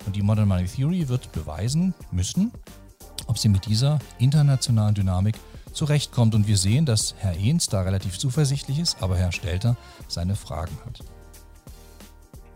Und 0.06 0.16
die 0.16 0.22
Modern 0.22 0.48
Money 0.48 0.66
Theory 0.66 1.08
wird 1.08 1.32
beweisen 1.32 1.94
müssen, 2.12 2.52
ob 3.26 3.38
sie 3.38 3.48
mit 3.48 3.66
dieser 3.66 3.98
internationalen 4.18 4.94
Dynamik 4.94 5.36
zurechtkommt. 5.72 6.34
Und 6.34 6.46
wir 6.46 6.56
sehen, 6.56 6.86
dass 6.86 7.14
Herr 7.18 7.36
Ehns 7.36 7.68
da 7.68 7.82
relativ 7.82 8.18
zuversichtlich 8.18 8.78
ist, 8.78 9.02
aber 9.02 9.16
Herr 9.16 9.32
Stelter 9.32 9.76
seine 10.08 10.36
Fragen 10.36 10.76
hat. 10.84 11.15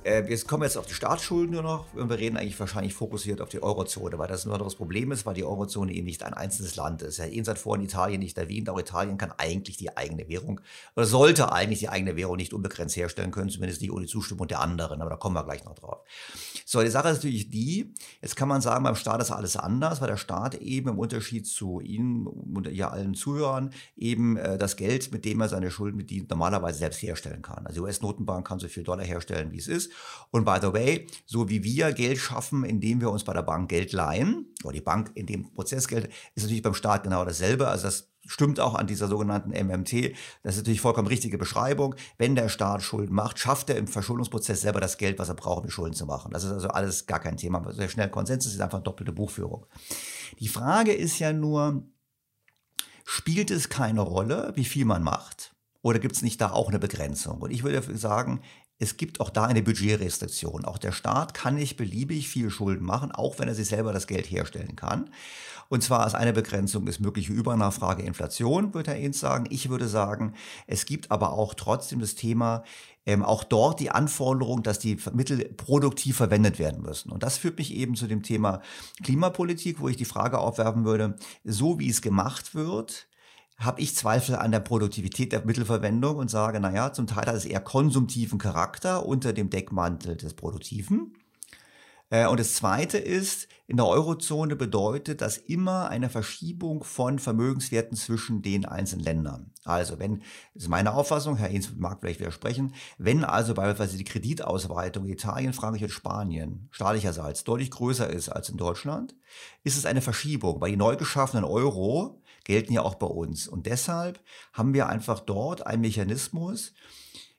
Äh, 0.03 0.27
jetzt 0.31 0.49
kommen 0.49 0.63
wir 0.63 0.67
jetzt 0.67 0.79
auf 0.79 0.87
die 0.87 0.95
Staatsschulden 0.95 1.51
nur 1.51 1.63
noch 1.63 1.93
und 1.93 2.09
wir 2.09 2.19
reden 2.19 2.39
eigentlich 2.39 2.59
wahrscheinlich 2.59 2.95
fokussiert 2.95 3.43
auf 3.43 3.51
die 3.51 3.63
Eurozone, 3.63 4.19
weil 4.19 4.29
das 4.29 4.47
ein 4.47 4.53
anderes 4.53 4.75
Problem 4.75 5.13
ist, 5.13 5.27
weil 5.27 5.35
die 5.35 5.45
Eurozone 5.45 5.93
eben 5.93 6.07
nicht 6.07 6.23
ein 6.23 6.33
einzelnes 6.33 6.75
Land 6.77 7.03
ist. 7.03 7.19
Herr 7.19 7.29
Ehns 7.29 7.49
hat 7.49 7.59
vorhin 7.59 7.85
Italien 7.85 8.21
nicht 8.21 8.39
erwähnt, 8.39 8.71
auch 8.71 8.79
Italien 8.79 9.19
kann 9.19 9.35
eigentlich 9.37 9.77
die 9.77 9.95
eigene 9.95 10.27
Währung 10.27 10.63
oder 10.97 11.05
sollte 11.05 11.53
eigentlich 11.53 11.81
die 11.81 11.91
eigene 11.91 12.17
Währung 12.17 12.37
nicht 12.37 12.55
unbegrenzt 12.55 12.97
herstellen 12.97 13.31
können, 13.31 13.51
zumindest 13.51 13.83
nicht 13.83 13.93
ohne 13.93 14.07
Zustimmung 14.07 14.49
der 14.49 14.61
anderen, 14.61 15.03
aber 15.03 15.11
da 15.11 15.17
kommen 15.17 15.35
wir 15.35 15.45
gleich 15.45 15.65
noch 15.65 15.75
drauf. 15.75 15.99
So, 16.65 16.81
die 16.81 16.89
Sache 16.89 17.11
ist 17.11 17.17
natürlich 17.17 17.51
die, 17.51 17.93
jetzt 18.23 18.37
kann 18.37 18.49
man 18.49 18.63
sagen, 18.63 18.85
beim 18.85 18.97
Staat 18.97 19.21
ist 19.21 19.31
alles 19.31 19.59
anders, 19.59 20.01
weil 20.01 20.09
der 20.09 20.17
Staat 20.17 20.55
eben 20.55 20.89
im 20.89 20.99
Unterschied 20.99 21.47
zu 21.47 21.81
Ihnen 21.81 22.27
und 22.27 22.69
ja 22.69 22.89
allen 22.89 23.13
Zuhörern 23.13 23.75
eben 23.97 24.39
äh, 24.39 24.57
das 24.57 24.77
Geld, 24.77 25.13
mit 25.13 25.27
dem 25.27 25.43
er 25.43 25.51
seine 25.51 25.71
Schulden 25.71 25.99
bedient, 25.99 26.31
normalerweise 26.31 26.79
selbst 26.79 27.03
herstellen 27.03 27.43
kann. 27.43 27.67
Also 27.67 27.83
die 27.83 27.87
US-Notenbank 27.87 28.47
kann 28.47 28.59
so 28.59 28.69
viel 28.69 28.83
Dollar 28.83 29.05
herstellen, 29.05 29.53
wie 29.53 29.59
es 29.59 29.69
ist. 29.69 29.91
Und 30.31 30.45
by 30.45 30.59
the 30.61 30.73
way, 30.73 31.07
so 31.27 31.49
wie 31.49 31.65
wir 31.65 31.93
Geld 31.93 32.19
schaffen, 32.19 32.65
indem 32.65 33.01
wir 33.01 33.11
uns 33.11 33.25
bei 33.25 33.33
der 33.33 33.43
Bank 33.43 33.69
Geld 33.69 33.93
leihen, 33.93 34.55
oder 34.63 34.75
die 34.75 34.81
Bank 34.81 35.11
in 35.15 35.27
dem 35.27 35.53
Prozess 35.53 35.89
Geld, 35.89 36.09
ist 36.35 36.45
natürlich 36.45 36.63
beim 36.63 36.75
Staat 36.75 37.03
genau 37.03 37.25
dasselbe. 37.25 37.69
Also 37.69 37.85
das 37.85 38.11
stimmt 38.27 38.61
auch 38.61 38.75
an 38.75 38.87
dieser 38.87 39.09
sogenannten 39.09 39.51
MMT. 39.51 40.15
Das 40.43 40.55
ist 40.55 40.61
natürlich 40.61 40.81
vollkommen 40.81 41.09
richtige 41.09 41.39
Beschreibung. 41.39 41.95
Wenn 42.19 42.37
der 42.37 42.49
Staat 42.49 42.83
Schulden 42.83 43.15
macht, 43.15 43.39
schafft 43.39 43.71
er 43.71 43.77
im 43.77 43.89
Verschuldungsprozess 43.89 44.61
selber 44.61 44.81
das 44.81 44.99
Geld, 44.99 45.19
was 45.19 45.29
er 45.29 45.35
braucht, 45.35 45.61
um 45.61 45.67
die 45.67 45.73
Schulden 45.73 45.95
zu 45.95 46.07
machen. 46.07 46.33
Das 46.33 46.45
ist 46.45 46.53
also 46.53 46.69
alles 46.69 47.07
gar 47.07 47.21
kein 47.21 47.37
Thema. 47.37 47.73
Sehr 47.73 47.89
schnell 47.89 48.11
Konsens 48.11 48.47
ist 48.47 48.61
einfach 48.61 48.83
doppelte 48.83 49.13
Buchführung. 49.13 49.67
Die 50.39 50.49
Frage 50.49 50.93
ist 50.93 51.19
ja 51.19 51.33
nur, 51.33 51.83
spielt 53.05 53.51
es 53.51 53.69
keine 53.69 54.03
Rolle, 54.03 54.53
wie 54.55 54.65
viel 54.65 54.85
man 54.85 55.03
macht? 55.03 55.55
Oder 55.83 55.99
gibt 55.99 56.15
es 56.15 56.23
nicht 56.23 56.41
da 56.41 56.51
auch 56.51 56.69
eine 56.69 56.79
Begrenzung? 56.79 57.41
Und 57.41 57.51
ich 57.51 57.63
würde 57.63 57.97
sagen, 57.97 58.43
es 58.81 58.97
gibt 58.97 59.21
auch 59.21 59.31
da 59.31 59.45
eine 59.45 59.63
Budgetrestriktion. 59.63 60.65
Auch 60.65 60.79
der 60.79 60.93
Staat 60.93 61.35
kann 61.35 61.55
nicht 61.55 61.77
beliebig 61.77 62.29
viel 62.29 62.51
Schulden 62.51 62.85
machen, 62.85 63.13
auch 63.13 63.39
wenn 63.39 63.47
er 63.47 63.55
sich 63.55 63.69
selber 63.69 63.93
das 63.93 64.07
Geld 64.07 64.31
herstellen 64.31 64.75
kann. 64.75 65.11
Und 65.69 65.85
zwar 65.85 66.01
als 66.01 66.15
eine 66.15 66.33
Begrenzung 66.33 66.89
ist 66.89 66.99
mögliche 66.99 67.33
Übernachfrage 67.33 68.03
Inflation, 68.03 68.75
würde 68.75 68.93
Herr 68.93 68.99
Ehns 68.99 69.21
sagen. 69.21 69.45
Ich 69.51 69.69
würde 69.69 69.87
sagen, 69.87 70.35
es 70.67 70.87
gibt 70.87 71.11
aber 71.11 71.33
auch 71.35 71.55
trotzdem 71.55 72.01
das 72.01 72.17
Thema, 72.17 72.65
ähm, 73.07 73.23
auch 73.23 73.45
dort 73.45 73.81
die 73.81 73.91
Anforderung, 73.91 74.63
dass 74.63 74.79
die 74.79 74.99
Mittel 75.13 75.45
produktiv 75.57 76.17
verwendet 76.17 76.59
werden 76.59 76.83
müssen. 76.83 77.13
Und 77.13 77.23
das 77.23 77.37
führt 77.37 77.59
mich 77.59 77.75
eben 77.75 77.95
zu 77.95 78.07
dem 78.07 78.23
Thema 78.23 78.63
Klimapolitik, 79.05 79.79
wo 79.81 79.89
ich 79.89 79.97
die 79.97 80.07
Frage 80.07 80.39
aufwerfen 80.39 80.85
würde, 80.85 81.17
so 81.45 81.79
wie 81.79 81.91
es 81.91 82.03
gemacht 82.03 82.55
wird, 82.55 83.10
habe 83.61 83.81
ich 83.81 83.95
Zweifel 83.95 84.37
an 84.37 84.53
der 84.53 84.61
Produktivität 84.61 85.33
der 85.33 85.45
Mittelverwendung 85.45 86.17
und 86.17 86.31
sage, 86.31 86.61
naja, 86.61 86.93
zum 86.93 87.07
Teil 87.07 87.27
hat 87.27 87.35
es 87.35 87.45
eher 87.45 87.61
konsumtiven 87.61 88.39
Charakter 88.39 89.07
unter 89.07 89.35
dem 89.35 89.51
Deckmantel 89.51 90.17
des 90.17 90.35
Produktiven. 90.35 91.15
Äh, 92.09 92.27
und 92.27 92.41
das 92.41 92.55
Zweite 92.55 92.97
ist, 92.97 93.49
in 93.67 93.77
der 93.77 93.87
Eurozone 93.87 94.57
bedeutet 94.57 95.21
das 95.21 95.37
immer 95.37 95.91
eine 95.91 96.09
Verschiebung 96.09 96.83
von 96.83 97.19
Vermögenswerten 97.19 97.97
zwischen 97.97 98.43
den 98.43 98.65
einzelnen 98.65 99.05
Ländern. 99.05 99.53
Also 99.65 99.99
wenn, 99.99 100.23
das 100.55 100.65
ist 100.65 100.69
meine 100.69 100.95
Auffassung, 100.95 101.37
Herr 101.37 101.51
Ehns 101.51 101.71
mag 101.77 102.01
vielleicht 102.01 102.19
widersprechen, 102.19 102.75
wenn 102.99 103.25
also 103.25 103.55
beispielsweise 103.55 103.99
die 103.99 104.05
Kreditausweitung 104.05 105.05
in 105.05 105.13
Italien, 105.13 105.53
Frankreich 105.53 105.85
und 105.85 105.91
Spanien 105.91 106.69
staatlicherseits 106.73 107.45
deutlich 107.45 107.71
größer 107.71 108.11
ist 108.11 108.31
als 108.31 108.49
in 108.49 108.57
Deutschland, 108.57 109.15
ist 109.63 109.77
es 109.77 109.87
eine 109.87 110.01
Verschiebung, 110.01 110.61
weil 110.61 110.73
die 110.73 110.77
neu 110.77 110.97
geschaffenen 110.97 111.45
Euro 111.45 112.20
gelten 112.45 112.73
ja 112.73 112.83
auch 112.83 112.97
bei 112.97 113.07
uns. 113.07 113.49
Und 113.49 113.67
deshalb 113.67 114.23
haben 114.53 114.75
wir 114.75 114.89
einfach 114.89 115.21
dort 115.21 115.67
einen 115.67 115.83
Mechanismus, 115.83 116.73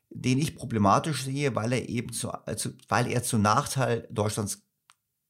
den 0.09 0.39
ich 0.39 0.55
problematisch 0.55 1.23
sehe, 1.23 1.55
weil 1.55 1.73
er 1.73 1.89
eben 1.89 2.11
zu, 2.11 2.31
also, 2.31 2.71
weil 2.89 3.07
er 3.07 3.23
zu 3.23 3.37
Nachteil 3.37 4.07
Deutschlands 4.11 4.63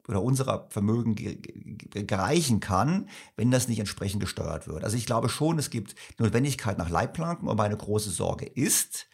oder 0.08 0.24
unserer 0.24 0.68
Vermögen 0.70 1.16
gereichen 1.16 2.60
kann, 2.60 3.08
wenn 3.36 3.52
das 3.52 3.68
nicht 3.68 3.80
entsprechend 3.80 4.20
gesteuert 4.20 4.68
wird. 4.68 4.84
Also 4.84 4.98
ich 4.98 5.06
glaube 5.06 5.30
schon, 5.30 5.60
es 5.60 5.70
gibt 5.70 5.96
Notwendigkeit 6.18 6.78
nach 6.78 6.90
Leitplanken, 6.90 7.48
aber 7.48 7.64
eine 7.64 7.78
große 7.78 8.10
Sorge 8.10 8.46
ist, 8.46 9.08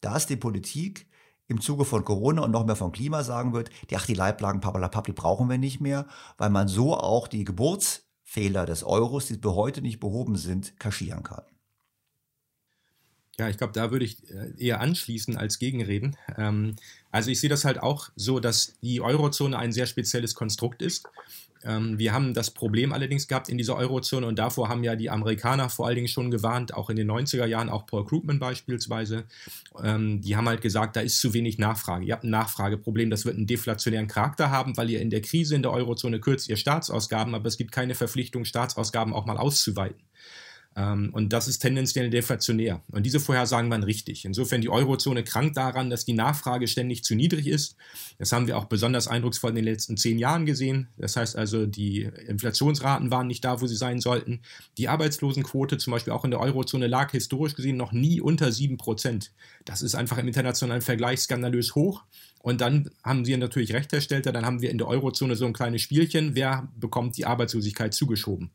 dass 0.00 0.26
die 0.26 0.36
Politik 0.36 1.08
im 1.48 1.60
Zuge 1.60 1.84
von 1.84 2.04
Corona 2.04 2.42
und 2.42 2.50
noch 2.50 2.66
mehr 2.66 2.76
vom 2.76 2.92
Klima 2.92 3.22
sagen 3.22 3.52
wird, 3.52 3.70
die, 3.90 3.96
ach, 3.96 4.06
die 4.06 4.14
Leitplanken, 4.14 4.60
papalapap, 4.60 5.06
die 5.06 5.12
brauchen 5.12 5.48
wir 5.48 5.58
nicht 5.58 5.80
mehr, 5.80 6.06
weil 6.38 6.50
man 6.50 6.68
so 6.68 6.94
auch 6.96 7.28
die 7.28 7.44
Geburts 7.44 8.05
Fehler 8.36 8.66
des 8.66 8.84
Euros, 8.84 9.28
die 9.28 9.38
bis 9.38 9.52
heute 9.52 9.80
nicht 9.80 9.98
behoben 9.98 10.36
sind, 10.36 10.78
kaschieren 10.78 11.22
kann. 11.22 11.42
Ja, 13.38 13.48
ich 13.48 13.56
glaube, 13.56 13.72
da 13.72 13.90
würde 13.90 14.04
ich 14.04 14.30
äh, 14.30 14.52
eher 14.58 14.82
anschließen 14.82 15.38
als 15.38 15.58
gegenreden. 15.58 16.18
Ähm, 16.36 16.76
also 17.10 17.30
ich 17.30 17.40
sehe 17.40 17.48
das 17.48 17.64
halt 17.64 17.78
auch 17.78 18.10
so, 18.14 18.38
dass 18.38 18.74
die 18.82 19.00
Eurozone 19.00 19.58
ein 19.58 19.72
sehr 19.72 19.86
spezielles 19.86 20.34
Konstrukt 20.34 20.82
ist. 20.82 21.08
Ähm, 21.66 21.98
wir 21.98 22.12
haben 22.12 22.32
das 22.32 22.50
Problem 22.50 22.92
allerdings 22.92 23.26
gehabt 23.26 23.48
in 23.48 23.58
dieser 23.58 23.76
Eurozone 23.76 24.26
und 24.26 24.38
davor 24.38 24.68
haben 24.68 24.84
ja 24.84 24.94
die 24.94 25.10
Amerikaner 25.10 25.68
vor 25.68 25.86
allen 25.86 25.96
Dingen 25.96 26.08
schon 26.08 26.30
gewarnt, 26.30 26.74
auch 26.74 26.90
in 26.90 26.96
den 26.96 27.10
90er 27.10 27.46
Jahren, 27.46 27.68
auch 27.68 27.86
Paul 27.86 28.06
Krugman 28.06 28.38
beispielsweise. 28.38 29.24
Ähm, 29.82 30.20
die 30.20 30.36
haben 30.36 30.48
halt 30.48 30.60
gesagt, 30.60 30.96
da 30.96 31.00
ist 31.00 31.18
zu 31.20 31.34
wenig 31.34 31.58
Nachfrage. 31.58 32.04
Ihr 32.04 32.14
habt 32.14 32.24
ein 32.24 32.30
Nachfrageproblem, 32.30 33.10
das 33.10 33.24
wird 33.24 33.36
einen 33.36 33.46
deflationären 33.46 34.06
Charakter 34.06 34.50
haben, 34.50 34.76
weil 34.76 34.90
ihr 34.90 35.00
in 35.00 35.10
der 35.10 35.22
Krise 35.22 35.56
in 35.56 35.62
der 35.62 35.72
Eurozone 35.72 36.20
kürzt 36.20 36.48
ihr 36.48 36.56
Staatsausgaben, 36.56 37.34
aber 37.34 37.48
es 37.48 37.56
gibt 37.56 37.72
keine 37.72 37.94
Verpflichtung, 37.94 38.44
Staatsausgaben 38.44 39.12
auch 39.12 39.26
mal 39.26 39.36
auszuweiten. 39.36 40.00
Ähm, 40.76 41.08
und 41.12 41.32
das 41.32 41.48
ist 41.48 41.60
tendenziell 41.60 42.10
deflationär. 42.10 42.82
Und 42.90 43.04
diese 43.04 43.18
Vorhersagen 43.18 43.70
waren 43.70 43.82
richtig. 43.82 44.24
Insofern 44.24 44.60
die 44.60 44.68
Eurozone 44.68 45.24
krankt 45.24 45.56
daran, 45.56 45.88
dass 45.88 46.04
die 46.04 46.12
Nachfrage 46.12 46.68
ständig 46.68 47.02
zu 47.02 47.14
niedrig 47.14 47.46
ist. 47.46 47.76
Das 48.18 48.30
haben 48.32 48.46
wir 48.46 48.58
auch 48.58 48.66
besonders 48.66 49.08
eindrucksvoll 49.08 49.50
in 49.50 49.56
den 49.56 49.64
letzten 49.64 49.96
zehn 49.96 50.18
Jahren 50.18 50.44
gesehen. 50.44 50.88
Das 50.98 51.16
heißt 51.16 51.36
also, 51.36 51.66
die 51.66 52.02
Inflationsraten 52.02 53.10
waren 53.10 53.26
nicht 53.26 53.44
da, 53.44 53.60
wo 53.60 53.66
sie 53.66 53.76
sein 53.76 54.00
sollten. 54.00 54.42
Die 54.76 54.88
Arbeitslosenquote 54.88 55.78
zum 55.78 55.92
Beispiel 55.92 56.12
auch 56.12 56.24
in 56.24 56.30
der 56.30 56.40
Eurozone 56.40 56.86
lag 56.86 57.10
historisch 57.10 57.54
gesehen 57.54 57.78
noch 57.78 57.92
nie 57.92 58.20
unter 58.20 58.52
sieben 58.52 58.76
Prozent. 58.76 59.32
Das 59.64 59.80
ist 59.80 59.94
einfach 59.94 60.18
im 60.18 60.28
internationalen 60.28 60.82
Vergleich 60.82 61.20
skandalös 61.20 61.74
hoch. 61.74 62.04
Und 62.46 62.60
dann 62.60 62.88
haben 63.02 63.24
Sie 63.24 63.36
natürlich 63.36 63.72
recht, 63.72 63.90
Herr 63.90 64.00
Stelter, 64.00 64.30
dann 64.30 64.46
haben 64.46 64.62
wir 64.62 64.70
in 64.70 64.78
der 64.78 64.86
Eurozone 64.86 65.34
so 65.34 65.46
ein 65.46 65.52
kleines 65.52 65.82
Spielchen, 65.82 66.36
wer 66.36 66.68
bekommt 66.76 67.16
die 67.16 67.26
Arbeitslosigkeit 67.26 67.92
zugeschoben. 67.92 68.52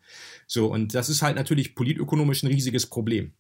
So, 0.47 0.67
und 0.67 0.95
das 0.95 1.10
ist 1.10 1.21
halt 1.21 1.36
natürlich 1.36 1.75
politökonomisch 1.75 2.41
ein 2.41 2.47
riesiges 2.47 2.86
Problem. 2.86 3.34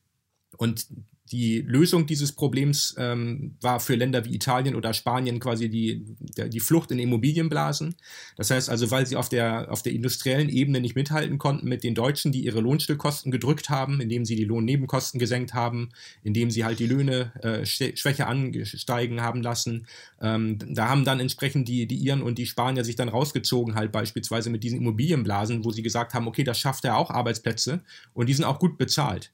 Und 0.57 0.87
die 1.31 1.61
Lösung 1.61 2.05
dieses 2.05 2.33
Problems 2.33 2.93
ähm, 2.97 3.55
war 3.61 3.79
für 3.79 3.95
Länder 3.95 4.25
wie 4.25 4.35
Italien 4.35 4.75
oder 4.75 4.93
Spanien 4.93 5.39
quasi 5.39 5.69
die, 5.69 6.05
die 6.19 6.59
Flucht 6.59 6.91
in 6.91 6.99
Immobilienblasen. 6.99 7.95
Das 8.35 8.51
heißt 8.51 8.69
also, 8.69 8.91
weil 8.91 9.05
sie 9.05 9.15
auf 9.15 9.29
der, 9.29 9.71
auf 9.71 9.81
der 9.81 9.93
industriellen 9.93 10.49
Ebene 10.49 10.81
nicht 10.81 10.95
mithalten 10.95 11.37
konnten 11.37 11.69
mit 11.69 11.83
den 11.83 11.95
Deutschen, 11.95 12.31
die 12.31 12.43
ihre 12.43 12.59
Lohnstückkosten 12.59 13.31
gedrückt 13.31 13.69
haben, 13.69 14.01
indem 14.01 14.25
sie 14.25 14.35
die 14.35 14.43
Lohnnebenkosten 14.43 15.19
gesenkt 15.19 15.53
haben, 15.53 15.89
indem 16.23 16.51
sie 16.51 16.65
halt 16.65 16.79
die 16.79 16.87
Löhne 16.87 17.31
äh, 17.41 17.65
schwächer 17.65 18.27
ansteigen 18.27 19.21
haben 19.21 19.41
lassen. 19.41 19.87
Ähm, 20.21 20.57
da 20.69 20.89
haben 20.89 21.05
dann 21.05 21.21
entsprechend 21.21 21.67
die, 21.69 21.87
die 21.87 21.95
Iren 21.95 22.21
und 22.21 22.37
die 22.37 22.45
Spanier 22.45 22.83
sich 22.83 22.97
dann 22.97 23.09
rausgezogen, 23.09 23.75
halt 23.75 23.93
beispielsweise 23.93 24.49
mit 24.49 24.63
diesen 24.63 24.79
Immobilienblasen, 24.79 25.63
wo 25.63 25.71
sie 25.71 25.81
gesagt 25.81 26.13
haben, 26.13 26.27
okay, 26.27 26.43
das 26.43 26.59
schafft 26.59 26.83
ja 26.83 26.95
auch 26.95 27.09
Arbeitsplätze 27.09 27.83
und 28.13 28.27
die 28.27 28.33
sind 28.33 28.45
auch 28.45 28.59
gut 28.59 28.77
bezahlt. 28.77 29.31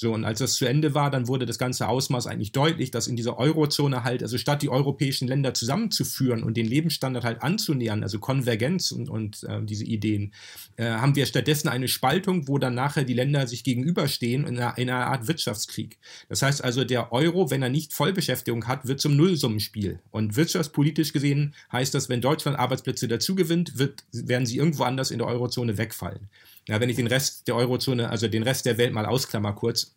So, 0.00 0.14
und 0.14 0.24
als 0.24 0.38
das 0.38 0.54
zu 0.54 0.64
Ende 0.64 0.94
war, 0.94 1.10
dann 1.10 1.28
wurde 1.28 1.44
das 1.44 1.58
ganze 1.58 1.86
Ausmaß 1.86 2.26
eigentlich 2.26 2.52
deutlich, 2.52 2.90
dass 2.90 3.06
in 3.06 3.16
dieser 3.16 3.36
Eurozone 3.36 4.02
halt, 4.02 4.22
also 4.22 4.38
statt 4.38 4.62
die 4.62 4.70
europäischen 4.70 5.28
Länder 5.28 5.52
zusammenzuführen 5.52 6.42
und 6.42 6.56
den 6.56 6.64
Lebensstandard 6.64 7.22
halt 7.22 7.42
anzunähern, 7.42 8.02
also 8.02 8.18
Konvergenz 8.18 8.92
und, 8.92 9.10
und 9.10 9.44
äh, 9.44 9.62
diese 9.62 9.84
Ideen, 9.84 10.32
äh, 10.76 10.86
haben 10.86 11.16
wir 11.16 11.26
stattdessen 11.26 11.68
eine 11.68 11.86
Spaltung, 11.86 12.48
wo 12.48 12.56
dann 12.56 12.74
nachher 12.74 13.04
die 13.04 13.12
Länder 13.12 13.46
sich 13.46 13.62
gegenüberstehen 13.62 14.46
in 14.46 14.58
einer, 14.58 14.78
in 14.78 14.88
einer 14.88 15.08
Art 15.08 15.28
Wirtschaftskrieg. 15.28 15.98
Das 16.30 16.40
heißt 16.40 16.64
also, 16.64 16.84
der 16.84 17.12
Euro, 17.12 17.50
wenn 17.50 17.60
er 17.60 17.68
nicht 17.68 17.92
Vollbeschäftigung 17.92 18.66
hat, 18.68 18.88
wird 18.88 19.02
zum 19.02 19.16
Nullsummenspiel. 19.16 20.00
Und 20.10 20.34
wirtschaftspolitisch 20.34 21.12
gesehen 21.12 21.54
heißt 21.72 21.94
das, 21.94 22.08
wenn 22.08 22.22
Deutschland 22.22 22.58
Arbeitsplätze 22.58 23.06
dazugewinnt, 23.06 23.76
wird, 23.76 24.02
werden 24.12 24.46
sie 24.46 24.56
irgendwo 24.56 24.84
anders 24.84 25.10
in 25.10 25.18
der 25.18 25.28
Eurozone 25.28 25.76
wegfallen. 25.76 26.30
Ja, 26.70 26.80
wenn 26.80 26.88
ich 26.88 26.94
den 26.94 27.08
Rest 27.08 27.48
der 27.48 27.56
Eurozone, 27.56 28.10
also 28.10 28.28
den 28.28 28.44
Rest 28.44 28.64
der 28.64 28.78
Welt 28.78 28.92
mal 28.92 29.04
ausklammer 29.04 29.52
kurz, 29.54 29.96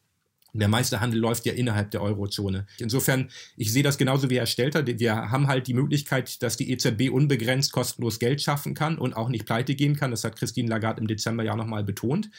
der 0.53 0.67
meiste 0.67 1.01
Handel 1.01 1.19
läuft 1.19 1.45
ja 1.45 1.53
innerhalb 1.53 1.91
der 1.91 2.01
Eurozone. 2.01 2.65
Insofern, 2.79 3.29
ich 3.57 3.71
sehe 3.71 3.83
das 3.83 3.99
genauso 3.99 4.31
wie 4.31 4.37
Herr 4.37 4.47
Stelter. 4.47 4.85
Wir 4.87 5.15
haben 5.15 5.47
halt 5.47 5.67
die 5.67 5.75
Möglichkeit, 5.75 6.41
dass 6.41 6.57
die 6.57 6.71
EZB 6.71 7.11
unbegrenzt 7.11 7.73
kostenlos 7.73 8.17
Geld 8.17 8.41
schaffen 8.41 8.73
kann 8.73 8.97
und 8.97 9.13
auch 9.13 9.29
nicht 9.29 9.45
pleite 9.45 9.75
gehen 9.75 9.95
kann. 9.95 10.09
Das 10.09 10.23
hat 10.23 10.35
Christine 10.35 10.67
Lagarde 10.67 10.99
im 10.99 11.07
Dezember 11.07 11.43
ja 11.43 11.55
nochmal 11.55 11.83
betont. 11.83 12.31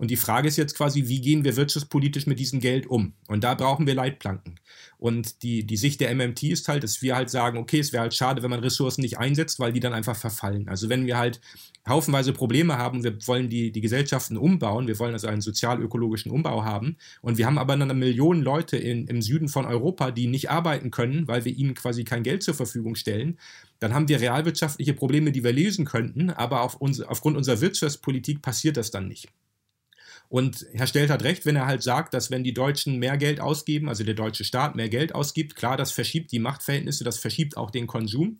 Und 0.00 0.10
die 0.10 0.16
Frage 0.16 0.48
ist 0.48 0.56
jetzt 0.56 0.78
quasi, 0.78 1.08
wie 1.08 1.20
gehen 1.20 1.44
wir 1.44 1.56
wirtschaftspolitisch 1.56 2.26
mit 2.26 2.38
diesem 2.38 2.58
Geld 2.58 2.86
um? 2.86 3.12
Und 3.28 3.44
da 3.44 3.52
brauchen 3.52 3.86
wir 3.86 3.94
Leitplanken. 3.94 4.58
Und 4.96 5.42
die, 5.42 5.66
die 5.66 5.76
Sicht 5.76 6.00
der 6.00 6.14
MMT 6.14 6.44
ist 6.44 6.68
halt, 6.68 6.84
dass 6.84 7.02
wir 7.02 7.14
halt 7.14 7.28
sagen, 7.28 7.58
okay, 7.58 7.80
es 7.80 7.92
wäre 7.92 8.04
halt 8.04 8.14
schade, 8.14 8.42
wenn 8.42 8.48
man 8.48 8.60
Ressourcen 8.60 9.02
nicht 9.02 9.18
einsetzt, 9.18 9.60
weil 9.60 9.74
die 9.74 9.80
dann 9.80 9.92
einfach 9.92 10.16
verfallen. 10.16 10.70
Also 10.70 10.88
wenn 10.88 11.04
wir 11.04 11.18
halt 11.18 11.42
haufenweise 11.86 12.32
Probleme 12.32 12.78
haben, 12.78 13.04
wir 13.04 13.14
wollen 13.26 13.50
die, 13.50 13.72
die 13.72 13.82
Gesellschaften 13.82 14.38
umbauen, 14.38 14.86
wir 14.86 14.98
wollen 14.98 15.12
also 15.12 15.26
einen 15.26 15.42
sozial-ökologischen 15.42 16.32
Umbau 16.32 16.64
haben 16.64 16.96
und 17.20 17.36
wir 17.36 17.44
haben 17.44 17.58
aber 17.58 17.74
dann 17.74 17.90
eine 17.90 17.92
Million 17.92 18.40
Leute 18.40 18.78
in, 18.78 19.06
im 19.06 19.20
Süden 19.20 19.48
von 19.48 19.66
Europa, 19.66 20.12
die 20.12 20.28
nicht 20.28 20.48
arbeiten 20.48 20.90
können, 20.90 21.28
weil 21.28 21.44
wir 21.44 21.54
ihnen 21.54 21.74
quasi 21.74 22.04
kein 22.04 22.22
Geld 22.22 22.42
zur 22.42 22.54
Verfügung 22.54 22.94
stellen, 22.94 23.38
dann 23.80 23.92
haben 23.92 24.08
wir 24.08 24.18
realwirtschaftliche 24.18 24.94
Probleme, 24.94 25.30
die 25.30 25.44
wir 25.44 25.52
lösen 25.52 25.84
könnten, 25.84 26.30
aber 26.30 26.62
auf 26.62 26.76
uns, 26.76 27.02
aufgrund 27.02 27.36
unserer 27.36 27.60
Wirtschaftspolitik 27.60 28.40
passiert 28.40 28.78
das 28.78 28.90
dann 28.90 29.06
nicht. 29.06 29.28
Und 30.30 30.64
Herr 30.72 30.86
Stelt 30.86 31.10
hat 31.10 31.24
recht, 31.24 31.44
wenn 31.44 31.56
er 31.56 31.66
halt 31.66 31.82
sagt, 31.82 32.14
dass 32.14 32.30
wenn 32.30 32.44
die 32.44 32.54
Deutschen 32.54 33.00
mehr 33.00 33.16
Geld 33.16 33.40
ausgeben, 33.40 33.88
also 33.88 34.04
der 34.04 34.14
deutsche 34.14 34.44
Staat 34.44 34.76
mehr 34.76 34.88
Geld 34.88 35.12
ausgibt, 35.12 35.56
klar, 35.56 35.76
das 35.76 35.90
verschiebt 35.90 36.30
die 36.30 36.38
Machtverhältnisse, 36.38 37.02
das 37.02 37.18
verschiebt 37.18 37.56
auch 37.56 37.72
den 37.72 37.88
Konsum. 37.88 38.38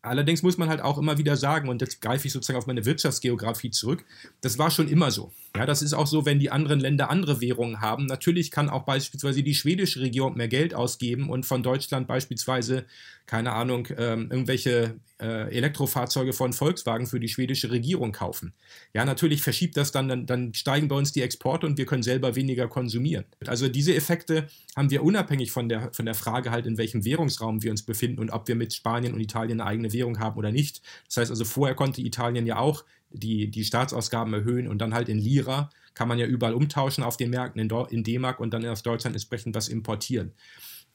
Allerdings 0.00 0.42
muss 0.42 0.56
man 0.56 0.70
halt 0.70 0.80
auch 0.80 0.96
immer 0.96 1.18
wieder 1.18 1.36
sagen, 1.36 1.68
und 1.68 1.82
jetzt 1.82 2.00
greife 2.00 2.26
ich 2.26 2.32
sozusagen 2.32 2.58
auf 2.58 2.66
meine 2.66 2.86
Wirtschaftsgeografie 2.86 3.70
zurück, 3.70 4.06
das 4.40 4.56
war 4.56 4.70
schon 4.70 4.88
immer 4.88 5.10
so. 5.10 5.30
Ja, 5.54 5.66
das 5.66 5.82
ist 5.82 5.92
auch 5.92 6.06
so, 6.06 6.24
wenn 6.24 6.38
die 6.38 6.50
anderen 6.50 6.80
Länder 6.80 7.10
andere 7.10 7.42
Währungen 7.42 7.82
haben. 7.82 8.06
Natürlich 8.06 8.50
kann 8.50 8.70
auch 8.70 8.84
beispielsweise 8.84 9.42
die 9.42 9.54
schwedische 9.54 10.00
Regierung 10.00 10.38
mehr 10.38 10.48
Geld 10.48 10.74
ausgeben 10.74 11.28
und 11.28 11.44
von 11.44 11.62
Deutschland 11.62 12.06
beispielsweise, 12.06 12.86
keine 13.26 13.52
Ahnung, 13.52 13.88
ähm, 13.96 14.28
irgendwelche 14.30 15.00
äh, 15.20 15.50
Elektrofahrzeuge 15.54 16.32
von 16.32 16.52
Volkswagen 16.52 17.06
für 17.06 17.18
die 17.18 17.28
schwedische 17.28 17.70
Regierung 17.70 18.12
kaufen. 18.12 18.54
Ja, 18.94 19.04
natürlich 19.04 19.42
verschiebt 19.42 19.76
das 19.76 19.90
dann, 19.90 20.08
dann, 20.08 20.26
dann 20.26 20.54
steigen 20.54 20.88
bei 20.88 20.96
uns 20.96 21.12
die 21.12 21.22
Exporte 21.22 21.66
und 21.66 21.76
wir 21.76 21.86
können 21.86 22.02
selber 22.02 22.36
weniger 22.36 22.68
konsumieren. 22.68 23.24
Also 23.46 23.68
diese 23.68 23.94
Effekte 23.94 24.46
haben 24.76 24.90
wir 24.90 25.02
unabhängig 25.02 25.50
von 25.50 25.68
der, 25.68 25.92
von 25.92 26.04
der 26.04 26.14
Frage 26.14 26.50
halt, 26.50 26.66
in 26.66 26.78
welchem 26.78 27.04
Währungsraum 27.04 27.62
wir 27.62 27.70
uns 27.70 27.82
befinden 27.82 28.20
und 28.20 28.30
ob 28.30 28.46
wir 28.46 28.54
mit 28.54 28.72
Spanien 28.74 29.14
und 29.14 29.20
Italien 29.20 29.60
eine 29.60 29.70
eigene 29.70 29.92
Währung 29.92 30.18
haben 30.20 30.38
oder 30.38 30.52
nicht. 30.52 30.82
Das 31.06 31.16
heißt 31.16 31.30
also, 31.30 31.44
vorher 31.44 31.74
konnte 31.74 32.02
Italien 32.02 32.46
ja 32.46 32.58
auch 32.58 32.84
die, 33.10 33.50
die 33.50 33.64
Staatsausgaben 33.64 34.32
erhöhen 34.34 34.68
und 34.68 34.78
dann 34.78 34.94
halt 34.94 35.08
in 35.08 35.18
Lira 35.18 35.70
kann 35.94 36.08
man 36.08 36.18
ja 36.18 36.26
überall 36.26 36.54
umtauschen 36.54 37.02
auf 37.02 37.16
den 37.16 37.30
Märkten 37.30 37.60
in, 37.60 37.70
in 37.88 38.04
D-Mark 38.04 38.38
und 38.38 38.52
dann 38.52 38.66
aus 38.66 38.82
Deutschland 38.82 39.16
entsprechend 39.16 39.54
was 39.54 39.68
importieren. 39.68 40.32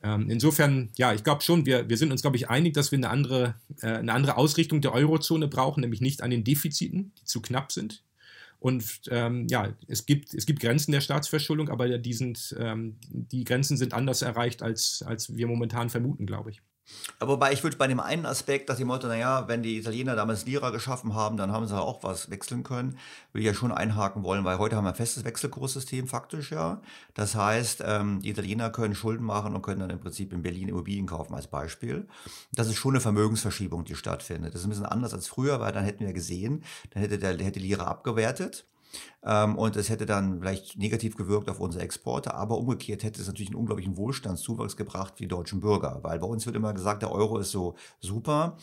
Ähm, 0.03 0.29
insofern, 0.29 0.89
ja, 0.97 1.13
ich 1.13 1.23
glaube 1.23 1.43
schon, 1.43 1.65
wir, 1.65 1.87
wir 1.89 1.97
sind 1.97 2.11
uns, 2.11 2.21
glaube 2.21 2.37
ich, 2.37 2.49
einig, 2.49 2.73
dass 2.73 2.91
wir 2.91 2.97
eine 2.97 3.09
andere, 3.09 3.55
äh, 3.81 3.87
eine 3.87 4.13
andere 4.13 4.37
Ausrichtung 4.37 4.81
der 4.81 4.93
Eurozone 4.93 5.47
brauchen, 5.47 5.81
nämlich 5.81 6.01
nicht 6.01 6.23
an 6.23 6.31
den 6.31 6.43
Defiziten, 6.43 7.13
die 7.19 7.25
zu 7.25 7.41
knapp 7.41 7.71
sind. 7.71 8.03
Und 8.59 9.01
ähm, 9.09 9.47
ja, 9.49 9.73
es 9.87 10.05
gibt, 10.05 10.33
es 10.33 10.45
gibt 10.45 10.59
Grenzen 10.59 10.91
der 10.91 11.01
Staatsverschuldung, 11.01 11.69
aber 11.69 11.97
die, 11.97 12.13
sind, 12.13 12.55
ähm, 12.59 12.97
die 13.09 13.43
Grenzen 13.43 13.75
sind 13.75 13.93
anders 13.93 14.21
erreicht, 14.21 14.61
als, 14.61 15.03
als 15.03 15.35
wir 15.35 15.47
momentan 15.47 15.89
vermuten, 15.89 16.25
glaube 16.27 16.51
ich. 16.51 16.61
Wobei 17.19 17.53
ich 17.53 17.63
würde 17.63 17.77
bei 17.77 17.87
dem 17.87 17.99
einen 17.99 18.25
Aspekt, 18.25 18.69
dass 18.69 18.77
die 18.77 18.83
Motto, 18.83 19.07
naja, 19.07 19.47
wenn 19.47 19.61
die 19.61 19.77
Italiener 19.77 20.15
damals 20.15 20.45
Lira 20.45 20.71
geschaffen 20.71 21.13
haben, 21.13 21.37
dann 21.37 21.51
haben 21.51 21.67
sie 21.67 21.79
auch 21.79 22.03
was 22.03 22.29
wechseln 22.31 22.63
können, 22.63 22.97
will 23.31 23.41
ich 23.41 23.45
ja 23.45 23.53
schon 23.53 23.71
einhaken 23.71 24.23
wollen, 24.23 24.43
weil 24.43 24.57
heute 24.57 24.75
haben 24.75 24.85
wir 24.85 24.89
ein 24.89 24.95
festes 24.95 25.23
Wechselkurssystem 25.23 26.07
faktisch 26.07 26.51
ja. 26.51 26.81
Das 27.13 27.35
heißt, 27.35 27.83
ähm, 27.85 28.21
die 28.21 28.29
Italiener 28.29 28.71
können 28.71 28.95
Schulden 28.95 29.25
machen 29.25 29.55
und 29.55 29.61
können 29.61 29.81
dann 29.81 29.89
im 29.91 29.99
Prinzip 29.99 30.33
in 30.33 30.41
Berlin 30.41 30.69
Immobilien 30.69 31.05
kaufen 31.05 31.35
als 31.35 31.47
Beispiel. 31.47 32.07
Das 32.53 32.67
ist 32.67 32.75
schon 32.75 32.93
eine 32.93 33.01
Vermögensverschiebung, 33.01 33.85
die 33.85 33.95
stattfindet. 33.95 34.53
Das 34.53 34.61
ist 34.61 34.67
ein 34.67 34.71
bisschen 34.71 34.85
anders 34.85 35.13
als 35.13 35.27
früher, 35.27 35.59
weil 35.59 35.71
dann 35.71 35.85
hätten 35.85 36.05
wir 36.05 36.13
gesehen, 36.13 36.63
dann 36.91 37.01
hätte 37.03 37.19
der 37.19 37.37
hätte 37.37 37.59
Lira 37.59 37.85
abgewertet 37.85 38.65
und 39.23 39.75
es 39.75 39.89
hätte 39.89 40.07
dann 40.07 40.39
vielleicht 40.39 40.77
negativ 40.77 41.15
gewirkt 41.15 41.49
auf 41.49 41.59
unsere 41.59 41.83
Exporte, 41.83 42.33
aber 42.33 42.57
umgekehrt 42.57 43.03
hätte 43.03 43.21
es 43.21 43.27
natürlich 43.27 43.49
einen 43.49 43.59
unglaublichen 43.59 43.95
Wohlstandszuwachs 43.95 44.75
gebracht 44.77 45.13
für 45.15 45.23
die 45.23 45.27
deutschen 45.27 45.59
Bürger, 45.59 45.99
weil 46.01 46.17
bei 46.17 46.25
uns 46.25 46.45
wird 46.47 46.55
immer 46.55 46.73
gesagt, 46.73 47.03
der 47.03 47.11
Euro 47.11 47.37
ist 47.37 47.51
so 47.51 47.75
super. 47.99 48.57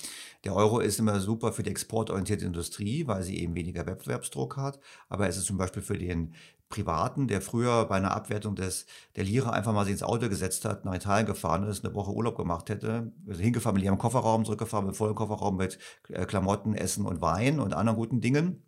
Der 0.45 0.55
Euro 0.55 0.81
ist 0.81 0.99
immer 0.99 1.21
super 1.21 1.53
für 1.53 1.63
die 1.63 1.71
exportorientierte 1.71 2.45
Industrie, 2.45 3.07
weil 3.07 3.23
sie 3.23 3.39
eben 3.39 3.55
weniger 3.55 3.87
Wettbewerbsdruck 3.87 4.57
hat, 4.57 4.81
aber 5.09 5.29
es 5.29 5.37
ist 5.37 5.47
zum 5.47 5.59
Beispiel 5.59 5.83
für 5.83 5.97
den 5.97 6.35
Privaten, 6.69 7.29
der 7.29 7.41
früher 7.41 7.87
bei 7.87 7.97
einer 7.97 8.15
Abwertung 8.15 8.55
des, 8.55 8.87
der 9.17 9.25
Lira 9.25 9.51
einfach 9.51 9.73
mal 9.73 9.85
sich 9.85 9.93
ins 9.93 10.03
Auto 10.03 10.29
gesetzt 10.29 10.65
hat, 10.65 10.85
nach 10.85 10.95
Italien 10.95 11.27
gefahren 11.27 11.63
ist, 11.65 11.85
eine 11.85 11.95
Woche 11.95 12.13
Urlaub 12.13 12.37
gemacht 12.37 12.69
hätte, 12.69 13.13
also 13.27 13.41
hingefahren 13.41 13.75
mit 13.75 13.85
ihrem 13.85 13.97
Kofferraum, 13.97 14.45
zurückgefahren 14.45 14.87
mit 14.87 14.97
vollem 14.97 15.15
Kofferraum 15.15 15.57
mit 15.57 15.79
äh, 16.09 16.27
Klamotten, 16.27 16.75
Essen 16.75 17.07
und 17.07 17.23
Wein 17.23 17.59
und 17.59 17.73
anderen 17.73 17.97
guten 17.97 18.21
Dingen 18.21 18.68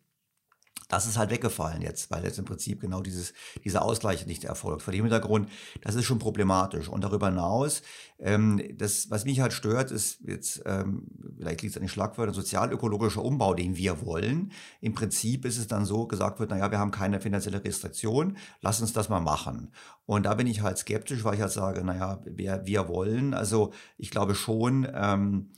das 0.90 1.06
ist 1.06 1.16
halt 1.16 1.30
weggefallen 1.30 1.82
jetzt, 1.82 2.10
weil 2.10 2.24
jetzt 2.24 2.38
im 2.38 2.44
Prinzip 2.44 2.80
genau 2.80 3.00
dieses, 3.00 3.32
dieser 3.64 3.82
Ausgleich 3.82 4.26
nicht 4.26 4.44
erfolgt. 4.44 4.82
Vor 4.82 4.92
dem 4.92 5.04
Hintergrund, 5.04 5.48
das 5.82 5.94
ist 5.94 6.04
schon 6.04 6.18
problematisch. 6.18 6.88
Und 6.88 7.04
darüber 7.04 7.28
hinaus, 7.28 7.82
ähm, 8.18 8.60
das, 8.76 9.08
was 9.08 9.24
mich 9.24 9.40
halt 9.40 9.52
stört, 9.52 9.92
ist 9.92 10.20
jetzt, 10.26 10.62
ähm, 10.66 11.06
vielleicht 11.38 11.62
liegt 11.62 11.72
es 11.72 11.76
an 11.76 11.84
den 11.84 11.88
Schlagwörtern, 11.88 12.34
sozialökologischer 12.34 13.24
Umbau, 13.24 13.54
den 13.54 13.76
wir 13.76 14.04
wollen. 14.04 14.50
Im 14.80 14.92
Prinzip 14.92 15.44
ist 15.44 15.58
es 15.58 15.68
dann 15.68 15.84
so, 15.84 16.06
gesagt 16.06 16.40
wird, 16.40 16.50
naja, 16.50 16.70
wir 16.72 16.80
haben 16.80 16.90
keine 16.90 17.20
finanzielle 17.20 17.64
Restriktion, 17.64 18.36
lass 18.60 18.80
uns 18.80 18.92
das 18.92 19.08
mal 19.08 19.20
machen. 19.20 19.72
Und 20.06 20.26
da 20.26 20.34
bin 20.34 20.48
ich 20.48 20.60
halt 20.60 20.76
skeptisch, 20.76 21.22
weil 21.22 21.34
ich 21.34 21.40
halt 21.40 21.52
sage, 21.52 21.84
naja, 21.84 22.20
wir, 22.24 22.62
wir 22.64 22.88
wollen, 22.88 23.32
also 23.32 23.72
ich 23.96 24.10
glaube 24.10 24.34
schon, 24.34 24.88
ähm, 24.92 25.52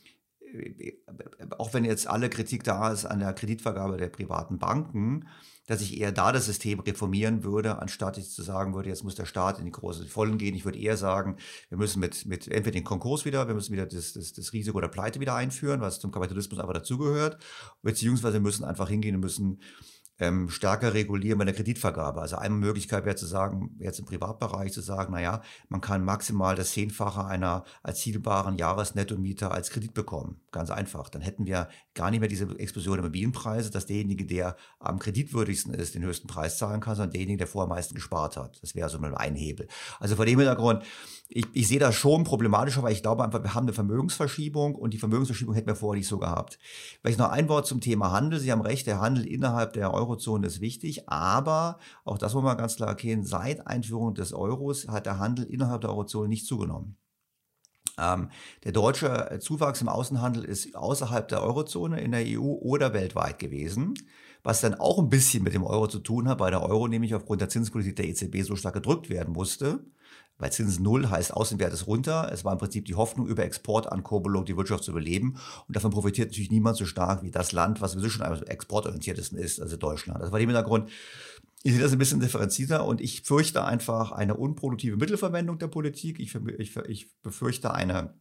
auch 1.59 1.75
wenn 1.75 1.85
jetzt 1.85 2.07
alle 2.07 2.29
Kritik 2.31 2.65
da 2.65 2.93
ist 2.93 3.05
an 3.05 3.21
der 3.21 3.33
Kreditvergabe 3.33 3.97
der 3.97 4.09
privaten 4.09 4.59
Banken, 4.59 5.27
dass 5.67 5.81
ich 5.81 5.99
eher 5.99 6.13
da 6.13 6.33
das 6.33 6.47
System 6.47 6.81
reformieren 6.81 7.45
würde, 7.45 7.81
anstatt 7.81 8.19
ich 8.19 8.31
zu 8.31 8.43
sagen 8.43 8.75
würde, 8.75 8.89
jetzt 8.89 9.05
muss 9.05 9.15
der 9.15 9.27
Staat 9.27 9.59
in 9.59 9.65
die 9.65 9.71
großen 9.71 10.07
Vollen 10.07 10.37
gehen. 10.37 10.55
Ich 10.55 10.65
würde 10.65 10.79
eher 10.79 10.97
sagen, 10.97 11.37
wir 11.69 11.79
müssen 11.79 12.01
mit, 12.01 12.27
mit 12.27 12.49
entweder 12.49 12.73
den 12.73 12.85
Konkurs 12.85 13.25
wieder, 13.25 13.47
wir 13.47 13.55
müssen 13.55 13.73
wieder 13.73 13.87
das, 13.87 14.13
das, 14.13 14.33
das 14.33 14.53
Risiko 14.53 14.81
der 14.81 14.89
Pleite 14.89 15.21
wieder 15.21 15.35
einführen, 15.35 15.81
was 15.81 16.01
zum 16.01 16.11
Kapitalismus 16.11 16.59
einfach 16.59 16.75
dazugehört, 16.75 17.39
beziehungsweise 17.83 18.35
wir 18.35 18.41
müssen 18.41 18.65
einfach 18.65 18.89
hingehen 18.89 19.15
und 19.15 19.21
müssen 19.21 19.61
ähm, 20.19 20.51
stärker 20.51 20.95
regulieren 20.95 21.39
bei 21.39 21.45
der 21.45 21.55
Kreditvergabe. 21.55 22.21
Also 22.21 22.37
eine 22.37 22.55
Möglichkeit 22.55 23.05
wäre 23.05 23.17
zu 23.17 23.27
sagen, 23.27 23.77
jetzt 23.79 23.99
im 23.99 24.05
Privatbereich 24.05 24.73
zu 24.73 24.81
sagen, 24.81 25.13
naja, 25.13 25.43
man 25.69 25.81
kann 25.81 26.05
maximal 26.05 26.55
das 26.55 26.73
Zehnfache 26.73 27.25
einer 27.25 27.65
erzielbaren 27.83 28.57
Jahresnettomiete 28.57 29.51
als 29.51 29.71
Kredit 29.71 29.95
bekommen. 29.95 30.42
Ganz 30.53 30.71
einfach. 30.71 31.09
Dann 31.09 31.23
hätten 31.23 31.47
wir 31.47 31.69
gar 31.95 32.11
nicht 32.11 32.21
mehr 32.21 32.29
diese 32.29 32.45
Explosion 32.59 32.97
der 32.97 33.05
Immobilienpreise, 33.05 33.71
dass 33.71 33.87
derjenige, 33.87 34.27
der 34.27 34.57
am 34.81 34.99
kreditwürdigsten 34.99 35.73
ist, 35.73 35.95
den 35.95 36.05
höchsten 36.05 36.29
Preis 36.29 36.59
zahlen 36.59 36.83
kann, 36.83 36.95
sondern 36.95 37.13
derjenige, 37.13 37.39
der 37.39 37.47
vorher 37.47 37.71
am 37.71 37.75
meisten 37.75 37.95
gespart 37.95 38.37
hat. 38.37 38.61
Das 38.61 38.75
wäre 38.75 38.91
so 38.91 38.99
mal 38.99 39.15
ein 39.15 39.35
Hebel. 39.35 39.67
Also 39.99 40.15
vor 40.15 40.27
dem 40.27 40.39
Hintergrund, 40.39 40.85
ich, 41.31 41.47
ich 41.55 41.69
sehe 41.69 41.79
das 41.79 41.95
schon 41.95 42.25
problematischer, 42.25 42.83
weil 42.83 42.93
ich 42.93 43.01
glaube 43.01 43.25
einfach, 43.25 43.43
wir 43.43 43.55
haben 43.55 43.65
eine 43.65 43.73
Vermögensverschiebung 43.73 44.75
und 44.75 44.93
die 44.93 44.99
Vermögensverschiebung 44.99 45.55
hätten 45.55 45.69
wir 45.69 45.75
vorher 45.75 45.99
nicht 45.99 46.09
so 46.09 46.19
gehabt. 46.19 46.59
Vielleicht 47.01 47.19
noch 47.19 47.31
ein 47.31 47.49
Wort 47.49 47.67
zum 47.67 47.81
Thema 47.81 48.11
Handel. 48.11 48.39
Sie 48.39 48.53
haben 48.53 48.61
recht, 48.61 48.87
der 48.87 49.01
Handel 49.01 49.27
innerhalb 49.27 49.73
der 49.73 49.95
Eurozone 49.95 50.47
ist 50.47 50.61
wichtig, 50.61 51.09
aber 51.09 51.79
auch 52.05 52.19
das 52.19 52.35
muss 52.35 52.45
man 52.45 52.59
ganz 52.59 52.77
klar 52.77 52.91
erkennen, 52.91 53.25
seit 53.25 53.67
Einführung 53.67 54.15
des 54.15 54.35
Euros 54.35 54.87
hat 54.89 55.07
der 55.07 55.19
Handel 55.19 55.47
innerhalb 55.47 55.81
der 55.81 55.91
Eurozone 55.91 56.29
nicht 56.29 56.47
zugenommen. 56.47 56.99
Ähm, 57.99 58.31
der 58.65 58.73
deutsche 58.73 59.39
Zuwachs 59.41 59.81
im 59.81 59.89
Außenhandel 59.89 60.45
ist 60.45 60.75
außerhalb 60.75 61.29
der 61.29 61.43
Eurozone 61.43 62.01
in 62.01 62.13
der 62.13 62.25
EU 62.27 62.41
oder 62.41 62.95
weltweit 62.95 63.39
gewesen, 63.39 63.95
was 64.43 64.61
dann 64.61 64.75
auch 64.75 64.99
ein 64.99 65.11
bisschen 65.11 65.43
mit 65.43 65.55
dem 65.55 65.65
Euro 65.65 65.87
zu 65.87 65.99
tun 65.99 66.29
hat, 66.29 66.41
weil 66.41 66.51
der 66.51 66.63
Euro 66.63 66.89
nämlich 66.89 67.15
aufgrund 67.15 67.41
der 67.41 67.49
Zinspolitik 67.49 67.97
der 67.97 68.07
EZB 68.07 68.43
so 68.43 68.57
stark 68.57 68.75
gedrückt 68.75 69.11
werden 69.11 69.33
musste. 69.33 69.81
Weil 70.39 70.51
Zinsen 70.51 70.83
null 70.83 71.09
heißt 71.09 71.35
Außenwert 71.35 71.73
ist 71.73 71.87
runter. 71.87 72.29
Es 72.33 72.45
war 72.45 72.53
im 72.53 72.59
Prinzip 72.59 72.87
die 72.87 72.97
Hoffnung, 72.97 73.29
über 73.29 73.45
Exportankurbelung 73.45 74.45
die 74.45 74.57
Wirtschaft 74.57 74.83
zu 74.83 74.91
überleben. 74.91 75.37
Und 75.69 75.77
davon 75.77 75.93
profitiert 75.93 76.31
natürlich 76.31 76.51
niemand 76.51 76.77
so 76.77 76.85
stark 76.85 77.23
wie 77.23 77.31
das 77.31 77.53
Land, 77.53 77.81
was 77.81 77.93
sowieso 77.93 78.09
schon 78.09 78.27
am 78.27 78.43
exportorientiertesten 78.43 79.39
ist, 79.39 79.61
also 79.61 79.77
Deutschland. 79.77 80.21
Das 80.21 80.33
war 80.33 80.41
dem 80.41 80.49
Hintergrund. 80.49 80.91
Ich 81.65 81.73
sehe 81.73 81.81
das 81.81 81.93
ein 81.93 81.99
bisschen 81.99 82.21
differenzierter 82.21 82.85
und 82.85 83.01
ich 83.01 83.23
fürchte 83.23 83.65
einfach 83.65 84.11
eine 84.11 84.37
unproduktive 84.37 84.97
Mittelverwendung 84.97 85.59
der 85.59 85.69
Politik. 85.69 86.19
Ich, 86.19 86.35
ich, 86.35 86.77
ich 86.77 87.21
befürchte 87.23 87.73
eine 87.73 88.15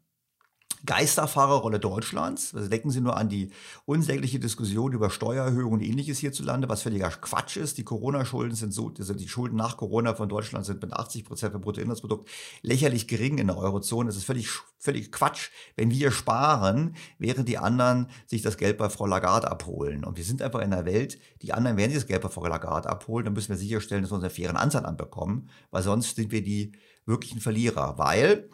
Geisterfahrerrolle 0.86 1.80
Deutschlands. 1.80 2.56
Also 2.56 2.68
denken 2.68 2.92
Sie 2.92 3.02
nur 3.02 3.18
an 3.18 3.30
die 3.30 3.52
unsägliche 3.86 4.40
Diskussion 4.40 4.94
über 4.94 5.10
Steuererhöhungen 5.10 5.80
und 5.80 5.86
ähnliches 5.86 6.20
hierzulande, 6.20 6.70
was 6.70 6.82
völliger 6.82 7.10
Quatsch 7.10 7.58
ist. 7.58 7.78
Die 7.78 7.84
Corona-Schulden 7.84 8.56
sind 8.56 8.74
so, 8.74 8.92
also 8.98 9.14
die 9.14 9.28
Schulden 9.28 9.56
nach 9.56 9.78
Corona 9.78 10.16
von 10.16 10.30
Deutschland 10.30 10.66
sind 10.66 10.82
mit 10.82 10.94
80 10.94 11.26
Prozent 11.26 11.54
vom 11.54 11.62
Bruttoinlandsprodukt 11.62 12.30
lächerlich 12.62 13.08
gering 13.08 13.38
in 13.38 13.48
der 13.48 13.58
Eurozone. 13.58 14.10
Es 14.10 14.16
ist 14.16 14.26
völlig, 14.26 14.50
völlig 14.80 15.12
Quatsch, 15.12 15.50
wenn 15.76 15.92
wir 15.92 16.12
sparen, 16.12 16.96
während 17.20 17.48
die 17.48 17.58
anderen 17.58 18.08
sich 18.26 18.42
das 18.42 18.58
Geld 18.58 18.78
bei 18.78 18.90
Frau 18.90 19.06
Lagarde 19.06 19.52
abholen. 19.52 20.04
Und 20.04 20.18
wir 20.18 20.24
sind 20.24 20.42
einfach 20.42 20.62
in 20.62 20.74
einer 20.74 20.86
Welt, 20.86 21.20
die 21.42 21.54
anderen 21.54 21.78
werden 21.78 21.92
sich 21.92 22.00
das 22.00 22.08
Geld 22.08 22.22
bei 22.22 22.30
Frau 22.30 22.48
Lagarde 22.48 22.90
abholen. 22.90 23.26
Dann 23.26 23.34
müssen 23.34 23.50
wir 23.50 23.58
sicherstellen, 23.58 24.02
dass 24.02 24.12
wir 24.12 24.16
unseren 24.16 24.32
fairen 24.32 24.58
Anzahl 24.58 24.86
anbekommen, 24.86 25.50
weil 25.70 25.84
sonst 25.84 26.16
sind 26.16 26.32
wir 26.32 26.44
die 26.44 26.72
wirklichen 27.06 27.40
Verlierer. 27.40 27.98
Weil 27.98 28.50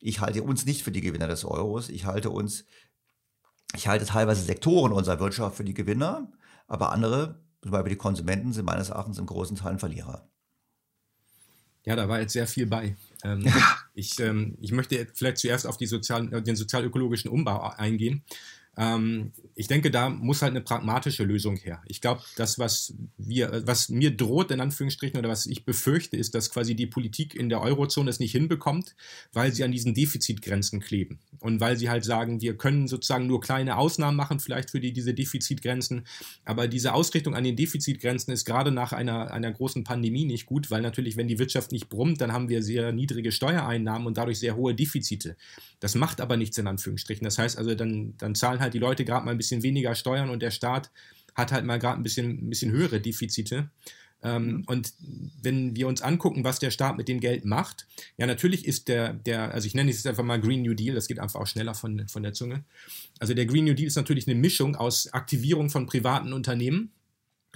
ich 0.00 0.20
halte 0.20 0.42
uns 0.42 0.66
nicht 0.66 0.82
für 0.82 0.92
die 0.92 1.02
Gewinner 1.02 1.28
des 1.28 1.44
Euros. 1.44 1.88
Ich 1.88 2.06
halte 2.06 2.30
uns, 2.30 2.64
ich 3.74 3.86
halte 3.86 4.06
teilweise 4.06 4.42
Sektoren 4.42 4.92
unserer 4.92 5.20
Wirtschaft 5.20 5.56
für 5.56 5.64
die 5.64 5.74
Gewinner, 5.74 6.32
aber 6.66 6.92
andere, 6.92 7.40
zum 7.62 7.70
Beispiel 7.70 7.90
die 7.90 7.98
Konsumenten, 7.98 8.52
sind 8.52 8.64
meines 8.64 8.88
Erachtens 8.88 9.18
im 9.18 9.26
großen 9.26 9.56
Teil 9.56 9.78
Verlierer. 9.78 10.28
Ja, 11.84 11.96
da 11.96 12.08
war 12.08 12.20
jetzt 12.20 12.32
sehr 12.32 12.46
viel 12.46 12.66
bei. 12.66 12.96
Ähm, 13.24 13.46
ich, 13.94 14.18
ähm, 14.20 14.56
ich 14.60 14.72
möchte 14.72 15.06
vielleicht 15.14 15.38
zuerst 15.38 15.66
auf 15.66 15.76
die 15.76 15.86
sozialen, 15.86 16.44
den 16.44 16.56
sozialökologischen 16.56 17.30
Umbau 17.30 17.60
eingehen. 17.76 18.22
Ähm, 18.76 19.32
ich 19.54 19.66
denke, 19.66 19.90
da 19.90 20.08
muss 20.08 20.42
halt 20.42 20.50
eine 20.50 20.60
pragmatische 20.60 21.24
Lösung 21.24 21.56
her. 21.56 21.82
Ich 21.86 22.00
glaube, 22.00 22.22
das, 22.36 22.58
was 22.58 22.94
wir, 23.18 23.62
was 23.66 23.88
mir 23.88 24.16
droht, 24.16 24.50
in 24.50 24.60
Anführungsstrichen, 24.60 25.18
oder 25.18 25.28
was 25.28 25.46
ich 25.46 25.64
befürchte, 25.64 26.16
ist, 26.16 26.34
dass 26.34 26.50
quasi 26.50 26.74
die 26.74 26.86
Politik 26.86 27.34
in 27.34 27.48
der 27.48 27.60
Eurozone 27.60 28.08
es 28.08 28.20
nicht 28.20 28.32
hinbekommt, 28.32 28.94
weil 29.32 29.52
sie 29.52 29.64
an 29.64 29.72
diesen 29.72 29.94
Defizitgrenzen 29.94 30.80
kleben. 30.80 31.18
Und 31.40 31.60
weil 31.60 31.76
sie 31.76 31.90
halt 31.90 32.04
sagen, 32.04 32.40
wir 32.40 32.56
können 32.56 32.86
sozusagen 32.86 33.26
nur 33.26 33.40
kleine 33.40 33.76
Ausnahmen 33.76 34.16
machen, 34.16 34.40
vielleicht 34.40 34.70
für 34.70 34.80
die, 34.80 34.92
diese 34.92 35.14
Defizitgrenzen. 35.14 36.06
Aber 36.44 36.68
diese 36.68 36.94
Ausrichtung 36.94 37.34
an 37.34 37.44
den 37.44 37.56
Defizitgrenzen 37.56 38.32
ist 38.32 38.44
gerade 38.44 38.70
nach 38.70 38.92
einer, 38.92 39.30
einer 39.32 39.52
großen 39.52 39.84
Pandemie 39.84 40.24
nicht 40.24 40.46
gut, 40.46 40.70
weil 40.70 40.82
natürlich, 40.82 41.16
wenn 41.16 41.28
die 41.28 41.38
Wirtschaft 41.38 41.72
nicht 41.72 41.88
brummt, 41.88 42.20
dann 42.20 42.32
haben 42.32 42.48
wir 42.48 42.62
sehr 42.62 42.92
niedrige 42.92 43.32
Steuereinnahmen 43.32 44.06
und 44.06 44.16
dadurch 44.16 44.38
sehr 44.38 44.56
hohe 44.56 44.74
Defizite. 44.74 45.36
Das 45.80 45.94
macht 45.94 46.20
aber 46.20 46.36
nichts 46.36 46.56
in 46.58 46.66
Anführungsstrichen. 46.66 47.24
Das 47.24 47.38
heißt 47.38 47.58
also, 47.58 47.74
dann, 47.74 48.14
dann 48.18 48.34
zahlen 48.34 48.60
halt 48.60 48.69
die 48.74 48.78
Leute 48.78 49.04
gerade 49.04 49.24
mal 49.24 49.32
ein 49.32 49.36
bisschen 49.36 49.62
weniger 49.62 49.94
Steuern 49.94 50.30
und 50.30 50.42
der 50.42 50.50
Staat 50.50 50.90
hat 51.34 51.52
halt 51.52 51.64
mal 51.64 51.78
gerade 51.78 52.00
ein 52.00 52.02
bisschen, 52.02 52.46
ein 52.46 52.50
bisschen 52.50 52.72
höhere 52.72 53.00
Defizite. 53.00 53.70
Ähm, 54.22 54.46
mhm. 54.46 54.64
Und 54.66 54.92
wenn 55.42 55.76
wir 55.76 55.88
uns 55.88 56.02
angucken, 56.02 56.44
was 56.44 56.58
der 56.58 56.70
Staat 56.70 56.96
mit 56.96 57.08
dem 57.08 57.20
Geld 57.20 57.44
macht, 57.44 57.86
ja, 58.18 58.26
natürlich 58.26 58.66
ist 58.66 58.88
der, 58.88 59.14
der, 59.14 59.52
also 59.54 59.66
ich 59.66 59.74
nenne 59.74 59.90
es 59.90 59.96
jetzt 59.96 60.06
einfach 60.06 60.24
mal 60.24 60.40
Green 60.40 60.62
New 60.62 60.74
Deal, 60.74 60.94
das 60.94 61.08
geht 61.08 61.18
einfach 61.18 61.40
auch 61.40 61.46
schneller 61.46 61.74
von, 61.74 62.06
von 62.08 62.22
der 62.22 62.32
Zunge. 62.32 62.64
Also 63.18 63.32
der 63.34 63.46
Green 63.46 63.64
New 63.64 63.74
Deal 63.74 63.86
ist 63.86 63.96
natürlich 63.96 64.26
eine 64.26 64.36
Mischung 64.36 64.76
aus 64.76 65.12
Aktivierung 65.12 65.70
von 65.70 65.86
privaten 65.86 66.32
Unternehmen 66.32 66.92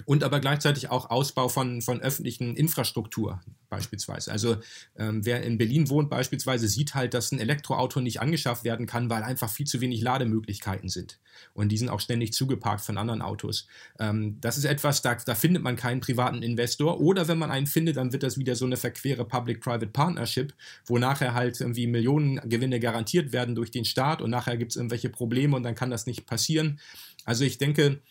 und 0.03 0.23
aber 0.23 0.41
gleichzeitig 0.41 0.89
auch 0.89 1.09
Ausbau 1.09 1.47
von, 1.47 1.81
von 1.81 2.01
öffentlichen 2.01 2.55
Infrastruktur, 2.55 3.41
beispielsweise. 3.69 4.31
Also 4.31 4.57
ähm, 4.97 5.25
wer 5.25 5.41
in 5.43 5.57
Berlin 5.57 5.89
wohnt 5.89 6.09
beispielsweise, 6.09 6.67
sieht 6.67 6.95
halt, 6.95 7.13
dass 7.13 7.31
ein 7.31 7.39
Elektroauto 7.39 8.01
nicht 8.01 8.19
angeschafft 8.19 8.65
werden 8.65 8.87
kann, 8.87 9.09
weil 9.09 9.23
einfach 9.23 9.49
viel 9.49 9.65
zu 9.65 9.79
wenig 9.79 10.01
Lademöglichkeiten 10.01 10.89
sind. 10.89 11.19
Und 11.53 11.69
die 11.69 11.77
sind 11.77 11.89
auch 11.89 12.01
ständig 12.01 12.33
zugeparkt 12.33 12.81
von 12.81 12.97
anderen 12.97 13.21
Autos. 13.21 13.67
Ähm, 13.97 14.37
das 14.41 14.57
ist 14.57 14.65
etwas, 14.65 15.01
da, 15.01 15.15
da 15.15 15.33
findet 15.33 15.63
man 15.63 15.77
keinen 15.77 16.01
privaten 16.01 16.43
Investor. 16.43 16.99
Oder 16.99 17.27
wenn 17.27 17.37
man 17.37 17.49
einen 17.49 17.67
findet, 17.67 17.95
dann 17.95 18.11
wird 18.11 18.23
das 18.23 18.37
wieder 18.37 18.55
so 18.55 18.65
eine 18.65 18.77
verquere 18.77 19.25
Public-Private 19.25 19.87
Partnership, 19.87 20.53
wo 20.85 20.97
nachher 20.97 21.33
halt 21.33 21.59
irgendwie 21.59 21.87
Millionen 21.87 22.37
Gewinne 22.49 22.79
garantiert 22.79 23.31
werden 23.31 23.55
durch 23.55 23.71
den 23.71 23.85
Staat 23.85 24.21
und 24.21 24.29
nachher 24.29 24.57
gibt 24.57 24.73
es 24.73 24.75
irgendwelche 24.75 25.09
Probleme 25.09 25.55
und 25.55 25.63
dann 25.63 25.75
kann 25.75 25.89
das 25.89 26.05
nicht 26.05 26.25
passieren. 26.25 26.79
Also 27.23 27.43
ich 27.43 27.57
denke, 27.57 28.01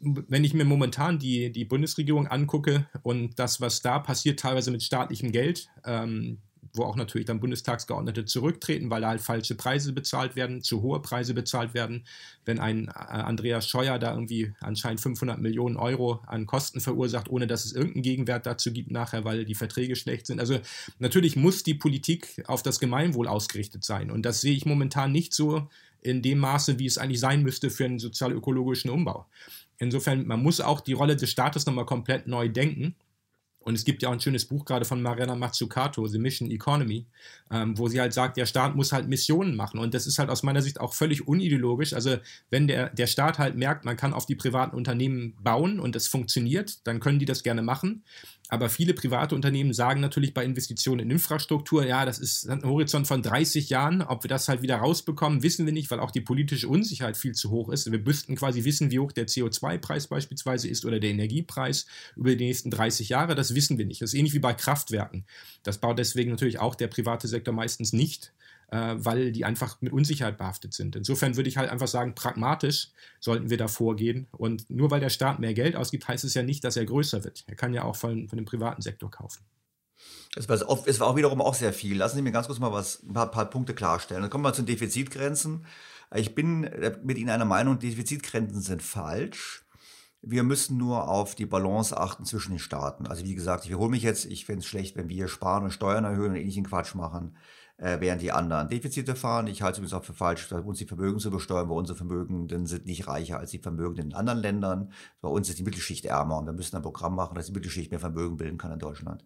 wenn 0.00 0.44
ich 0.44 0.54
mir 0.54 0.64
momentan 0.64 1.18
die, 1.18 1.50
die 1.50 1.64
Bundesregierung 1.64 2.26
angucke 2.26 2.86
und 3.02 3.38
das, 3.38 3.60
was 3.60 3.82
da 3.82 3.98
passiert, 3.98 4.40
teilweise 4.40 4.70
mit 4.70 4.82
staatlichem 4.82 5.32
Geld, 5.32 5.68
ähm, 5.84 6.38
wo 6.76 6.84
auch 6.84 6.96
natürlich 6.96 7.26
dann 7.26 7.40
Bundestagsgeordnete 7.40 8.24
zurücktreten, 8.24 8.90
weil 8.90 9.00
da 9.00 9.08
halt 9.08 9.20
falsche 9.20 9.54
Preise 9.54 9.92
bezahlt 9.92 10.36
werden, 10.36 10.62
zu 10.62 10.82
hohe 10.82 11.00
Preise 11.00 11.34
bezahlt 11.34 11.74
werden. 11.74 12.04
Wenn 12.44 12.58
ein 12.58 12.88
äh, 12.88 12.90
Andreas 12.90 13.68
Scheuer 13.68 13.98
da 13.98 14.12
irgendwie 14.12 14.52
anscheinend 14.60 15.00
500 15.00 15.40
Millionen 15.40 15.76
Euro 15.76 16.20
an 16.26 16.46
Kosten 16.46 16.80
verursacht, 16.80 17.28
ohne 17.28 17.46
dass 17.46 17.64
es 17.64 17.72
irgendeinen 17.72 18.02
Gegenwert 18.02 18.46
dazu 18.46 18.72
gibt 18.72 18.90
nachher, 18.90 19.24
weil 19.24 19.44
die 19.44 19.54
Verträge 19.54 19.96
schlecht 19.96 20.26
sind. 20.26 20.40
Also 20.40 20.58
natürlich 20.98 21.36
muss 21.36 21.62
die 21.62 21.74
Politik 21.74 22.42
auf 22.46 22.62
das 22.62 22.78
Gemeinwohl 22.80 23.28
ausgerichtet 23.28 23.84
sein. 23.84 24.10
Und 24.10 24.22
das 24.22 24.40
sehe 24.40 24.54
ich 24.54 24.66
momentan 24.66 25.12
nicht 25.12 25.34
so 25.34 25.68
in 26.02 26.22
dem 26.22 26.38
Maße, 26.38 26.78
wie 26.78 26.86
es 26.86 26.98
eigentlich 26.98 27.20
sein 27.20 27.42
müsste 27.42 27.70
für 27.70 27.84
einen 27.84 27.98
sozial-ökologischen 27.98 28.90
Umbau. 28.90 29.26
Insofern, 29.78 30.26
man 30.26 30.42
muss 30.42 30.60
auch 30.60 30.80
die 30.80 30.94
Rolle 30.94 31.16
des 31.16 31.30
Staates 31.30 31.66
nochmal 31.66 31.86
komplett 31.86 32.26
neu 32.26 32.48
denken. 32.48 32.96
Und 33.66 33.74
es 33.74 33.84
gibt 33.84 34.00
ja 34.00 34.08
auch 34.08 34.12
ein 34.12 34.20
schönes 34.20 34.44
Buch 34.44 34.64
gerade 34.64 34.84
von 34.84 35.02
Mariana 35.02 35.34
Mazzucato, 35.34 36.06
The 36.06 36.20
Mission 36.20 36.52
Economy, 36.52 37.04
ähm, 37.50 37.76
wo 37.76 37.88
sie 37.88 38.00
halt 38.00 38.12
sagt, 38.12 38.36
der 38.36 38.46
Staat 38.46 38.76
muss 38.76 38.92
halt 38.92 39.08
Missionen 39.08 39.56
machen. 39.56 39.80
Und 39.80 39.92
das 39.92 40.06
ist 40.06 40.20
halt 40.20 40.30
aus 40.30 40.44
meiner 40.44 40.62
Sicht 40.62 40.78
auch 40.78 40.94
völlig 40.94 41.26
unideologisch. 41.26 41.92
Also 41.92 42.16
wenn 42.48 42.68
der, 42.68 42.90
der 42.90 43.08
Staat 43.08 43.40
halt 43.40 43.56
merkt, 43.56 43.84
man 43.84 43.96
kann 43.96 44.14
auf 44.14 44.24
die 44.24 44.36
privaten 44.36 44.76
Unternehmen 44.76 45.34
bauen 45.42 45.80
und 45.80 45.96
das 45.96 46.06
funktioniert, 46.06 46.86
dann 46.86 47.00
können 47.00 47.18
die 47.18 47.24
das 47.24 47.42
gerne 47.42 47.60
machen. 47.60 48.04
Aber 48.48 48.68
viele 48.68 48.94
private 48.94 49.34
Unternehmen 49.34 49.72
sagen 49.72 50.00
natürlich 50.00 50.32
bei 50.32 50.44
Investitionen 50.44 51.00
in 51.00 51.10
Infrastruktur, 51.10 51.84
ja, 51.84 52.04
das 52.04 52.18
ist 52.18 52.48
ein 52.48 52.62
Horizont 52.62 53.06
von 53.06 53.22
30 53.22 53.70
Jahren. 53.70 54.02
Ob 54.02 54.22
wir 54.22 54.28
das 54.28 54.48
halt 54.48 54.62
wieder 54.62 54.76
rausbekommen, 54.76 55.42
wissen 55.42 55.66
wir 55.66 55.72
nicht, 55.72 55.90
weil 55.90 56.00
auch 56.00 56.12
die 56.12 56.20
politische 56.20 56.68
Unsicherheit 56.68 57.16
viel 57.16 57.32
zu 57.32 57.50
hoch 57.50 57.70
ist. 57.70 57.90
Wir 57.90 57.98
müssten 57.98 58.36
quasi 58.36 58.64
wissen, 58.64 58.90
wie 58.90 59.00
hoch 59.00 59.12
der 59.12 59.26
CO2-Preis 59.26 60.06
beispielsweise 60.06 60.68
ist 60.68 60.84
oder 60.84 61.00
der 61.00 61.10
Energiepreis 61.10 61.86
über 62.14 62.34
die 62.34 62.44
nächsten 62.44 62.70
30 62.70 63.08
Jahre. 63.08 63.34
Das 63.34 63.54
wissen 63.54 63.78
wir 63.78 63.86
nicht. 63.86 64.00
Das 64.00 64.12
ist 64.12 64.18
ähnlich 64.18 64.34
wie 64.34 64.38
bei 64.38 64.54
Kraftwerken. 64.54 65.24
Das 65.62 65.78
baut 65.78 65.98
deswegen 65.98 66.30
natürlich 66.30 66.60
auch 66.60 66.76
der 66.76 66.88
private 66.88 67.26
Sektor 67.26 67.52
meistens 67.52 67.92
nicht 67.92 68.32
weil 68.68 69.32
die 69.32 69.44
einfach 69.44 69.80
mit 69.80 69.92
Unsicherheit 69.92 70.38
behaftet 70.38 70.74
sind. 70.74 70.96
Insofern 70.96 71.36
würde 71.36 71.48
ich 71.48 71.56
halt 71.56 71.70
einfach 71.70 71.88
sagen, 71.88 72.14
pragmatisch 72.14 72.88
sollten 73.20 73.50
wir 73.50 73.56
da 73.56 73.68
vorgehen. 73.68 74.26
Und 74.32 74.68
nur 74.70 74.90
weil 74.90 75.00
der 75.00 75.10
Staat 75.10 75.38
mehr 75.38 75.54
Geld 75.54 75.76
ausgibt, 75.76 76.08
heißt 76.08 76.24
es 76.24 76.34
ja 76.34 76.42
nicht, 76.42 76.64
dass 76.64 76.76
er 76.76 76.84
größer 76.84 77.22
wird. 77.24 77.44
Er 77.46 77.54
kann 77.54 77.72
ja 77.72 77.84
auch 77.84 77.96
von, 77.96 78.28
von 78.28 78.36
dem 78.36 78.44
privaten 78.44 78.82
Sektor 78.82 79.10
kaufen. 79.10 79.44
Es 80.36 80.48
war, 80.48 80.68
auch 80.68 81.16
wiederum 81.16 81.40
auch 81.40 81.54
sehr 81.54 81.72
viel. 81.72 81.96
Lassen 81.96 82.16
Sie 82.16 82.22
mir 82.22 82.32
ganz 82.32 82.46
kurz 82.46 82.58
mal 82.58 82.72
was, 82.72 83.02
ein 83.02 83.12
paar, 83.12 83.30
paar 83.30 83.46
Punkte 83.46 83.74
klarstellen. 83.74 84.22
Dann 84.22 84.30
kommen 84.30 84.44
wir 84.44 84.52
zu 84.52 84.62
den 84.62 84.66
Defizitgrenzen. 84.66 85.64
Ich 86.14 86.34
bin 86.34 86.68
mit 87.02 87.18
Ihnen 87.18 87.30
einer 87.30 87.44
Meinung, 87.44 87.78
Defizitgrenzen 87.78 88.60
sind 88.60 88.82
falsch. 88.82 89.64
Wir 90.22 90.42
müssen 90.42 90.76
nur 90.76 91.08
auf 91.08 91.34
die 91.34 91.46
Balance 91.46 91.96
achten 91.96 92.24
zwischen 92.24 92.50
den 92.50 92.58
Staaten. 92.58 93.06
Also 93.06 93.24
wie 93.24 93.34
gesagt, 93.34 93.64
ich 93.64 93.70
wiederhole 93.70 93.90
mich 93.90 94.02
jetzt, 94.02 94.26
ich 94.26 94.44
finde 94.44 94.60
es 94.60 94.66
schlecht, 94.66 94.96
wenn 94.96 95.08
wir 95.08 95.28
sparen 95.28 95.64
und 95.64 95.70
Steuern 95.70 96.04
erhöhen 96.04 96.32
und 96.32 96.36
ähnlichen 96.36 96.66
Quatsch 96.66 96.94
machen 96.94 97.36
äh, 97.78 98.00
während 98.00 98.22
die 98.22 98.32
anderen 98.32 98.68
Defizite 98.68 99.16
fahren. 99.16 99.46
Ich 99.46 99.62
halte 99.62 99.74
es 99.74 99.78
übrigens 99.78 99.92
auch 99.92 100.04
für 100.04 100.14
falsch, 100.14 100.48
bei 100.48 100.58
uns 100.58 100.78
die 100.78 100.86
Vermögen 100.86 101.18
zu 101.18 101.30
besteuern, 101.30 101.68
weil 101.68 101.76
unsere 101.76 101.96
Vermögenden 101.96 102.66
sind 102.66 102.86
nicht 102.86 103.06
reicher 103.06 103.38
als 103.38 103.50
die 103.50 103.58
Vermögenden 103.58 104.10
in 104.10 104.16
anderen 104.16 104.40
Ländern. 104.40 104.92
Bei 105.20 105.28
uns 105.28 105.48
ist 105.48 105.58
die 105.58 105.62
Mittelschicht 105.62 106.04
ärmer 106.06 106.38
und 106.38 106.46
wir 106.46 106.52
müssen 106.52 106.76
ein 106.76 106.82
Programm 106.82 107.14
machen, 107.14 107.34
dass 107.34 107.46
die 107.46 107.52
Mittelschicht 107.52 107.90
mehr 107.90 108.00
Vermögen 108.00 108.36
bilden 108.36 108.58
kann 108.58 108.72
in 108.72 108.78
Deutschland. 108.78 109.24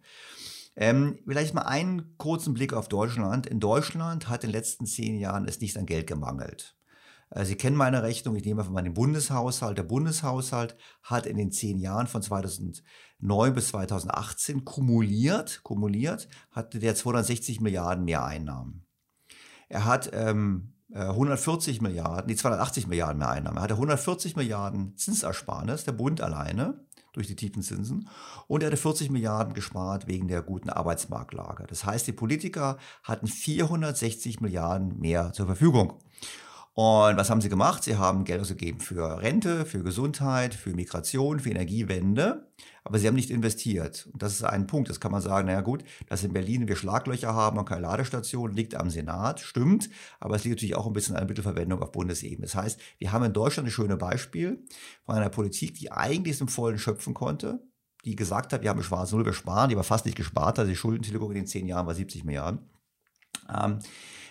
Ähm, 0.76 1.18
vielleicht 1.26 1.54
mal 1.54 1.62
einen 1.62 2.16
kurzen 2.16 2.54
Blick 2.54 2.72
auf 2.72 2.88
Deutschland. 2.88 3.46
In 3.46 3.60
Deutschland 3.60 4.28
hat 4.28 4.44
in 4.44 4.50
den 4.50 4.56
letzten 4.56 4.86
zehn 4.86 5.16
Jahren 5.18 5.46
es 5.46 5.60
nicht 5.60 5.76
an 5.76 5.86
Geld 5.86 6.06
gemangelt. 6.06 6.76
Äh, 7.30 7.44
Sie 7.44 7.56
kennen 7.56 7.76
meine 7.76 8.02
Rechnung, 8.02 8.36
ich 8.36 8.44
nehme 8.44 8.64
von 8.64 8.74
meinem 8.74 8.94
Bundeshaushalt. 8.94 9.78
Der 9.78 9.82
Bundeshaushalt 9.82 10.76
hat 11.02 11.26
in 11.26 11.36
den 11.36 11.52
zehn 11.52 11.78
Jahren 11.78 12.06
von 12.06 12.22
2009 13.20 13.54
bis 13.54 13.68
2018 13.68 14.64
kumuliert, 14.64 15.62
kumuliert, 15.62 16.28
hatte 16.50 16.78
der 16.78 16.94
260 16.94 17.60
Milliarden 17.60 18.04
mehr 18.04 18.24
Einnahmen. 18.24 18.84
Er 19.68 19.84
hat 19.84 20.10
ähm, 20.12 20.72
140 20.92 21.78
äh, 21.78 21.82
Milliarden, 21.82 22.28
die 22.28 22.36
280 22.36 22.88
Milliarden 22.88 23.18
mehr 23.18 23.30
Einnahmen. 23.30 23.58
Er 23.58 23.62
hatte 23.62 23.74
140 23.74 24.36
Milliarden 24.36 24.96
Zinsersparnis, 24.96 25.84
der 25.84 25.92
Bund 25.92 26.20
alleine, 26.20 26.84
durch 27.12 27.26
die 27.26 27.36
tiefen 27.36 27.62
Zinsen. 27.62 28.08
Und 28.46 28.62
er 28.62 28.68
hatte 28.68 28.76
40 28.76 29.10
Milliarden 29.10 29.54
gespart 29.54 30.06
wegen 30.06 30.28
der 30.28 30.42
guten 30.42 30.70
Arbeitsmarktlage. 30.70 31.66
Das 31.68 31.84
heißt, 31.84 32.06
die 32.06 32.12
Politiker 32.12 32.78
hatten 33.02 33.26
460 33.26 34.40
Milliarden 34.40 34.98
mehr 34.98 35.32
zur 35.32 35.46
Verfügung. 35.46 35.98
Und 36.74 37.16
was 37.16 37.30
haben 37.30 37.40
sie 37.40 37.48
gemacht? 37.48 37.82
Sie 37.82 37.96
haben 37.96 38.24
Geld 38.24 38.40
ausgegeben 38.40 38.80
für 38.80 39.20
Rente, 39.20 39.66
für 39.66 39.82
Gesundheit, 39.82 40.54
für 40.54 40.70
Migration, 40.70 41.40
für 41.40 41.50
Energiewende, 41.50 42.48
aber 42.84 42.98
sie 42.98 43.08
haben 43.08 43.16
nicht 43.16 43.30
investiert. 43.30 44.08
Und 44.12 44.22
das 44.22 44.34
ist 44.34 44.44
ein 44.44 44.68
Punkt. 44.68 44.88
Das 44.88 45.00
kann 45.00 45.10
man 45.10 45.20
sagen, 45.20 45.48
naja 45.48 45.62
gut, 45.62 45.82
dass 46.08 46.22
in 46.22 46.32
Berlin 46.32 46.68
wir 46.68 46.76
Schlaglöcher 46.76 47.34
haben 47.34 47.58
und 47.58 47.68
keine 47.68 47.82
Ladestation, 47.82 48.52
liegt 48.52 48.76
am 48.76 48.88
Senat, 48.88 49.40
stimmt, 49.40 49.90
aber 50.20 50.36
es 50.36 50.44
liegt 50.44 50.56
natürlich 50.56 50.76
auch 50.76 50.86
ein 50.86 50.92
bisschen 50.92 51.16
an 51.16 51.22
der 51.22 51.28
Mittelverwendung 51.28 51.82
auf 51.82 51.90
Bundesebene. 51.90 52.46
Das 52.46 52.54
heißt, 52.54 52.80
wir 52.98 53.10
haben 53.10 53.24
in 53.24 53.32
Deutschland 53.32 53.68
ein 53.68 53.72
schönes 53.72 53.98
Beispiel 53.98 54.64
von 55.04 55.16
einer 55.16 55.28
Politik, 55.28 55.74
die 55.74 55.90
eigentlich 55.90 56.40
im 56.40 56.48
Vollen 56.48 56.78
schöpfen 56.78 57.14
konnte, 57.14 57.60
die 58.04 58.14
gesagt 58.14 58.52
hat, 58.52 58.62
wir 58.62 58.70
haben 58.70 58.82
schwarz 58.82 59.10
Null, 59.12 59.26
wir 59.26 59.32
sparen, 59.32 59.68
die 59.68 59.74
aber 59.74 59.84
fast 59.84 60.06
nicht 60.06 60.16
gespart 60.16 60.58
hat. 60.58 60.68
Die 60.68 60.76
Schuldentilgung 60.76 61.30
in 61.32 61.34
den 61.34 61.46
zehn 61.46 61.66
Jahren 61.66 61.86
war 61.86 61.94
70 61.94 62.24
Milliarden. 62.24 62.70
Ähm, 63.52 63.80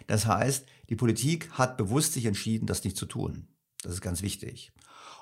das 0.08 0.26
heißt, 0.26 0.66
die 0.90 0.96
Politik 0.96 1.52
hat 1.52 1.78
bewusst 1.78 2.14
sich 2.14 2.26
entschieden, 2.26 2.66
das 2.66 2.84
nicht 2.84 2.98
zu 2.98 3.06
tun. 3.06 3.48
Das 3.82 3.94
ist 3.94 4.02
ganz 4.02 4.22
wichtig. 4.22 4.74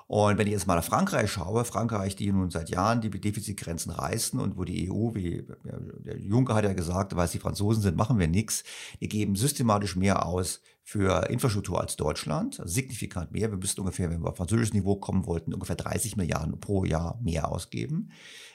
Und 0.08 0.38
wenn 0.38 0.46
ich 0.46 0.54
jetzt 0.54 0.66
mal 0.66 0.74
nach 0.74 0.84
Frankreich 0.84 1.30
schaue, 1.30 1.66
Frankreich, 1.66 2.16
die 2.16 2.32
nun 2.32 2.50
seit 2.50 2.70
Jahren 2.70 3.02
die 3.02 3.10
Defizitgrenzen 3.10 3.92
reißen 3.92 4.40
und 4.40 4.56
wo 4.56 4.64
die 4.64 4.90
EU, 4.90 5.14
wie 5.14 5.46
der 5.64 6.18
Juncker 6.18 6.54
hat 6.54 6.64
ja 6.64 6.72
gesagt, 6.72 7.14
weil 7.14 7.26
es 7.26 7.32
die 7.32 7.38
Franzosen 7.38 7.82
sind, 7.82 7.96
machen 7.96 8.18
wir 8.18 8.26
nichts. 8.26 8.64
Die 9.00 9.08
geben 9.08 9.36
systematisch 9.36 9.96
mehr 9.96 10.24
aus 10.24 10.62
für 10.88 11.28
Infrastruktur 11.28 11.82
als 11.82 11.96
Deutschland, 11.96 12.60
also 12.60 12.72
signifikant 12.72 13.30
mehr. 13.30 13.50
Wir 13.50 13.58
müssten 13.58 13.82
ungefähr, 13.82 14.08
wenn 14.08 14.22
wir 14.22 14.30
auf 14.30 14.38
französisches 14.38 14.72
Niveau 14.72 14.96
kommen 14.96 15.26
wollten, 15.26 15.52
ungefähr 15.52 15.76
30 15.76 16.16
Milliarden 16.16 16.58
pro 16.60 16.86
Jahr 16.86 17.20
mehr 17.22 17.52
ausgeben. 17.52 18.10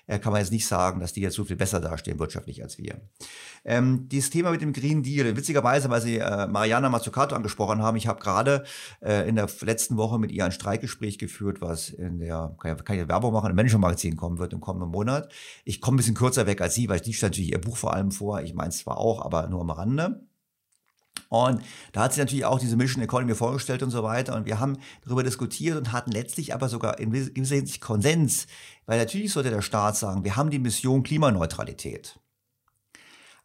Äh, 0.08 0.18
kann 0.18 0.32
man 0.32 0.42
jetzt 0.42 0.52
nicht 0.52 0.66
sagen, 0.66 1.00
dass 1.00 1.14
die 1.14 1.22
jetzt 1.22 1.36
so 1.36 1.44
viel 1.44 1.58
besser 1.58 1.80
dastehen 1.80 2.18
wirtschaftlich 2.18 2.64
als 2.64 2.80
wir. 2.80 3.02
Ähm, 3.64 4.10
dieses 4.10 4.32
Thema 4.32 4.50
mit 4.50 4.62
dem 4.62 4.74
Green 4.74 5.04
Deal, 5.04 5.38
witzigerweise, 5.38 5.92
weil 5.92 6.02
Sie 6.02 6.18
äh, 6.18 6.48
Mariana 6.48 6.90
Mazzucato 6.90 7.36
angesprochen 7.36 7.84
haben, 7.84 7.98
ich 7.98 8.08
habe 8.08 8.20
gerade 8.20 8.64
äh, 9.02 9.30
in 9.30 9.36
der 9.36 9.48
letzten 9.62 9.98
Woche 9.98 10.18
mit 10.18 10.32
ihr 10.32 10.44
ein 10.44 10.52
Streikgespräch 10.52 11.20
geführt, 11.20 11.62
was 11.62 11.90
in 11.92 12.18
der, 12.18 12.56
kann 12.60 12.76
ich, 12.76 12.84
kann 12.84 12.98
ich 12.98 13.08
Werbung 13.08 13.32
machen, 13.34 13.52
im 13.52 13.56
Manager-Magazin 13.56 14.18
kommen 14.18 14.40
wird 14.40 14.54
im 14.54 14.60
kommenden 14.60 14.90
Monat. 14.90 15.32
Ich 15.66 15.82
komme 15.82 15.98
ein 15.98 15.98
bisschen 15.98 16.16
kürzer 16.16 16.48
weg 16.48 16.62
als 16.62 16.74
Sie, 16.74 16.90
weil 16.90 17.00
die 17.00 17.14
stellt 17.14 17.34
natürlich 17.34 17.52
ihr 17.52 17.62
Buch 17.62 17.78
vor 17.78 17.94
allem 17.94 18.10
vor. 18.10 18.42
Ich 18.42 18.56
meine 18.56 18.70
es 18.70 18.80
zwar 18.80 18.98
auch, 18.98 19.24
aber 19.24 19.48
nur 19.50 19.62
am 19.62 19.70
Rande. 19.70 20.33
Und 21.30 21.64
da 21.94 22.04
hat 22.04 22.14
sie 22.14 22.20
natürlich 22.20 22.46
auch 22.46 22.60
diese 22.60 22.76
Mission 22.76 23.04
Economy 23.04 23.34
vorgestellt 23.34 23.82
und 23.82 23.90
so 23.90 24.04
weiter. 24.04 24.36
Und 24.36 24.46
wir 24.46 24.60
haben 24.60 24.78
darüber 25.04 25.24
diskutiert 25.24 25.78
und 25.78 25.92
hatten 25.92 26.12
letztlich 26.12 26.54
aber 26.54 26.70
sogar 26.70 27.00
in 27.00 27.12
gewisser 27.12 27.56
Hinsicht 27.56 27.82
Konsens. 27.82 28.46
Weil 28.86 29.00
natürlich 29.00 29.34
sollte 29.34 29.50
der 29.50 29.62
Staat 29.62 29.98
sagen, 29.98 30.24
wir 30.24 30.36
haben 30.36 30.52
die 30.52 30.60
Mission 30.60 31.04
Klimaneutralität. 31.04 32.20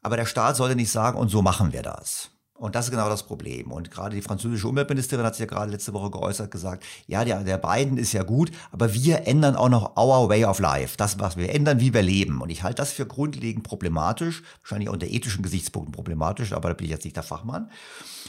Aber 0.03 0.17
der 0.17 0.27
Staat 0.27 0.57
sollte 0.57 0.77
nicht 0.77 0.93
sagen, 0.93 1.19
und 1.19 1.29
so 1.29 1.43
machen 1.43 1.73
wir 1.73 1.83
das. 1.83 2.31
Und 2.59 2.75
das 2.75 2.87
ist 2.87 2.91
genau 2.91 3.09
das 3.09 3.23
Problem. 3.23 3.71
Und 3.71 3.91
gerade 3.91 4.17
die 4.17 4.23
französische 4.23 4.67
Umweltministerin 4.67 5.25
hat 5.25 5.37
sich 5.37 5.41
ja 5.41 5.47
gerade 5.47 5.71
letzte 5.71 5.93
Woche 5.93 6.11
geäußert, 6.11 6.51
gesagt, 6.51 6.85
ja, 7.07 7.25
der, 7.25 7.45
der 7.45 7.57
Biden 7.57 7.99
ist 7.99 8.13
ja 8.13 8.25
gut, 8.25 8.51
aber 8.73 8.93
wir 8.93 9.29
ändern 9.29 9.55
auch 9.55 9.69
noch 9.69 9.97
our 9.97 10.29
way 10.29 10.45
of 10.45 10.59
life. 10.59 10.97
Das, 10.97 11.21
was 11.21 11.37
wir 11.37 11.55
ändern, 11.55 11.79
wie 11.79 11.95
wir 11.95 12.03
leben. 12.03 12.41
Und 12.41 12.51
ich 12.51 12.65
halte 12.65 12.83
das 12.83 12.93
für 12.93 13.07
grundlegend 13.07 13.63
problematisch, 13.63 14.43
wahrscheinlich 14.63 14.89
unter 14.89 15.07
ethischen 15.07 15.45
Gesichtspunkten 15.45 15.93
problematisch, 15.93 16.53
aber 16.53 16.71
da 16.71 16.75
bin 16.75 16.87
ich 16.87 16.91
jetzt 16.91 17.05
nicht 17.05 17.17
der 17.17 17.23
Fachmann. 17.23 17.71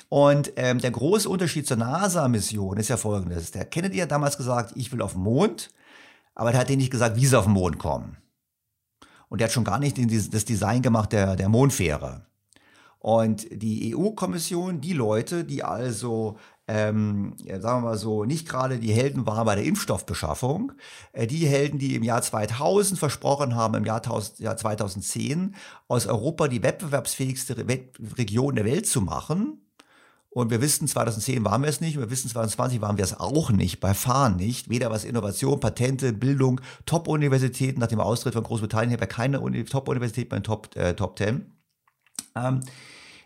Und 0.09 0.53
ähm, 0.57 0.79
der 0.79 0.91
große 0.91 1.27
Unterschied 1.27 1.65
zur 1.67 1.77
NASA-Mission 1.77 2.77
ist 2.77 2.89
ja 2.89 2.97
folgendes. 2.97 3.49
Der 3.49 3.65
Kennedy 3.65 3.97
hat 3.97 4.11
damals 4.11 4.37
gesagt, 4.37 4.73
ich 4.75 4.91
will 4.91 5.01
auf 5.01 5.13
den 5.13 5.23
Mond, 5.23 5.71
aber 6.35 6.51
der 6.51 6.61
hat 6.61 6.69
denen 6.69 6.81
nicht 6.81 6.91
gesagt, 6.91 7.15
wie 7.15 7.25
sie 7.25 7.37
auf 7.37 7.45
den 7.45 7.53
Mond 7.53 7.79
kommen. 7.79 8.17
Und 9.27 9.41
der 9.41 9.47
hat 9.47 9.53
schon 9.53 9.63
gar 9.63 9.79
nicht 9.79 9.97
das 10.33 10.45
Design 10.45 10.83
gemacht 10.83 11.13
der, 11.13 11.35
der 11.35 11.49
Mondfähre. 11.49 12.28
Und 12.99 13.47
die 13.49 13.95
EU-Kommission, 13.95 14.81
die 14.81 14.93
Leute, 14.93 15.45
die 15.45 15.63
also 15.63 16.37
ähm, 16.67 17.33
sagen 17.37 17.81
wir 17.81 17.89
mal 17.89 17.97
so, 17.97 18.25
nicht 18.25 18.47
gerade 18.47 18.77
die 18.77 18.93
Helden 18.93 19.25
waren 19.25 19.45
bei 19.45 19.55
der 19.55 19.63
Impfstoffbeschaffung. 19.63 20.73
Äh, 21.13 21.25
die 21.25 21.47
Helden, 21.47 21.79
die 21.79 21.95
im 21.95 22.03
Jahr 22.03 22.21
2000 22.21 22.99
versprochen 22.99 23.55
haben, 23.55 23.73
im 23.73 23.85
Jahr, 23.85 23.97
1000, 23.97 24.39
Jahr 24.39 24.55
2010 24.55 25.55
aus 25.87 26.05
Europa 26.05 26.47
die 26.47 26.61
wettbewerbsfähigste 26.61 27.57
Re 27.57 27.79
Region 28.17 28.55
der 28.55 28.65
Welt 28.65 28.85
zu 28.85 29.01
machen, 29.01 29.61
und 30.31 30.51
wir 30.51 30.61
wissen, 30.61 30.87
2010 30.87 31.43
waren 31.43 31.63
wir 31.63 31.69
es 31.69 31.81
nicht, 31.81 31.97
wir 31.97 32.11
wissen, 32.11 32.29
2020 32.29 32.81
waren 32.81 32.97
wir 32.97 33.03
es 33.03 33.19
auch 33.19 33.49
nicht, 33.49 33.79
bei 33.79 33.95
Fahren 33.95 34.35
nicht. 34.35 34.69
Weder 34.69 34.91
was 34.91 35.03
Innovation, 35.03 35.59
Patente, 35.59 36.13
Bildung, 36.13 36.61
Top-Universitäten, 36.85 37.79
nach 37.79 37.87
dem 37.87 37.99
Austritt 37.99 38.35
von 38.35 38.43
Großbritannien 38.43 38.93
haben 38.93 38.99
wir 38.99 39.07
keine 39.07 39.65
Top-Universität 39.65 40.29
bei 40.29 40.37
den 40.37 40.43
Top, 40.43 40.75
äh, 40.75 40.93
Top 40.93 41.17
10. 41.17 41.58
Ähm, 42.35 42.61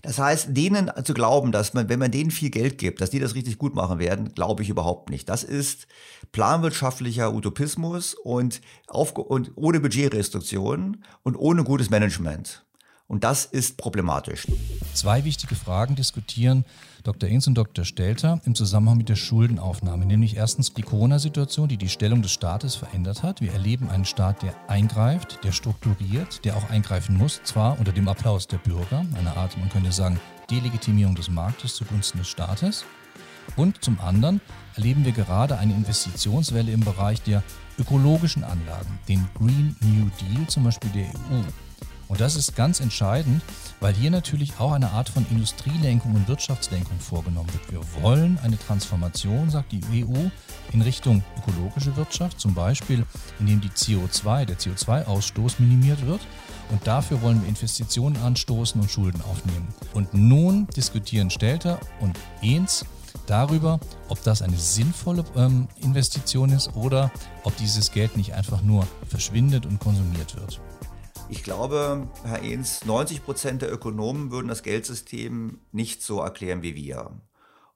das 0.03 0.19
heißt, 0.19 0.47
denen 0.49 0.91
zu 1.05 1.13
glauben, 1.13 1.53
dass 1.53 1.73
man, 1.73 1.87
wenn 1.87 1.97
man 1.97 2.11
denen 2.11 2.29
viel 2.29 2.49
Geld 2.49 2.77
gibt, 2.77 2.99
dass 2.99 3.09
die 3.09 3.19
das 3.19 3.35
richtig 3.35 3.57
gut 3.57 3.73
machen 3.73 3.99
werden, 3.99 4.33
glaube 4.33 4.61
ich 4.61 4.69
überhaupt 4.69 5.09
nicht. 5.09 5.29
Das 5.29 5.43
ist 5.43 5.87
planwirtschaftlicher 6.33 7.33
Utopismus 7.33 8.13
und, 8.13 8.59
auf, 8.87 9.13
und 9.13 9.51
ohne 9.55 9.79
Budgetrestriktionen 9.79 11.05
und 11.23 11.37
ohne 11.37 11.63
gutes 11.63 11.89
Management. 11.89 12.65
Und 13.07 13.23
das 13.23 13.45
ist 13.45 13.77
problematisch. 13.77 14.45
Zwei 14.93 15.23
wichtige 15.23 15.55
Fragen 15.55 15.95
diskutieren 15.95 16.65
Dr. 17.03 17.29
Inz 17.29 17.47
und 17.47 17.55
Dr. 17.55 17.83
Stelter 17.83 18.39
im 18.45 18.55
Zusammenhang 18.55 18.97
mit 18.97 19.09
der 19.09 19.17
Schuldenaufnahme. 19.17 20.05
Nämlich 20.05 20.37
erstens 20.37 20.73
die 20.73 20.83
Corona-Situation, 20.83 21.67
die 21.67 21.75
die 21.75 21.89
Stellung 21.89 22.21
des 22.21 22.31
Staates 22.31 22.75
verändert 22.75 23.23
hat. 23.23 23.41
Wir 23.41 23.51
erleben 23.51 23.89
einen 23.89 24.05
Staat, 24.05 24.41
der 24.41 24.55
eingreift, 24.69 25.43
der 25.43 25.51
strukturiert, 25.51 26.45
der 26.45 26.55
auch 26.55 26.69
eingreifen 26.69 27.17
muss, 27.17 27.41
zwar 27.43 27.77
unter 27.77 27.91
dem 27.91 28.07
Applaus 28.07 28.47
der 28.47 28.57
Bürger, 28.57 29.05
eine 29.17 29.35
Art, 29.35 29.57
man 29.57 29.69
könnte 29.69 29.91
sagen, 29.91 30.17
Delegitimierung 30.49 31.15
des 31.15 31.29
Marktes 31.29 31.75
zugunsten 31.75 32.19
des 32.19 32.29
Staates. 32.29 32.85
Und 33.57 33.83
zum 33.83 33.99
anderen 33.99 34.39
erleben 34.75 35.03
wir 35.03 35.11
gerade 35.11 35.57
eine 35.57 35.73
Investitionswelle 35.73 36.71
im 36.71 36.79
Bereich 36.79 37.21
der 37.21 37.43
ökologischen 37.77 38.45
Anlagen, 38.45 38.99
den 39.09 39.27
Green 39.37 39.75
New 39.81 40.09
Deal 40.21 40.47
zum 40.47 40.63
Beispiel 40.63 40.91
der 40.91 41.07
EU. 41.07 41.43
Und 42.07 42.21
das 42.21 42.35
ist 42.35 42.55
ganz 42.55 42.79
entscheidend, 42.79 43.41
weil 43.79 43.93
hier 43.93 44.11
natürlich 44.11 44.59
auch 44.59 44.71
eine 44.71 44.91
Art 44.91 45.09
von 45.09 45.25
Industrielenkung 45.29 46.15
und 46.15 46.27
Wirtschaftslenkung 46.27 46.99
vorgenommen 46.99 47.49
wird. 47.53 47.71
Wir 47.71 48.03
wollen 48.03 48.37
eine 48.43 48.57
Transformation, 48.57 49.49
sagt 49.49 49.71
die 49.71 49.81
EU, 50.03 50.29
in 50.73 50.81
Richtung 50.81 51.23
ökologische 51.37 51.95
Wirtschaft, 51.95 52.39
zum 52.39 52.53
Beispiel 52.53 53.05
indem 53.39 53.61
die 53.61 53.69
CO2, 53.69 54.45
der 54.45 54.57
CO2-Ausstoß 54.57 55.55
minimiert 55.59 56.05
wird. 56.05 56.21
Und 56.71 56.85
dafür 56.87 57.21
wollen 57.21 57.41
wir 57.41 57.49
Investitionen 57.49 58.17
anstoßen 58.17 58.79
und 58.79 58.89
Schulden 58.89 59.21
aufnehmen. 59.21 59.67
Und 59.93 60.13
nun 60.13 60.67
diskutieren 60.75 61.29
Stelter 61.29 61.79
und 61.99 62.17
Ehns 62.41 62.85
darüber, 63.27 63.79
ob 64.09 64.21
das 64.23 64.41
eine 64.41 64.57
sinnvolle 64.57 65.23
ähm, 65.35 65.67
Investition 65.81 66.51
ist 66.51 66.75
oder 66.75 67.11
ob 67.43 67.55
dieses 67.57 67.91
Geld 67.91 68.17
nicht 68.17 68.33
einfach 68.33 68.61
nur 68.61 68.87
verschwindet 69.07 69.65
und 69.65 69.79
konsumiert 69.79 70.35
wird. 70.35 70.61
Ich 71.33 71.41
glaube, 71.41 72.07
Herr 72.25 72.43
Ehns, 72.43 72.85
90 72.85 73.25
Prozent 73.25 73.63
der 73.63 73.73
Ökonomen 73.73 74.29
würden 74.29 74.49
das 74.49 74.61
Geldsystem 74.61 75.61
nicht 75.71 76.03
so 76.03 76.19
erklären 76.19 76.61
wie 76.61 76.75
wir. 76.75 77.09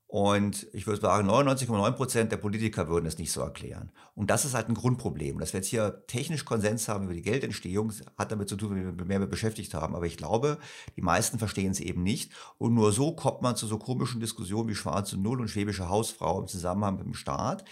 Und 0.06 0.68
ich 0.74 0.86
würde 0.86 1.02
sagen, 1.02 1.28
99,9 1.28 1.92
Prozent 1.94 2.32
der 2.32 2.38
Politiker 2.38 2.88
würden 2.88 3.08
es 3.08 3.18
nicht 3.18 3.32
so 3.32 3.42
erklären. 3.42 3.92
Und 4.14 4.30
das 4.30 4.46
ist 4.46 4.54
halt 4.54 4.70
ein 4.70 4.76
Grundproblem. 4.76 5.40
Dass 5.40 5.54
wir 5.54 5.60
jetzt 5.60 5.70
hier 5.70 6.04
technisch 6.06 6.46
Konsens 6.46 6.88
haben 6.88 7.06
über 7.06 7.16
die 7.16 7.24
Geldentstehung, 7.24 7.92
hat 8.16 8.32
damit 8.32 8.48
zu 8.48 8.58
tun, 8.58 8.76
wie 8.76 8.98
wir 8.98 9.06
mehr 9.06 9.26
beschäftigt 9.26 9.74
haben. 9.74 9.96
Aber 9.96 10.06
ich 10.06 10.18
glaube, 10.18 10.60
die 10.96 11.02
meisten 11.02 11.40
verstehen 11.40 11.72
es 11.72 11.80
eben 11.80 12.04
nicht. 12.04 12.32
Und 12.60 12.76
nur 12.76 12.92
so 12.92 13.16
kommt 13.16 13.42
man 13.42 13.56
zu 13.56 13.66
so 13.66 13.80
komischen 13.80 14.22
Diskussionen 14.22 14.70
wie 14.70 14.76
Schwarze 14.76 15.18
Null 15.18 15.42
und 15.42 15.50
Schwäbische 15.50 15.90
Hausfrau 15.90 16.42
im 16.42 16.48
Zusammenhang 16.48 16.98
mit 16.98 17.06
dem 17.06 17.16
Staat. 17.16 17.66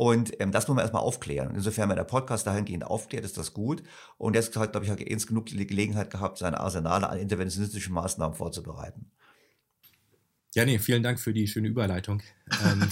Und 0.00 0.40
ähm, 0.40 0.50
das 0.50 0.66
muss 0.66 0.76
man 0.76 0.82
erstmal 0.82 1.02
aufklären. 1.02 1.54
insofern, 1.54 1.90
wenn 1.90 1.96
der 1.96 2.04
Podcast 2.04 2.46
dahingehend 2.46 2.84
aufklärt, 2.84 3.22
ist 3.22 3.36
das 3.36 3.52
gut. 3.52 3.82
Und 4.16 4.34
jetzt 4.34 4.56
hat, 4.56 4.72
glaube 4.72 4.86
ich, 4.86 4.90
hat 4.90 4.98
Jens 4.98 5.26
genug 5.26 5.44
die 5.44 5.66
Gelegenheit 5.66 6.10
gehabt, 6.10 6.38
seine 6.38 6.58
Arsenale 6.58 7.06
an 7.06 7.18
interventionistischen 7.18 7.92
Maßnahmen 7.92 8.34
vorzubereiten. 8.34 9.10
Ja, 10.54 10.64
nee, 10.64 10.78
vielen 10.78 11.02
Dank 11.02 11.20
für 11.20 11.34
die 11.34 11.46
schöne 11.46 11.68
Überleitung. 11.68 12.22
ähm, 12.64 12.88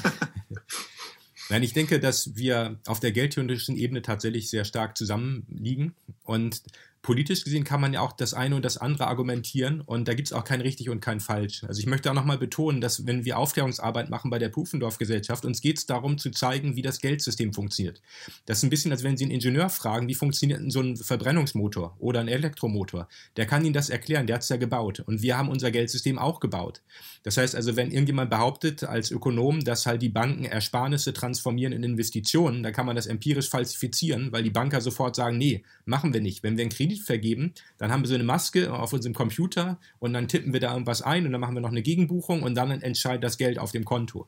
Nein, 1.49 1.63
ich 1.63 1.73
denke, 1.73 1.99
dass 1.99 2.37
wir 2.37 2.79
auf 2.85 3.01
der 3.01 3.13
geldtheoretischen 3.13 3.79
Ebene 3.79 4.03
tatsächlich 4.03 4.51
sehr 4.51 4.67
stark 4.67 4.99
zusammenliegen. 4.99 5.95
Und 6.25 6.63
politisch 7.03 7.45
gesehen 7.45 7.65
kann 7.65 7.81
man 7.81 7.93
ja 7.93 8.01
auch 8.01 8.13
das 8.13 8.35
eine 8.35 8.57
und 8.57 8.65
das 8.65 8.77
andere 8.77 9.07
argumentieren 9.07 9.81
und 9.81 10.09
da 10.09 10.15
gibt 10.15 10.29
es 10.29 10.33
auch 10.33 10.45
kein 10.45 10.61
richtig 10.61 10.91
und 10.91 11.01
kein 11.01 11.21
falsch. 11.21 11.65
Also 11.65 11.81
ich 11.81 11.87
möchte 11.87 12.11
auch 12.11 12.15
nochmal 12.15 12.39
betonen, 12.39 12.81
dass 12.81 13.07
wenn 13.07 13.25
wir 13.25 13.39
Aufklärungsarbeit 13.39 14.11
machen 14.11 14.31
bei 14.31 14.39
der 14.39 14.49
Pufendorf-Gesellschaft, 14.49 15.45
uns 15.45 15.61
geht 15.61 15.79
es 15.79 15.87
darum 15.87 16.19
zu 16.19 16.31
zeigen, 16.31 16.77
wie 16.77 16.83
das 16.83 17.01
Geldsystem 17.01 17.53
funktioniert. 17.53 18.03
Das 18.47 18.59
ist 18.59 18.65
ein 18.65 18.71
bisschen, 18.71 18.93
als 18.93 19.05
wenn 19.05 19.17
Sie 19.17 19.25
einen 19.25 19.33
Ingenieur 19.33 19.71
fragen, 19.71 20.09
wie 20.09 20.15
funktioniert 20.15 20.61
so 20.73 20.81
ein 20.81 20.97
Verbrennungsmotor 20.97 21.97
oder 21.99 22.21
ein 22.21 22.29
Elektromotor. 22.29 23.09
Der 23.37 23.47
kann 23.47 23.65
Ihnen 23.65 23.75
das 23.75 23.91
erklären, 23.91 24.27
der 24.27 24.35
hat 24.35 24.43
es 24.43 24.49
ja 24.49 24.57
gebaut 24.57 25.01
und 25.01 25.23
wir 25.23 25.39
haben 25.39 25.49
unser 25.49 25.71
Geldsystem 25.71 26.19
auch 26.19 26.41
gebaut. 26.41 26.83
Das 27.23 27.37
heißt 27.37 27.55
also, 27.55 27.77
wenn 27.77 27.91
irgendjemand 27.91 28.31
behauptet 28.31 28.85
als 28.85 29.11
Ökonom, 29.11 29.65
dass 29.65 29.87
halt 29.87 30.03
die 30.03 30.09
Banken 30.09 30.45
Ersparnisse 30.45 31.13
transformieren 31.13 31.73
in 31.73 31.83
Investitionen, 31.83 32.63
dann 32.63 32.73
kann 32.73 32.87
man 32.87 32.97
das 32.97 33.07
empirisch 33.07 33.49
falsifizieren, 33.49 34.33
weil 34.33 34.43
die 34.43 34.51
Banker 34.51 34.81
sofort 34.81 35.17
sagen, 35.17 35.39
nee, 35.39 35.63
machen 35.85 36.13
wir 36.13 36.21
nicht. 36.21 36.43
Wenn 36.43 36.57
wir 36.57 36.63
einen 36.63 36.71
Kredit 36.71 36.88
Kredit 36.89 37.05
vergeben, 37.05 37.53
dann 37.77 37.93
haben 37.93 38.03
wir 38.03 38.09
so 38.09 38.15
eine 38.15 38.25
Maske 38.25 38.73
auf 38.73 38.93
unserem 38.93 39.15
Computer 39.15 39.79
und 39.99 40.13
dann 40.13 40.29
tippen 40.29 40.53
wir 40.53 40.61
da 40.61 40.73
irgendwas 40.73 41.03
ein 41.03 41.27
und 41.27 41.33
dann 41.33 41.41
machen 41.41 41.55
wir 41.55 41.61
noch 41.61 41.71
eine 41.71 41.83
Gegenbuchung 41.83 42.43
und 42.43 42.55
dann 42.55 42.71
entscheidet 42.71 43.25
das 43.25 43.37
Geld 43.37 43.59
auf 43.59 43.73
dem 43.73 43.85
Konto. 43.85 44.27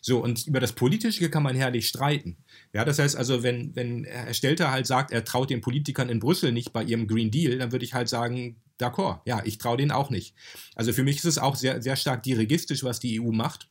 So, 0.00 0.22
und 0.22 0.46
über 0.46 0.60
das 0.60 0.72
Politische 0.72 1.30
kann 1.30 1.42
man 1.42 1.54
herrlich 1.54 1.86
streiten. 1.88 2.36
Ja, 2.72 2.84
das 2.84 2.98
heißt 2.98 3.16
also, 3.16 3.42
wenn, 3.42 3.74
wenn 3.76 4.04
Herr 4.04 4.34
Stelter 4.34 4.70
halt 4.70 4.86
sagt, 4.86 5.12
er 5.12 5.24
traut 5.24 5.50
den 5.50 5.60
Politikern 5.60 6.08
in 6.08 6.20
Brüssel 6.20 6.52
nicht 6.52 6.72
bei 6.72 6.82
ihrem 6.82 7.06
Green 7.06 7.30
Deal, 7.30 7.58
dann 7.58 7.72
würde 7.72 7.84
ich 7.84 7.94
halt 7.94 8.08
sagen, 8.08 8.56
d'accord, 8.80 9.20
ja, 9.24 9.42
ich 9.44 9.58
traue 9.58 9.76
denen 9.76 9.92
auch 9.92 10.10
nicht. 10.10 10.34
Also 10.74 10.92
für 10.92 11.02
mich 11.02 11.16
ist 11.16 11.24
es 11.24 11.38
auch 11.38 11.56
sehr, 11.56 11.82
sehr 11.82 11.96
stark 11.96 12.22
dirigistisch, 12.22 12.82
was 12.82 13.00
die 13.00 13.20
EU 13.20 13.30
macht. 13.30 13.68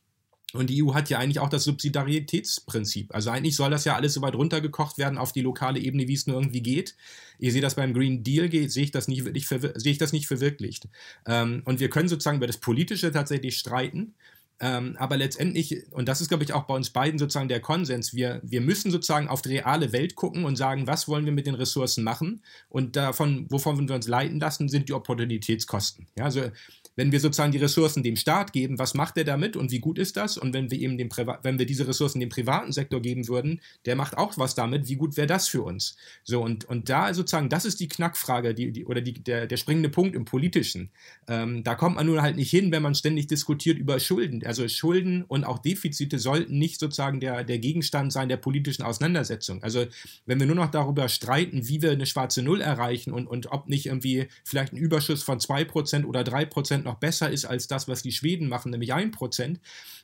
Und 0.52 0.68
die 0.68 0.82
EU 0.82 0.94
hat 0.94 1.08
ja 1.10 1.18
eigentlich 1.18 1.38
auch 1.38 1.48
das 1.48 1.64
Subsidiaritätsprinzip. 1.64 3.14
Also 3.14 3.30
eigentlich 3.30 3.56
soll 3.56 3.70
das 3.70 3.84
ja 3.84 3.94
alles 3.94 4.14
so 4.14 4.22
weit 4.22 4.34
runtergekocht 4.34 4.98
werden 4.98 5.18
auf 5.18 5.32
die 5.32 5.42
lokale 5.42 5.78
Ebene, 5.78 6.08
wie 6.08 6.14
es 6.14 6.26
nur 6.26 6.36
irgendwie 6.36 6.62
geht. 6.62 6.96
Ihr 7.38 7.52
seht 7.52 7.62
das 7.62 7.76
beim 7.76 7.94
Green 7.94 8.24
Deal, 8.24 8.50
sehe 8.68 8.84
ich 8.84 8.90
das 8.90 9.06
nicht 9.06 9.24
wirklich 9.24 9.46
sehe 9.48 9.92
ich 9.92 9.98
das 9.98 10.12
nicht 10.12 10.26
verwirklicht. 10.26 10.88
Ähm, 11.26 11.62
und 11.64 11.80
wir 11.80 11.88
können 11.88 12.08
sozusagen 12.08 12.38
über 12.38 12.46
das 12.48 12.58
Politische 12.58 13.12
tatsächlich 13.12 13.58
streiten. 13.58 14.14
Ähm, 14.62 14.94
aber 14.98 15.16
letztendlich, 15.16 15.86
und 15.90 16.06
das 16.06 16.20
ist, 16.20 16.28
glaube 16.28 16.44
ich, 16.44 16.52
auch 16.52 16.64
bei 16.64 16.74
uns 16.74 16.90
beiden 16.90 17.18
sozusagen 17.18 17.48
der 17.48 17.60
Konsens, 17.60 18.12
wir, 18.12 18.42
wir 18.44 18.60
müssen 18.60 18.90
sozusagen 18.90 19.26
auf 19.26 19.40
die 19.40 19.56
reale 19.56 19.92
Welt 19.92 20.16
gucken 20.16 20.44
und 20.44 20.56
sagen, 20.56 20.86
was 20.86 21.08
wollen 21.08 21.24
wir 21.24 21.32
mit 21.32 21.46
den 21.46 21.54
Ressourcen 21.54 22.04
machen? 22.04 22.42
Und 22.68 22.94
davon, 22.94 23.46
wovon 23.48 23.88
wir 23.88 23.94
uns 23.94 24.06
leiten 24.06 24.38
lassen, 24.38 24.68
sind 24.68 24.90
die 24.90 24.92
Opportunitätskosten. 24.92 26.08
Ja, 26.18 26.24
also 26.24 26.50
wenn 26.96 27.12
wir 27.12 27.20
sozusagen 27.20 27.52
die 27.52 27.58
Ressourcen 27.58 28.02
dem 28.02 28.16
Staat 28.16 28.52
geben, 28.52 28.78
was 28.78 28.94
macht 28.94 29.16
er 29.16 29.24
damit 29.24 29.56
und 29.56 29.70
wie 29.70 29.78
gut 29.78 29.98
ist 29.98 30.16
das? 30.16 30.36
Und 30.36 30.52
wenn 30.52 30.70
wir 30.70 30.78
eben 30.78 30.98
dem 30.98 31.08
wenn 31.42 31.58
wir 31.58 31.66
diese 31.66 31.86
Ressourcen 31.86 32.20
dem 32.20 32.28
privaten 32.28 32.72
Sektor 32.72 33.00
geben 33.00 33.28
würden, 33.28 33.60
der 33.86 33.96
macht 33.96 34.16
auch 34.16 34.36
was 34.38 34.54
damit, 34.54 34.88
wie 34.88 34.96
gut 34.96 35.16
wäre 35.16 35.26
das 35.26 35.48
für 35.48 35.62
uns? 35.62 35.96
So, 36.24 36.42
und, 36.42 36.64
und 36.64 36.88
da 36.88 37.12
sozusagen, 37.14 37.48
das 37.48 37.64
ist 37.64 37.80
die 37.80 37.88
Knackfrage, 37.88 38.54
die, 38.54 38.72
die, 38.72 38.84
oder 38.84 39.00
die, 39.00 39.14
der, 39.14 39.46
der 39.46 39.56
springende 39.56 39.88
Punkt 39.88 40.14
im 40.14 40.24
Politischen. 40.24 40.90
Ähm, 41.28 41.64
da 41.64 41.74
kommt 41.74 41.96
man 41.96 42.06
nun 42.06 42.22
halt 42.22 42.36
nicht 42.36 42.50
hin, 42.50 42.72
wenn 42.72 42.82
man 42.82 42.94
ständig 42.94 43.26
diskutiert 43.26 43.78
über 43.78 43.98
Schulden. 44.00 44.44
Also 44.44 44.66
Schulden 44.68 45.24
und 45.24 45.44
auch 45.44 45.58
Defizite 45.58 46.18
sollten 46.18 46.58
nicht 46.58 46.80
sozusagen 46.80 47.20
der, 47.20 47.44
der 47.44 47.58
Gegenstand 47.58 48.12
sein 48.12 48.28
der 48.28 48.36
politischen 48.36 48.82
Auseinandersetzung. 48.82 49.62
Also 49.62 49.86
wenn 50.26 50.38
wir 50.38 50.46
nur 50.46 50.56
noch 50.56 50.70
darüber 50.70 51.08
streiten, 51.08 51.68
wie 51.68 51.82
wir 51.82 51.92
eine 51.92 52.06
schwarze 52.06 52.42
Null 52.42 52.60
erreichen 52.60 53.12
und, 53.12 53.26
und 53.26 53.52
ob 53.52 53.68
nicht 53.68 53.86
irgendwie 53.86 54.28
vielleicht 54.44 54.72
ein 54.72 54.76
Überschuss 54.76 55.22
von 55.22 55.38
2% 55.38 56.04
oder 56.04 56.20
3% 56.20 56.79
noch 56.84 56.96
besser 56.96 57.30
ist 57.30 57.44
als 57.44 57.66
das, 57.66 57.88
was 57.88 58.02
die 58.02 58.12
Schweden 58.12 58.48
machen, 58.48 58.70
nämlich 58.70 58.94
1%, 58.94 59.58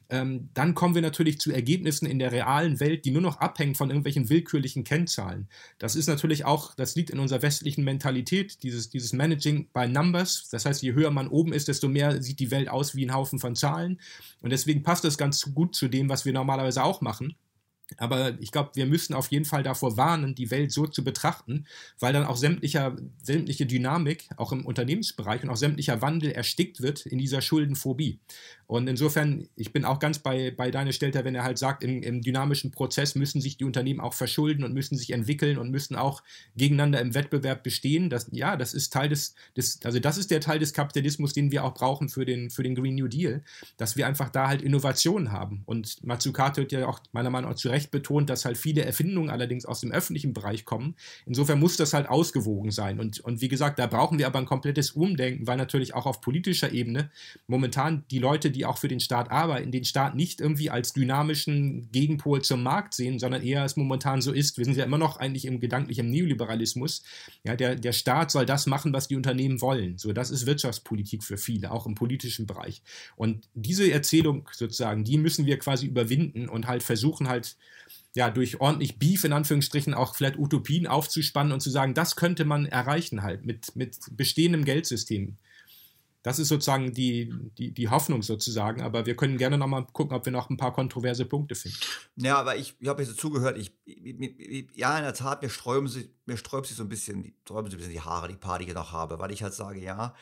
ähm, 0.08 0.50
dann 0.54 0.74
kommen 0.74 0.94
wir 0.94 1.02
natürlich 1.02 1.40
zu 1.40 1.50
Ergebnissen 1.50 2.06
in 2.06 2.18
der 2.18 2.30
realen 2.30 2.78
Welt, 2.78 3.04
die 3.04 3.10
nur 3.10 3.22
noch 3.22 3.38
abhängen 3.38 3.74
von 3.74 3.90
irgendwelchen 3.90 4.28
willkürlichen 4.28 4.84
Kennzahlen. 4.84 5.48
Das 5.78 5.96
ist 5.96 6.06
natürlich 6.06 6.44
auch, 6.44 6.74
das 6.74 6.94
liegt 6.94 7.10
in 7.10 7.18
unserer 7.18 7.42
westlichen 7.42 7.82
Mentalität, 7.82 8.62
dieses, 8.62 8.88
dieses 8.88 9.12
Managing 9.12 9.68
by 9.72 9.88
Numbers. 9.88 10.48
Das 10.50 10.64
heißt, 10.64 10.82
je 10.82 10.92
höher 10.92 11.10
man 11.10 11.28
oben 11.28 11.52
ist, 11.52 11.68
desto 11.68 11.88
mehr 11.88 12.22
sieht 12.22 12.38
die 12.38 12.50
Welt 12.50 12.68
aus 12.68 12.94
wie 12.94 13.04
ein 13.04 13.14
Haufen 13.14 13.40
von 13.40 13.56
Zahlen. 13.56 14.00
Und 14.40 14.50
deswegen 14.50 14.82
passt 14.82 15.04
das 15.04 15.18
ganz 15.18 15.52
gut 15.54 15.74
zu 15.74 15.88
dem, 15.88 16.08
was 16.08 16.24
wir 16.24 16.32
normalerweise 16.32 16.84
auch 16.84 17.00
machen. 17.00 17.34
Aber 17.98 18.40
ich 18.40 18.50
glaube, 18.52 18.70
wir 18.74 18.86
müssen 18.86 19.14
auf 19.14 19.28
jeden 19.28 19.44
Fall 19.44 19.62
davor 19.62 19.96
warnen, 19.96 20.34
die 20.34 20.50
Welt 20.50 20.72
so 20.72 20.86
zu 20.86 21.04
betrachten, 21.04 21.66
weil 21.98 22.12
dann 22.12 22.24
auch 22.24 22.36
sämtlicher, 22.36 22.96
sämtliche 23.22 23.66
Dynamik, 23.66 24.28
auch 24.36 24.52
im 24.52 24.66
Unternehmensbereich 24.66 25.42
und 25.42 25.50
auch 25.50 25.56
sämtlicher 25.56 26.02
Wandel 26.02 26.32
erstickt 26.32 26.82
wird 26.82 27.06
in 27.06 27.18
dieser 27.18 27.40
Schuldenphobie. 27.40 28.18
Und 28.66 28.88
insofern, 28.88 29.48
ich 29.54 29.72
bin 29.72 29.84
auch 29.84 30.00
ganz 30.00 30.18
bei, 30.18 30.50
bei 30.50 30.72
deiner 30.72 30.92
Stelter, 30.92 31.24
wenn 31.24 31.36
er 31.36 31.44
halt 31.44 31.58
sagt, 31.58 31.84
im, 31.84 32.02
im 32.02 32.22
dynamischen 32.22 32.72
Prozess 32.72 33.14
müssen 33.14 33.40
sich 33.40 33.56
die 33.56 33.64
Unternehmen 33.64 34.00
auch 34.00 34.14
verschulden 34.14 34.64
und 34.64 34.74
müssen 34.74 34.96
sich 34.96 35.12
entwickeln 35.12 35.56
und 35.58 35.70
müssen 35.70 35.94
auch 35.94 36.22
gegeneinander 36.56 37.00
im 37.00 37.14
Wettbewerb 37.14 37.62
bestehen. 37.62 38.10
Das, 38.10 38.26
ja, 38.32 38.56
das 38.56 38.74
ist 38.74 38.92
Teil 38.92 39.08
des, 39.08 39.36
des, 39.56 39.78
also 39.84 40.00
das 40.00 40.18
ist 40.18 40.32
der 40.32 40.40
Teil 40.40 40.58
des 40.58 40.72
Kapitalismus, 40.72 41.32
den 41.32 41.52
wir 41.52 41.62
auch 41.62 41.74
brauchen 41.74 42.08
für 42.08 42.24
den, 42.24 42.50
für 42.50 42.64
den 42.64 42.74
Green 42.74 42.96
New 42.96 43.06
Deal, 43.06 43.44
dass 43.76 43.96
wir 43.96 44.08
einfach 44.08 44.30
da 44.30 44.48
halt 44.48 44.62
Innovationen 44.62 45.30
haben. 45.30 45.62
Und 45.66 46.04
Matsukato 46.04 46.62
hat 46.62 46.72
ja 46.72 46.88
auch 46.88 46.98
meiner 47.12 47.30
Meinung 47.30 47.50
nach 47.50 47.56
zu 47.56 47.68
Recht 47.68 47.75
betont, 47.84 48.30
dass 48.30 48.44
halt 48.44 48.56
viele 48.56 48.84
Erfindungen 48.84 49.30
allerdings 49.30 49.64
aus 49.66 49.80
dem 49.80 49.92
öffentlichen 49.92 50.32
Bereich 50.32 50.64
kommen. 50.64 50.96
Insofern 51.26 51.60
muss 51.60 51.76
das 51.76 51.92
halt 51.92 52.08
ausgewogen 52.08 52.70
sein. 52.70 52.98
Und, 52.98 53.20
und 53.20 53.40
wie 53.40 53.48
gesagt, 53.48 53.78
da 53.78 53.86
brauchen 53.86 54.18
wir 54.18 54.26
aber 54.26 54.38
ein 54.38 54.46
komplettes 54.46 54.92
Umdenken, 54.92 55.46
weil 55.46 55.56
natürlich 55.56 55.94
auch 55.94 56.06
auf 56.06 56.20
politischer 56.20 56.72
Ebene 56.72 57.10
momentan 57.46 58.04
die 58.10 58.18
Leute, 58.18 58.50
die 58.50 58.64
auch 58.64 58.78
für 58.78 58.88
den 58.88 59.00
Staat 59.00 59.30
arbeiten, 59.30 59.70
den 59.70 59.84
Staat 59.84 60.14
nicht 60.14 60.40
irgendwie 60.40 60.70
als 60.70 60.92
dynamischen 60.92 61.90
Gegenpol 61.92 62.42
zum 62.42 62.62
Markt 62.62 62.94
sehen, 62.94 63.18
sondern 63.18 63.42
eher 63.42 63.64
es 63.64 63.76
momentan 63.76 64.22
so 64.22 64.32
ist. 64.32 64.58
Wir 64.58 64.64
sind 64.64 64.76
ja 64.76 64.84
immer 64.84 64.98
noch 64.98 65.18
eigentlich 65.18 65.44
im 65.44 65.60
gedanklichen 65.60 66.10
Neoliberalismus. 66.10 67.02
Ja, 67.44 67.56
der, 67.56 67.76
der 67.76 67.92
Staat 67.92 68.30
soll 68.30 68.46
das 68.46 68.66
machen, 68.66 68.92
was 68.92 69.08
die 69.08 69.16
Unternehmen 69.16 69.60
wollen. 69.60 69.98
So, 69.98 70.12
das 70.12 70.30
ist 70.30 70.46
Wirtschaftspolitik 70.46 71.22
für 71.22 71.36
viele, 71.36 71.70
auch 71.70 71.86
im 71.86 71.94
politischen 71.94 72.46
Bereich. 72.46 72.82
Und 73.16 73.48
diese 73.54 73.90
Erzählung 73.90 74.48
sozusagen, 74.52 75.04
die 75.04 75.18
müssen 75.18 75.46
wir 75.46 75.58
quasi 75.58 75.86
überwinden 75.86 76.48
und 76.48 76.66
halt 76.66 76.82
versuchen 76.82 77.28
halt 77.28 77.56
ja, 78.16 78.30
durch 78.30 78.60
ordentlich 78.60 78.98
Beef 78.98 79.24
in 79.24 79.34
Anführungsstrichen 79.34 79.92
auch 79.92 80.16
vielleicht 80.16 80.38
Utopien 80.38 80.86
aufzuspannen 80.86 81.52
und 81.52 81.60
zu 81.60 81.70
sagen, 81.70 81.92
das 81.92 82.16
könnte 82.16 82.46
man 82.46 82.64
erreichen 82.64 83.22
halt 83.22 83.44
mit, 83.44 83.76
mit 83.76 83.98
bestehendem 84.10 84.64
Geldsystem. 84.64 85.36
Das 86.22 86.38
ist 86.38 86.48
sozusagen 86.48 86.92
die, 86.92 87.32
die, 87.58 87.72
die 87.72 87.88
Hoffnung 87.88 88.22
sozusagen, 88.22 88.80
aber 88.80 89.04
wir 89.04 89.16
können 89.16 89.36
gerne 89.36 89.58
nochmal 89.58 89.86
gucken, 89.92 90.16
ob 90.16 90.24
wir 90.24 90.32
noch 90.32 90.48
ein 90.48 90.56
paar 90.56 90.72
kontroverse 90.72 91.26
Punkte 91.26 91.54
finden. 91.54 91.76
Ja, 92.16 92.38
aber 92.38 92.56
ich, 92.56 92.74
ich 92.80 92.88
habe 92.88 93.02
jetzt 93.02 93.20
zugehört, 93.20 93.58
ich, 93.58 93.72
ja, 94.74 94.96
in 94.96 95.04
der 95.04 95.14
Tat, 95.14 95.42
mir 95.42 95.50
sträuben 95.50 95.86
sich, 95.86 96.08
mir 96.24 96.38
sträubt 96.38 96.66
sich 96.66 96.76
so 96.76 96.84
ein 96.84 96.88
bisschen, 96.88 97.34
sträuben 97.44 97.70
sich 97.70 97.76
ein 97.76 97.78
bisschen 97.78 97.92
die 97.92 98.00
Haare, 98.00 98.28
die 98.28 98.34
paar, 98.34 98.58
die 98.58 98.64
ich 98.64 98.74
noch 98.74 98.92
habe, 98.92 99.18
weil 99.18 99.30
ich 99.30 99.42
halt 99.42 99.54
sage, 99.54 99.80
ja, 99.80 100.14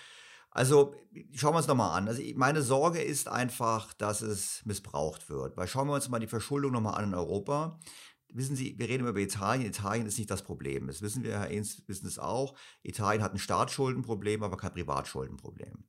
also 0.54 0.94
schauen 1.34 1.52
wir 1.52 1.58
uns 1.58 1.66
nochmal 1.66 1.98
an. 1.98 2.08
Also 2.08 2.22
meine 2.36 2.62
Sorge 2.62 3.02
ist 3.02 3.28
einfach, 3.28 3.92
dass 3.92 4.22
es 4.22 4.62
missbraucht 4.64 5.28
wird. 5.28 5.56
Weil 5.56 5.68
schauen 5.68 5.88
wir 5.88 5.94
uns 5.94 6.08
mal 6.08 6.20
die 6.20 6.26
Verschuldung 6.26 6.72
nochmal 6.72 6.94
an 6.94 7.10
in 7.10 7.14
Europa 7.14 7.78
wissen 8.34 8.56
Sie, 8.56 8.78
wir 8.78 8.88
reden 8.88 9.06
über 9.06 9.18
Italien. 9.20 9.66
Italien 9.66 10.06
ist 10.06 10.18
nicht 10.18 10.30
das 10.30 10.42
Problem. 10.42 10.88
Das 10.88 11.00
wissen 11.00 11.22
wir, 11.22 11.38
Herr 11.38 11.50
Ehns, 11.50 11.82
wissen 11.86 12.06
es 12.06 12.18
auch. 12.18 12.54
Italien 12.82 13.22
hat 13.22 13.32
ein 13.32 13.38
Staatsschuldenproblem, 13.38 14.42
aber 14.42 14.56
kein 14.56 14.72
Privatschuldenproblem. 14.72 15.84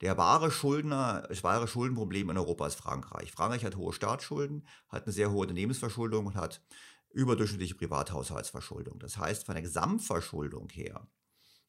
Der 0.00 0.18
wahre 0.18 0.50
Schuldner, 0.50 1.24
das 1.28 1.44
wahre 1.44 1.68
Schuldenproblem 1.68 2.30
in 2.30 2.36
Europa 2.36 2.66
ist 2.66 2.74
Frankreich. 2.74 3.32
Frankreich 3.32 3.64
hat 3.64 3.76
hohe 3.76 3.92
Staatsschulden, 3.92 4.66
hat 4.88 5.04
eine 5.04 5.12
sehr 5.12 5.30
hohe 5.30 5.42
Unternehmensverschuldung 5.42 6.26
und 6.26 6.34
hat 6.34 6.60
überdurchschnittliche 7.10 7.76
Privathaushaltsverschuldung. 7.76 8.98
Das 8.98 9.16
heißt, 9.16 9.46
von 9.46 9.54
der 9.54 9.62
Gesamtverschuldung 9.62 10.68
her 10.70 11.06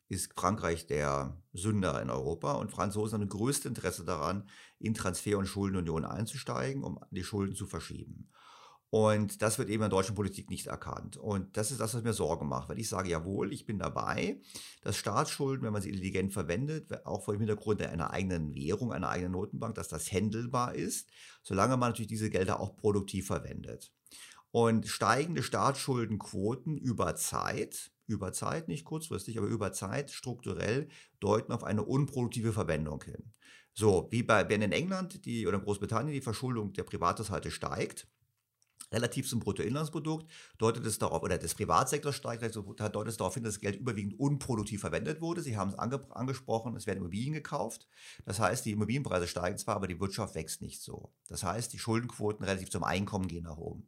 ist 0.07 0.33
Frankreich 0.35 0.87
der 0.87 1.41
Sünder 1.53 2.01
in 2.01 2.09
Europa 2.09 2.53
und 2.53 2.71
Franzosen 2.71 3.15
haben 3.15 3.27
das 3.27 3.37
größte 3.37 3.67
Interesse 3.67 4.05
daran, 4.05 4.47
in 4.79 4.93
Transfer- 4.93 5.37
und 5.37 5.47
Schuldenunion 5.47 6.05
einzusteigen, 6.05 6.83
um 6.83 6.99
die 7.11 7.23
Schulden 7.23 7.55
zu 7.55 7.65
verschieben. 7.65 8.29
Und 8.91 9.41
das 9.41 9.57
wird 9.57 9.67
eben 9.67 9.83
in 9.83 9.89
der 9.89 9.97
deutschen 9.97 10.15
Politik 10.15 10.49
nicht 10.49 10.67
erkannt. 10.67 11.17
Und 11.17 11.57
das 11.57 11.71
ist 11.71 11.81
das, 11.81 11.93
was 11.93 12.03
mir 12.03 12.13
Sorgen 12.13 12.47
macht, 12.47 12.69
weil 12.69 12.79
ich 12.79 12.87
sage, 12.87 13.09
jawohl, 13.09 13.51
ich 13.51 13.65
bin 13.65 13.77
dabei, 13.77 14.39
dass 14.83 14.95
Staatsschulden, 14.95 15.65
wenn 15.65 15.73
man 15.73 15.81
sie 15.81 15.89
intelligent 15.89 16.31
verwendet, 16.31 17.05
auch 17.05 17.25
vor 17.25 17.33
dem 17.33 17.41
Hintergrund 17.41 17.81
einer 17.81 18.11
eigenen 18.11 18.55
Währung, 18.55 18.93
einer 18.93 19.09
eigenen 19.09 19.33
Notenbank, 19.33 19.75
dass 19.75 19.89
das 19.89 20.11
händelbar 20.11 20.75
ist, 20.75 21.09
solange 21.43 21.75
man 21.75 21.89
natürlich 21.89 22.07
diese 22.07 22.29
Gelder 22.29 22.59
auch 22.59 22.77
produktiv 22.77 23.27
verwendet. 23.27 23.91
Und 24.51 24.87
steigende 24.87 25.43
Staatsschuldenquoten 25.43 26.77
über 26.77 27.17
Zeit, 27.17 27.91
über 28.07 28.33
Zeit, 28.33 28.67
nicht 28.67 28.85
kurzfristig, 28.85 29.37
aber 29.37 29.47
über 29.47 29.71
Zeit 29.73 30.11
strukturell 30.11 30.87
deuten 31.19 31.51
auf 31.51 31.63
eine 31.63 31.83
unproduktive 31.83 32.53
Verwendung 32.53 33.03
hin. 33.03 33.33
So, 33.73 34.07
wie 34.11 34.23
bei, 34.23 34.47
wenn 34.47 34.61
in 34.61 34.71
England 34.71 35.25
die, 35.25 35.45
oder 35.47 35.57
in 35.57 35.63
Großbritannien 35.63 36.13
die 36.13 36.21
Verschuldung 36.21 36.73
der 36.73 36.83
Privathaushalte 36.83 37.51
steigt, 37.51 38.07
relativ 38.91 39.27
zum 39.27 39.39
Bruttoinlandsprodukt, 39.39 40.31
deutet 40.57 40.85
es 40.85 40.99
darauf, 40.99 41.23
oder 41.23 41.37
des 41.37 41.55
Privatsektors 41.55 42.15
steigt, 42.15 42.43
deutet 42.43 43.07
es 43.07 43.17
darauf 43.17 43.33
hin, 43.33 43.43
dass 43.43 43.55
das 43.55 43.61
Geld 43.61 43.75
überwiegend 43.75 44.19
unproduktiv 44.19 44.81
verwendet 44.81 45.21
wurde. 45.21 45.41
Sie 45.41 45.57
haben 45.57 45.69
es 45.69 45.75
ange 45.77 45.99
angesprochen, 46.11 46.75
es 46.75 46.87
werden 46.87 46.99
Immobilien 46.99 47.33
gekauft. 47.33 47.87
Das 48.25 48.39
heißt, 48.39 48.65
die 48.65 48.71
Immobilienpreise 48.71 49.27
steigen 49.27 49.57
zwar, 49.57 49.75
aber 49.75 49.87
die 49.87 49.99
Wirtschaft 49.99 50.35
wächst 50.35 50.61
nicht 50.61 50.81
so. 50.81 51.13
Das 51.27 51.43
heißt, 51.43 51.73
die 51.73 51.79
Schuldenquoten 51.79 52.45
relativ 52.45 52.69
zum 52.69 52.83
Einkommen 52.83 53.27
gehen 53.27 53.43
nach 53.43 53.57
oben. 53.57 53.87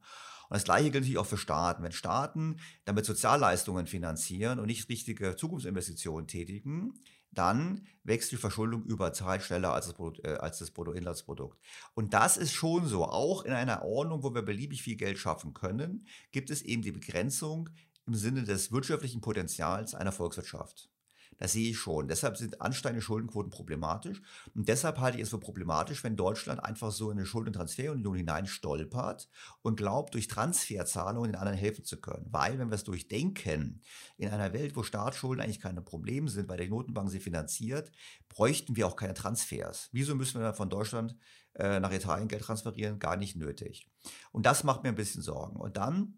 Und 0.50 0.56
das 0.56 0.64
Gleiche 0.64 0.92
gilt 0.92 1.04
natürlich 1.04 1.18
auch 1.18 1.26
für 1.26 1.38
Staaten. 1.38 1.84
Wenn 1.84 1.92
Staaten 1.92 2.58
damit 2.86 3.06
Sozialleistungen 3.06 3.88
finanzieren 3.88 4.60
und 4.60 4.68
nicht 4.68 4.90
richtige 4.90 5.36
Zukunftsinvestitionen 5.36 6.28
tätigen, 6.28 6.94
dann 7.32 7.86
wächst 8.04 8.32
die 8.32 8.38
Verschuldung 8.38 8.84
über 8.86 9.14
Zeit 9.14 9.44
schneller 9.44 9.74
als 9.74 9.86
das, 9.86 9.96
Produkt, 9.96 10.26
äh, 10.26 10.36
als 10.36 10.60
das 10.60 10.72
Bruttoinlandsprodukt. 10.72 11.60
Und 11.94 12.14
das 12.14 12.38
ist 12.38 12.54
schon 12.54 12.88
so. 12.88 13.06
Auch 13.06 13.44
in 13.44 13.54
einer 13.54 13.84
Ordnung, 13.84 14.24
wo 14.24 14.34
wir 14.34 14.42
beliebig 14.42 14.82
viel 14.82 14.96
Geld 14.96 15.18
schaffen 15.18 15.54
können, 15.54 16.08
gibt 16.32 16.50
es 16.50 16.62
eben 16.62 16.82
die 16.82 16.92
Begrenzung 16.92 17.70
im 18.06 18.16
Sinne 18.16 18.44
des 18.44 18.72
wirtschaftlichen 18.72 19.22
Potenzials 19.22 19.94
einer 19.94 20.12
Volkswirtschaft. 20.12 20.90
Das 21.38 21.52
sehe 21.52 21.72
ich 21.72 21.78
schon. 21.78 22.08
Deshalb 22.08 22.38
sind 22.38 22.62
ansteigende 22.62 23.02
Schuldenquoten 23.02 23.52
problematisch. 23.52 24.22
Und 24.56 24.68
deshalb 24.68 25.00
halte 25.00 25.18
ich 25.18 25.24
es 25.24 25.30
für 25.30 25.40
problematisch, 25.40 26.04
wenn 26.04 26.16
Deutschland 26.16 26.64
einfach 26.64 26.92
so 26.92 27.12
in 27.12 27.18
eine 27.18 27.28
Schuldentransferunion 27.28 28.16
hinein 28.16 28.48
stolpert 28.48 29.30
und 29.62 29.78
glaubt, 29.78 30.16
durch 30.16 30.28
Transferzahlungen 30.28 31.32
den 31.32 31.40
anderen 31.40 31.58
helfen 31.58 31.86
zu 31.86 32.02
können. 32.02 32.26
Weil, 32.32 32.58
wenn 32.58 32.70
wir 32.70 32.76
es 32.76 32.84
durchdenken, 32.84 33.82
in 34.18 34.30
einer 34.30 34.54
Welt, 34.54 34.76
wo 34.76 34.84
Staatsschulden 34.84 35.44
eigentlich 35.44 35.60
keine 35.60 35.82
Probleme 35.82 36.30
sind, 36.30 36.50
weil 36.50 36.58
die 36.58 36.70
Notenbank 36.70 37.10
sie 37.10 37.20
finanziert, 37.20 37.92
bräuchten 38.30 38.76
wir 38.76 38.88
auch 38.88 38.96
keine 38.96 39.14
Transfers. 39.14 39.90
Wieso 39.92 40.16
müssen 40.16 40.40
wir 40.40 40.46
dann 40.46 40.56
von 40.56 40.70
Deutschland 40.70 41.16
äh, 41.54 41.80
nach 41.80 41.92
Italien 41.92 42.28
Geld 42.28 42.44
transferieren? 42.44 43.00
Gar 43.00 43.18
nicht 43.18 43.36
nötig. 43.36 43.88
Und 44.32 44.46
das 44.46 44.64
macht 44.64 44.84
mir 44.84 44.90
ein 44.90 44.96
bisschen 44.96 45.22
Sorgen. 45.22 45.56
Und 45.56 45.78
dann 45.78 46.16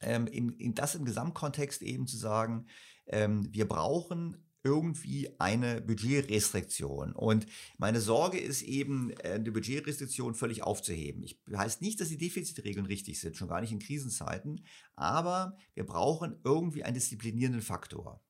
ähm, 0.00 0.26
in, 0.26 0.50
in 0.54 0.74
das 0.74 0.94
im 0.94 1.04
Gesamtkontext 1.04 1.82
eben 1.82 2.06
zu 2.06 2.16
sagen, 2.16 2.66
ähm, 3.08 3.48
wir 3.52 3.66
brauchen 3.68 4.36
irgendwie 4.64 5.30
eine 5.38 5.80
Budgetrestriktion. 5.80 7.12
Und 7.12 7.46
meine 7.78 8.00
Sorge 8.00 8.38
ist 8.38 8.62
eben, 8.62 9.10
äh, 9.20 9.40
die 9.40 9.50
Budgetrestriktion 9.50 10.34
völlig 10.34 10.62
aufzuheben. 10.62 11.22
Ich 11.22 11.40
heißt 11.54 11.80
nicht, 11.80 12.00
dass 12.00 12.08
die 12.08 12.18
Defizitregeln 12.18 12.86
richtig 12.86 13.20
sind, 13.20 13.36
schon 13.36 13.48
gar 13.48 13.60
nicht 13.60 13.72
in 13.72 13.78
Krisenzeiten, 13.78 14.64
aber 14.94 15.56
wir 15.74 15.86
brauchen 15.86 16.40
irgendwie 16.44 16.84
einen 16.84 16.94
disziplinierenden 16.94 17.62
Faktor. 17.62 18.22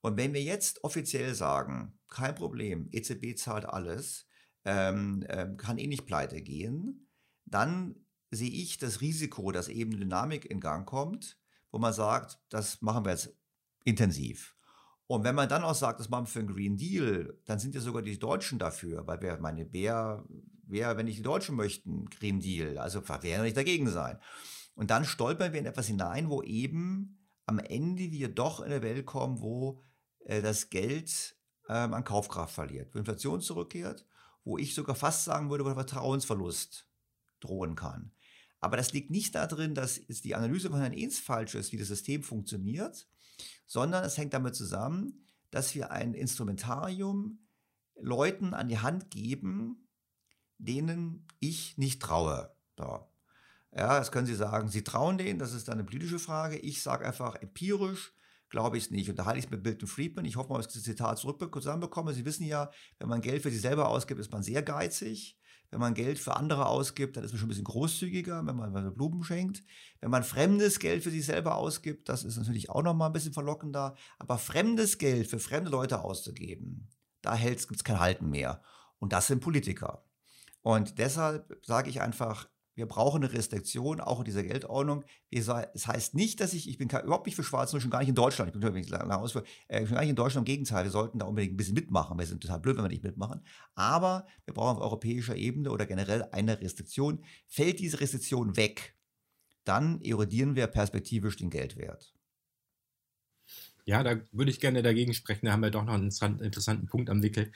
Und 0.00 0.16
wenn 0.16 0.32
wir 0.32 0.42
jetzt 0.42 0.82
offiziell 0.82 1.34
sagen, 1.34 1.98
kein 2.08 2.34
Problem, 2.34 2.88
EZB 2.90 3.36
zahlt 3.36 3.66
alles, 3.66 4.26
ähm, 4.64 5.24
äh, 5.28 5.48
kann 5.56 5.78
eh 5.78 5.86
nicht 5.86 6.06
pleite 6.06 6.42
gehen, 6.42 7.08
dann 7.44 7.94
sehe 8.30 8.50
ich 8.50 8.78
das 8.78 9.00
Risiko, 9.00 9.52
dass 9.52 9.68
eben 9.68 9.98
Dynamik 9.98 10.44
in 10.44 10.60
Gang 10.60 10.86
kommt, 10.86 11.38
wo 11.70 11.78
man 11.78 11.92
sagt, 11.92 12.40
das 12.48 12.80
machen 12.80 13.04
wir 13.04 13.12
jetzt 13.12 13.36
intensiv. 13.84 14.54
Und 15.06 15.24
wenn 15.24 15.34
man 15.34 15.48
dann 15.48 15.64
auch 15.64 15.74
sagt, 15.74 15.98
das 15.98 16.08
machen 16.08 16.26
wir 16.26 16.30
für 16.30 16.38
einen 16.38 16.54
Green 16.54 16.76
Deal, 16.76 17.36
dann 17.44 17.58
sind 17.58 17.74
ja 17.74 17.80
sogar 17.80 18.02
die 18.02 18.18
Deutschen 18.18 18.58
dafür, 18.58 19.06
weil 19.06 19.20
wer, 19.20 19.40
meine, 19.40 19.72
wer, 19.72 20.24
wer, 20.66 20.96
wenn 20.96 21.06
nicht 21.06 21.18
die 21.18 21.22
Deutschen 21.22 21.56
möchten, 21.56 22.08
Green 22.10 22.38
Deal, 22.38 22.78
also 22.78 23.02
wer 23.08 23.30
ja 23.30 23.42
nicht 23.42 23.56
dagegen 23.56 23.88
sein. 23.88 24.18
Und 24.74 24.90
dann 24.90 25.04
stolpern 25.04 25.52
wir 25.52 25.58
in 25.58 25.66
etwas 25.66 25.88
hinein, 25.88 26.30
wo 26.30 26.42
eben 26.42 27.18
am 27.46 27.58
Ende 27.58 28.12
wir 28.12 28.28
doch 28.28 28.60
in 28.60 28.66
eine 28.66 28.82
Welt 28.82 29.04
kommen, 29.04 29.40
wo 29.40 29.82
äh, 30.26 30.40
das 30.42 30.70
Geld 30.70 31.36
ähm, 31.68 31.92
an 31.92 32.04
Kaufkraft 32.04 32.54
verliert, 32.54 32.94
wo 32.94 32.98
Inflation 33.00 33.40
zurückkehrt, 33.40 34.06
wo 34.44 34.58
ich 34.58 34.74
sogar 34.74 34.94
fast 34.94 35.24
sagen 35.24 35.50
würde, 35.50 35.64
wo 35.64 35.68
der 35.68 35.74
Vertrauensverlust 35.74 36.86
drohen 37.40 37.74
kann. 37.74 38.12
Aber 38.60 38.76
das 38.76 38.92
liegt 38.92 39.10
nicht 39.10 39.34
darin, 39.34 39.74
dass 39.74 40.00
die 40.06 40.34
Analyse 40.34 40.70
von 40.70 40.78
Herrn 40.78 40.92
Ehns 40.92 41.18
falsch 41.18 41.56
ist, 41.56 41.72
wie 41.72 41.78
das 41.78 41.88
System 41.88 42.22
funktioniert, 42.22 43.08
sondern 43.66 44.04
es 44.04 44.18
hängt 44.18 44.34
damit 44.34 44.54
zusammen, 44.54 45.24
dass 45.50 45.74
wir 45.74 45.90
ein 45.90 46.14
Instrumentarium 46.14 47.38
Leuten 47.96 48.54
an 48.54 48.68
die 48.68 48.78
Hand 48.78 49.10
geben, 49.10 49.88
denen 50.58 51.26
ich 51.38 51.76
nicht 51.78 52.00
traue. 52.00 52.54
So. 52.78 53.06
Ja, 53.72 53.98
das 53.98 54.10
können 54.10 54.26
Sie 54.26 54.34
sagen, 54.34 54.68
Sie 54.68 54.82
trauen 54.82 55.18
denen, 55.18 55.38
das 55.38 55.52
ist 55.52 55.68
dann 55.68 55.74
eine 55.74 55.84
politische 55.84 56.18
Frage. 56.18 56.56
Ich 56.56 56.82
sage 56.82 57.06
einfach 57.06 57.36
empirisch, 57.36 58.12
glaube 58.48 58.76
ich 58.76 58.84
es 58.84 58.90
nicht. 58.90 59.08
Und 59.08 59.16
da 59.16 59.26
halte 59.26 59.38
ich 59.38 59.44
es 59.46 59.50
mit 59.50 59.62
Milton 59.64 59.88
Friedman. 59.88 60.24
Ich 60.24 60.36
hoffe 60.36 60.50
mal, 60.50 60.58
dass 60.58 60.66
ich 60.66 60.74
das 60.74 60.82
Zitat 60.82 61.18
zurück 61.18 61.54
zusammenbekomme. 61.54 62.12
Sie 62.12 62.24
wissen 62.24 62.44
ja, 62.44 62.70
wenn 62.98 63.08
man 63.08 63.20
Geld 63.20 63.42
für 63.42 63.50
sich 63.50 63.60
selber 63.60 63.88
ausgibt, 63.88 64.20
ist 64.20 64.32
man 64.32 64.42
sehr 64.42 64.62
geizig. 64.62 65.38
Wenn 65.70 65.80
man 65.80 65.94
Geld 65.94 66.18
für 66.18 66.36
andere 66.36 66.66
ausgibt, 66.66 67.16
dann 67.16 67.24
ist 67.24 67.32
man 67.32 67.38
schon 67.38 67.46
ein 67.46 67.50
bisschen 67.50 67.64
großzügiger, 67.64 68.44
wenn 68.44 68.56
man, 68.56 68.94
Blumen 68.94 69.22
schenkt. 69.22 69.62
Wenn 70.00 70.10
man 70.10 70.24
fremdes 70.24 70.80
Geld 70.80 71.04
für 71.04 71.10
sich 71.10 71.24
selber 71.24 71.56
ausgibt, 71.56 72.08
das 72.08 72.24
ist 72.24 72.36
natürlich 72.36 72.70
auch 72.70 72.82
nochmal 72.82 73.08
ein 73.08 73.12
bisschen 73.12 73.32
verlockender. 73.32 73.94
Aber 74.18 74.38
fremdes 74.38 74.98
Geld 74.98 75.28
für 75.28 75.38
fremde 75.38 75.70
Leute 75.70 76.02
auszugeben, 76.02 76.88
da 77.22 77.36
gibt 77.36 77.76
es 77.76 77.84
kein 77.84 78.00
Halten 78.00 78.30
mehr. 78.30 78.62
Und 78.98 79.12
das 79.12 79.28
sind 79.28 79.40
Politiker. 79.40 80.04
Und 80.62 80.98
deshalb 80.98 81.58
sage 81.64 81.88
ich 81.88 82.00
einfach, 82.00 82.48
wir 82.80 82.86
brauchen 82.86 83.22
eine 83.22 83.32
Restriktion, 83.32 84.00
auch 84.00 84.20
in 84.20 84.24
dieser 84.24 84.42
Geldordnung. 84.42 85.04
Es 85.30 85.48
heißt 85.48 86.14
nicht, 86.14 86.40
dass 86.40 86.54
ich, 86.54 86.68
ich 86.68 86.78
bin 86.78 86.88
überhaupt 86.88 87.26
nicht 87.26 87.36
für 87.36 87.44
Schwarz, 87.44 87.70
schon 87.70 87.90
gar 87.90 88.00
nicht 88.00 88.08
in 88.08 88.14
Deutschland. 88.14 88.54
Ich 88.54 88.58
bin 88.58 89.12
ausführen, 89.12 89.44
äh, 89.68 89.86
schon 89.86 89.94
gar 89.94 90.00
nicht 90.00 90.10
in 90.10 90.16
Deutschland. 90.16 90.48
Im 90.48 90.52
Gegenteil, 90.52 90.84
wir 90.84 90.90
sollten 90.90 91.18
da 91.18 91.26
unbedingt 91.26 91.52
ein 91.52 91.56
bisschen 91.58 91.74
mitmachen. 91.74 92.18
Wir 92.18 92.26
sind 92.26 92.42
total 92.42 92.58
blöd, 92.58 92.76
wenn 92.76 92.84
wir 92.84 92.88
nicht 92.88 93.04
mitmachen. 93.04 93.42
Aber 93.74 94.26
wir 94.46 94.54
brauchen 94.54 94.78
auf 94.78 94.82
europäischer 94.82 95.36
Ebene 95.36 95.70
oder 95.70 95.84
generell 95.84 96.24
eine 96.32 96.60
Restriktion. 96.60 97.22
Fällt 97.46 97.78
diese 97.78 98.00
Restriktion 98.00 98.56
weg, 98.56 98.96
dann 99.64 100.00
erodieren 100.00 100.56
wir 100.56 100.66
perspektivisch 100.66 101.36
den 101.36 101.50
Geldwert. 101.50 102.14
Ja, 103.84 104.02
da 104.02 104.20
würde 104.32 104.50
ich 104.50 104.60
gerne 104.60 104.82
dagegen 104.82 105.14
sprechen. 105.14 105.46
Da 105.46 105.52
haben 105.52 105.62
wir 105.62 105.70
doch 105.70 105.84
noch 105.84 105.94
einen 105.94 106.10
interessanten 106.40 106.86
Punkt 106.86 107.10
am 107.10 107.22
Wickel. 107.22 107.52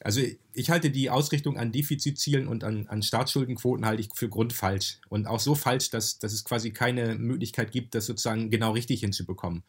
Also 0.00 0.20
ich 0.52 0.70
halte 0.70 0.90
die 0.90 1.10
Ausrichtung 1.10 1.58
an 1.58 1.72
Defizitzielen 1.72 2.46
und 2.46 2.64
an, 2.64 2.86
an 2.86 3.02
Staatsschuldenquoten 3.02 3.84
halte 3.84 4.02
ich 4.02 4.08
für 4.14 4.28
grundfalsch. 4.28 5.00
Und 5.08 5.26
auch 5.26 5.40
so 5.40 5.54
falsch, 5.54 5.90
dass, 5.90 6.18
dass 6.18 6.32
es 6.32 6.44
quasi 6.44 6.70
keine 6.70 7.16
Möglichkeit 7.16 7.72
gibt, 7.72 7.94
das 7.94 8.06
sozusagen 8.06 8.50
genau 8.50 8.72
richtig 8.72 9.00
hinzubekommen. 9.00 9.64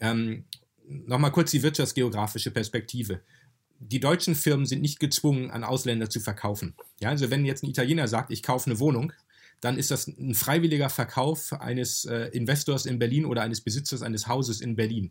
Ähm, 0.00 0.44
Nochmal 0.88 1.32
kurz 1.32 1.50
die 1.50 1.62
wirtschaftsgeografische 1.62 2.50
Perspektive. 2.50 3.20
Die 3.78 4.00
deutschen 4.00 4.34
Firmen 4.34 4.64
sind 4.64 4.80
nicht 4.80 4.98
gezwungen, 4.98 5.50
an 5.50 5.62
Ausländer 5.62 6.08
zu 6.08 6.18
verkaufen. 6.18 6.74
Ja, 7.00 7.10
also 7.10 7.30
wenn 7.30 7.44
jetzt 7.44 7.62
ein 7.62 7.68
Italiener 7.68 8.08
sagt, 8.08 8.30
ich 8.30 8.42
kaufe 8.42 8.70
eine 8.70 8.80
Wohnung, 8.80 9.12
dann 9.60 9.78
ist 9.78 9.90
das 9.90 10.06
ein 10.06 10.34
freiwilliger 10.34 10.88
Verkauf 10.88 11.52
eines 11.52 12.04
äh, 12.04 12.28
Investors 12.28 12.86
in 12.86 12.98
Berlin 12.98 13.24
oder 13.24 13.42
eines 13.42 13.60
Besitzers 13.60 14.02
eines 14.02 14.28
Hauses 14.28 14.60
in 14.60 14.76
Berlin. 14.76 15.10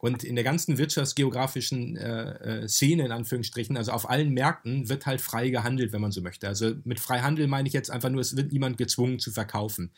Und 0.00 0.24
in 0.24 0.34
der 0.34 0.44
ganzen 0.44 0.76
wirtschaftsgeografischen 0.78 1.96
äh, 1.96 2.62
äh, 2.62 2.68
Szene, 2.68 3.06
in 3.06 3.12
Anführungsstrichen, 3.12 3.76
also 3.76 3.92
auf 3.92 4.08
allen 4.10 4.34
Märkten, 4.34 4.88
wird 4.88 5.06
halt 5.06 5.20
frei 5.20 5.48
gehandelt, 5.48 5.92
wenn 5.92 6.00
man 6.00 6.12
so 6.12 6.20
möchte. 6.20 6.48
Also 6.48 6.74
mit 6.84 7.00
Freihandel 7.00 7.46
meine 7.46 7.68
ich 7.68 7.74
jetzt 7.74 7.90
einfach 7.90 8.10
nur, 8.10 8.20
es 8.20 8.36
wird 8.36 8.52
niemand 8.52 8.76
gezwungen 8.76 9.18
zu 9.18 9.30
verkaufen. 9.30 9.92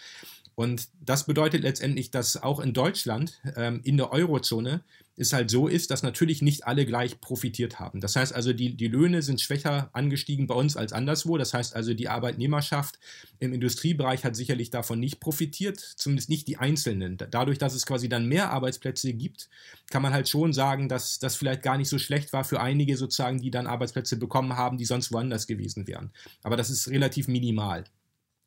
Und 0.55 0.89
das 1.01 1.27
bedeutet 1.27 1.63
letztendlich, 1.63 2.11
dass 2.11 2.43
auch 2.43 2.61
in 2.61 2.73
Deutschland, 2.73 3.41
ähm, 3.57 3.81
in 3.85 3.97
der 3.97 4.13
Eurozone, 4.13 4.83
es 5.17 5.33
halt 5.33 5.51
so 5.51 5.67
ist, 5.67 5.91
dass 5.91 6.03
natürlich 6.03 6.43
nicht 6.43 6.67
alle 6.67 6.85
gleich 6.85 7.21
profitiert 7.21 7.81
haben. 7.81 8.01
Das 8.01 8.17
heißt 8.17 8.35
also, 8.35 8.53
die, 8.53 8.77
die 8.77 8.89
Löhne 8.89 9.23
sind 9.23 9.41
schwächer 9.41 9.89
angestiegen 9.93 10.47
bei 10.47 10.55
uns 10.55 10.77
als 10.77 10.93
anderswo. 10.93 11.39
Das 11.39 11.55
heißt 11.55 11.75
also, 11.75 11.95
die 11.95 12.09
Arbeitnehmerschaft 12.09 12.99
im 13.39 13.53
Industriebereich 13.53 14.25
hat 14.25 14.37
sicherlich 14.37 14.71
davon 14.71 15.01
nicht 15.01 15.19
profitiert, 15.21 15.81
zumindest 15.81 16.29
nicht 16.29 16.47
die 16.49 16.59
Einzelnen. 16.59 17.17
Dadurch, 17.17 17.59
dass 17.59 17.75
es 17.75 17.87
quasi 17.87 18.09
dann 18.09 18.27
mehr 18.27 18.51
Arbeitsplätze 18.51 19.13
gibt, 19.15 19.49
kann 19.91 20.03
man 20.03 20.13
halt 20.13 20.29
schon 20.29 20.53
sagen, 20.53 20.89
dass 20.89 21.19
das 21.19 21.37
vielleicht 21.37 21.63
gar 21.63 21.79
nicht 21.79 21.89
so 21.89 21.99
schlecht 21.99 22.33
war 22.33 22.45
für 22.45 22.61
einige 22.61 22.97
sozusagen, 22.97 23.41
die 23.41 23.51
dann 23.51 23.67
Arbeitsplätze 23.67 24.17
bekommen 24.19 24.57
haben, 24.57 24.77
die 24.77 24.85
sonst 24.85 25.13
woanders 25.13 25.47
gewesen 25.47 25.87
wären. 25.87 26.11
Aber 26.43 26.57
das 26.57 26.69
ist 26.69 26.89
relativ 26.89 27.29
minimal. 27.29 27.85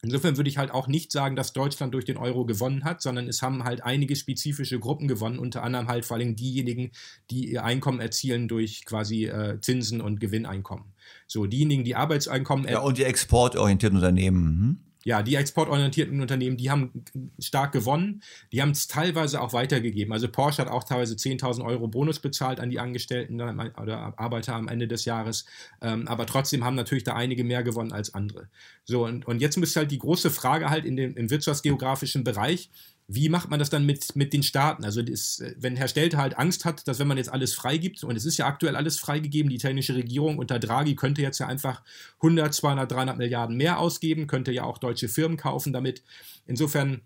Insofern 0.01 0.37
würde 0.37 0.49
ich 0.49 0.57
halt 0.57 0.71
auch 0.71 0.87
nicht 0.87 1.11
sagen, 1.11 1.35
dass 1.35 1.51
Deutschland 1.51 1.93
durch 1.93 2.05
den 2.05 2.15
Euro 2.15 2.45
gewonnen 2.45 2.85
hat, 2.85 3.01
sondern 3.01 3.27
es 3.27 3.41
haben 3.41 3.65
halt 3.65 3.83
einige 3.83 4.15
spezifische 4.15 4.79
Gruppen 4.79 5.09
gewonnen, 5.09 5.39
unter 5.39 5.61
anderem 5.61 5.89
halt 5.89 6.05
vor 6.05 6.15
allem 6.15 6.37
diejenigen, 6.37 6.91
die 7.29 7.51
ihr 7.51 7.65
Einkommen 7.65 7.99
erzielen 7.99 8.47
durch 8.47 8.85
quasi 8.85 9.25
äh, 9.25 9.59
Zinsen 9.59 9.99
und 9.99 10.21
Gewinneinkommen. 10.21 10.85
So, 11.27 11.47
diejenigen, 11.47 11.83
die 11.83 11.95
Arbeitseinkommen. 11.95 12.69
Ja, 12.69 12.79
und 12.79 12.97
die 12.97 13.03
exportorientierten 13.03 13.97
Unternehmen. 13.97 14.45
Hm? 14.45 14.88
Ja, 15.05 15.23
die 15.23 15.35
exportorientierten 15.35 16.19
Unternehmen, 16.19 16.57
die 16.57 16.69
haben 16.69 17.05
stark 17.39 17.71
gewonnen. 17.71 18.21
Die 18.51 18.61
haben 18.61 18.71
es 18.71 18.87
teilweise 18.87 19.41
auch 19.41 19.53
weitergegeben. 19.53 20.11
Also 20.11 20.27
Porsche 20.27 20.61
hat 20.61 20.67
auch 20.69 20.83
teilweise 20.83 21.15
10.000 21.15 21.63
Euro 21.63 21.87
Bonus 21.87 22.19
bezahlt 22.19 22.59
an 22.59 22.69
die 22.69 22.79
Angestellten 22.79 23.41
oder 23.41 24.13
Arbeiter 24.19 24.55
am 24.55 24.67
Ende 24.67 24.87
des 24.87 25.05
Jahres. 25.05 25.45
Ähm, 25.81 26.07
aber 26.07 26.25
trotzdem 26.25 26.65
haben 26.65 26.75
natürlich 26.75 27.05
da 27.05 27.13
einige 27.15 27.43
mehr 27.43 27.63
gewonnen 27.63 27.93
als 27.93 28.13
andere. 28.13 28.49
So, 28.83 29.05
und, 29.05 29.25
und 29.25 29.39
jetzt 29.39 29.57
müsste 29.57 29.81
halt 29.81 29.91
die 29.91 29.99
große 29.99 30.31
Frage 30.31 30.69
halt 30.69 30.83
in 30.83 30.97
dem, 30.97 31.15
im 31.15 31.29
wirtschaftsgeografischen 31.29 32.23
Bereich, 32.25 32.69
wie 33.11 33.27
macht 33.27 33.49
man 33.49 33.57
das 33.57 33.71
dann 33.71 33.87
mit, 33.87 34.15
mit 34.15 34.33
den 34.33 34.43
Staaten? 34.43 34.85
Also 34.85 35.01
das, 35.01 35.43
wenn 35.57 35.75
Herr 35.75 35.87
Stelter 35.87 36.19
halt 36.19 36.37
Angst 36.37 36.63
hat, 36.63 36.87
dass 36.87 36.99
wenn 36.99 37.07
man 37.07 37.17
jetzt 37.17 37.33
alles 37.33 37.55
freigibt, 37.55 38.03
und 38.03 38.15
es 38.15 38.23
ist 38.23 38.37
ja 38.37 38.45
aktuell 38.45 38.75
alles 38.75 38.99
freigegeben, 38.99 39.49
die 39.49 39.55
italienische 39.55 39.95
Regierung 39.95 40.37
unter 40.37 40.59
Draghi 40.59 40.95
könnte 40.95 41.23
jetzt 41.23 41.39
ja 41.39 41.47
einfach 41.47 41.81
100, 42.17 42.53
200, 42.53 42.91
300 42.91 43.17
Milliarden 43.17 43.57
mehr 43.57 43.79
ausgeben, 43.79 44.27
könnte 44.27 44.51
ja 44.51 44.63
auch 44.63 44.77
deutsche 44.77 45.09
Firmen 45.09 45.37
kaufen 45.37 45.73
damit. 45.73 46.03
Insofern 46.45 47.01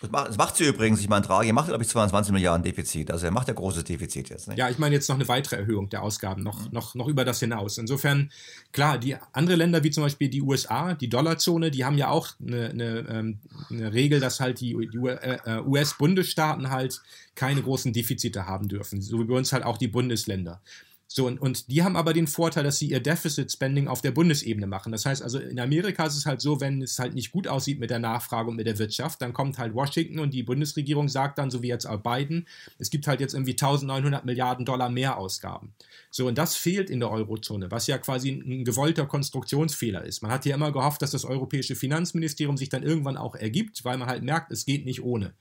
das 0.00 0.10
macht, 0.10 0.28
das 0.28 0.36
macht 0.36 0.56
sie 0.56 0.64
übrigens. 0.64 1.00
Ich 1.00 1.08
meine, 1.08 1.24
Draghi 1.24 1.52
macht, 1.52 1.68
glaube 1.68 1.82
ich, 1.82 1.88
22 1.88 2.30
Milliarden 2.32 2.62
Defizit. 2.62 3.10
Also 3.10 3.24
er 3.24 3.32
macht 3.32 3.48
ja 3.48 3.54
großes 3.54 3.84
Defizit 3.84 4.28
jetzt. 4.28 4.46
Nicht? 4.46 4.58
Ja, 4.58 4.68
ich 4.68 4.78
meine 4.78 4.94
jetzt 4.94 5.08
noch 5.08 5.16
eine 5.16 5.26
weitere 5.26 5.56
Erhöhung 5.56 5.88
der 5.88 6.02
Ausgaben, 6.02 6.42
noch, 6.42 6.70
noch, 6.70 6.94
noch 6.94 7.08
über 7.08 7.24
das 7.24 7.40
hinaus. 7.40 7.78
Insofern, 7.78 8.30
klar, 8.72 8.98
die 8.98 9.16
andere 9.32 9.56
Länder, 9.56 9.84
wie 9.84 9.90
zum 9.90 10.02
Beispiel 10.02 10.28
die 10.28 10.42
USA, 10.42 10.92
die 10.92 11.08
Dollarzone, 11.08 11.70
die 11.70 11.86
haben 11.86 11.96
ja 11.96 12.08
auch 12.10 12.28
eine, 12.46 12.68
eine, 12.68 13.06
ähm, 13.08 13.38
eine 13.70 13.94
Regel, 13.94 14.20
dass 14.20 14.38
halt 14.38 14.60
die, 14.60 14.76
die 14.92 14.98
äh, 14.98 15.62
US-Bundesstaaten 15.64 16.70
halt 16.70 17.00
keine 17.34 17.62
großen 17.62 17.94
Defizite 17.94 18.46
haben 18.46 18.68
dürfen. 18.68 19.00
So 19.00 19.18
wie 19.20 19.24
bei 19.24 19.34
uns 19.34 19.52
halt 19.52 19.64
auch 19.64 19.78
die 19.78 19.88
Bundesländer. 19.88 20.60
So, 21.08 21.26
und, 21.26 21.40
und 21.40 21.70
die 21.70 21.84
haben 21.84 21.96
aber 21.96 22.12
den 22.12 22.26
Vorteil, 22.26 22.64
dass 22.64 22.78
sie 22.78 22.90
ihr 22.90 23.00
Deficit 23.00 23.50
Spending 23.50 23.86
auf 23.86 24.00
der 24.00 24.10
Bundesebene 24.10 24.66
machen. 24.66 24.90
Das 24.90 25.06
heißt 25.06 25.22
also, 25.22 25.38
in 25.38 25.60
Amerika 25.60 26.04
ist 26.04 26.16
es 26.16 26.26
halt 26.26 26.40
so, 26.40 26.60
wenn 26.60 26.82
es 26.82 26.98
halt 26.98 27.14
nicht 27.14 27.30
gut 27.30 27.46
aussieht 27.46 27.78
mit 27.78 27.90
der 27.90 28.00
Nachfrage 28.00 28.50
und 28.50 28.56
mit 28.56 28.66
der 28.66 28.78
Wirtschaft, 28.78 29.22
dann 29.22 29.32
kommt 29.32 29.58
halt 29.58 29.72
Washington 29.74 30.18
und 30.18 30.34
die 30.34 30.42
Bundesregierung 30.42 31.08
sagt 31.08 31.38
dann, 31.38 31.50
so 31.50 31.62
wie 31.62 31.68
jetzt 31.68 31.86
auch 31.86 32.02
Biden, 32.02 32.48
es 32.78 32.90
gibt 32.90 33.06
halt 33.06 33.20
jetzt 33.20 33.34
irgendwie 33.34 33.52
1900 33.52 34.24
Milliarden 34.24 34.64
Dollar 34.64 34.90
mehr 34.90 35.16
Ausgaben. 35.16 35.74
So, 36.10 36.26
und 36.26 36.38
das 36.38 36.56
fehlt 36.56 36.90
in 36.90 36.98
der 36.98 37.10
Eurozone, 37.10 37.70
was 37.70 37.86
ja 37.86 37.98
quasi 37.98 38.30
ein 38.30 38.64
gewollter 38.64 39.06
Konstruktionsfehler 39.06 40.04
ist. 40.04 40.22
Man 40.22 40.32
hat 40.32 40.44
ja 40.44 40.56
immer 40.56 40.72
gehofft, 40.72 41.02
dass 41.02 41.12
das 41.12 41.24
europäische 41.24 41.76
Finanzministerium 41.76 42.56
sich 42.56 42.68
dann 42.68 42.82
irgendwann 42.82 43.16
auch 43.16 43.36
ergibt, 43.36 43.84
weil 43.84 43.96
man 43.96 44.08
halt 44.08 44.24
merkt, 44.24 44.50
es 44.50 44.66
geht 44.66 44.84
nicht 44.84 45.04
ohne. 45.04 45.34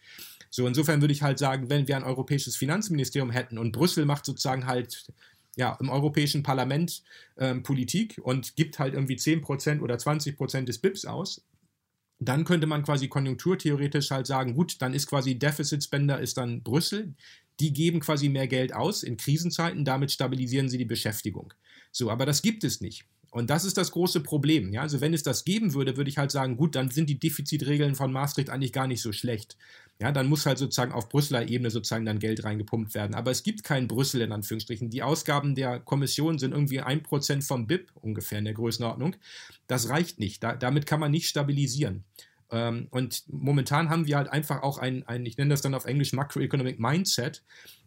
So, 0.51 0.67
insofern 0.67 1.01
würde 1.01 1.13
ich 1.13 1.21
halt 1.21 1.39
sagen, 1.39 1.69
wenn 1.69 1.87
wir 1.87 1.97
ein 1.97 2.03
europäisches 2.03 2.55
Finanzministerium 2.55 3.31
hätten 3.31 3.57
und 3.57 3.71
Brüssel 3.71 4.05
macht 4.05 4.25
sozusagen 4.25 4.67
halt 4.67 5.05
ja, 5.55 5.77
im 5.79 5.89
Europäischen 5.89 6.43
Parlament 6.43 7.03
ähm, 7.37 7.63
Politik 7.63 8.19
und 8.21 8.55
gibt 8.55 8.79
halt 8.79 8.93
irgendwie 8.93 9.15
10% 9.15 9.81
oder 9.81 9.95
20% 9.95 10.63
des 10.65 10.79
BIPs 10.79 11.05
aus, 11.05 11.45
dann 12.19 12.45
könnte 12.45 12.67
man 12.67 12.83
quasi 12.83 13.07
konjunkturtheoretisch 13.07 14.11
halt 14.11 14.27
sagen, 14.27 14.53
gut, 14.53 14.81
dann 14.81 14.93
ist 14.93 15.07
quasi 15.07 15.37
Deficit 15.37 15.83
Spender 15.83 16.19
ist 16.19 16.37
dann 16.37 16.63
Brüssel. 16.63 17.13
Die 17.59 17.73
geben 17.73 17.99
quasi 17.99 18.29
mehr 18.29 18.47
Geld 18.47 18.73
aus 18.73 19.03
in 19.03 19.17
Krisenzeiten, 19.17 19.85
damit 19.85 20.11
stabilisieren 20.11 20.69
sie 20.69 20.77
die 20.77 20.85
Beschäftigung. 20.85 21.53
So, 21.91 22.09
aber 22.09 22.25
das 22.25 22.41
gibt 22.41 22.63
es 22.63 22.81
nicht. 22.81 23.05
Und 23.31 23.49
das 23.49 23.65
ist 23.65 23.77
das 23.77 23.91
große 23.91 24.21
Problem. 24.21 24.71
Ja? 24.71 24.81
Also 24.81 25.01
wenn 25.01 25.13
es 25.13 25.23
das 25.23 25.43
geben 25.43 25.73
würde, 25.73 25.97
würde 25.97 26.09
ich 26.09 26.17
halt 26.17 26.31
sagen, 26.31 26.55
gut, 26.55 26.75
dann 26.75 26.89
sind 26.89 27.09
die 27.09 27.19
Defizitregeln 27.19 27.93
von 27.93 28.13
Maastricht 28.13 28.49
eigentlich 28.49 28.71
gar 28.71 28.87
nicht 28.87 29.01
so 29.01 29.11
schlecht. 29.11 29.57
Ja, 30.01 30.11
dann 30.11 30.27
muss 30.27 30.45
halt 30.45 30.57
sozusagen 30.57 30.91
auf 30.91 31.07
Brüsseler 31.07 31.47
Ebene 31.47 31.69
sozusagen 31.69 32.05
dann 32.05 32.19
Geld 32.19 32.43
reingepumpt 32.43 32.93
werden. 32.95 33.15
Aber 33.15 33.31
es 33.31 33.43
gibt 33.43 33.63
kein 33.63 33.87
Brüssel 33.87 34.21
in 34.21 34.33
Anführungsstrichen. 34.33 34.89
Die 34.89 35.03
Ausgaben 35.03 35.55
der 35.55 35.79
Kommission 35.79 36.37
sind 36.37 36.51
irgendwie 36.51 36.81
ein 36.81 37.01
Prozent 37.01 37.45
vom 37.45 37.65
BIP 37.65 37.91
ungefähr 37.95 38.39
in 38.39 38.45
der 38.45 38.53
Größenordnung. 38.53 39.15
Das 39.67 39.87
reicht 39.87 40.19
nicht. 40.19 40.43
Da, 40.43 40.55
damit 40.55 40.85
kann 40.85 40.99
man 40.99 41.11
nicht 41.11 41.29
stabilisieren. 41.29 42.03
Ähm, 42.51 42.87
und 42.91 43.23
momentan 43.27 43.89
haben 43.89 44.05
wir 44.05 44.17
halt 44.17 44.27
einfach 44.27 44.63
auch 44.63 44.79
ein, 44.79 45.07
ein, 45.07 45.25
ich 45.25 45.37
nenne 45.37 45.51
das 45.51 45.61
dann 45.61 45.73
auf 45.73 45.85
Englisch 45.85 46.11
Macroeconomic 46.11 46.77
Mindset, 46.77 47.43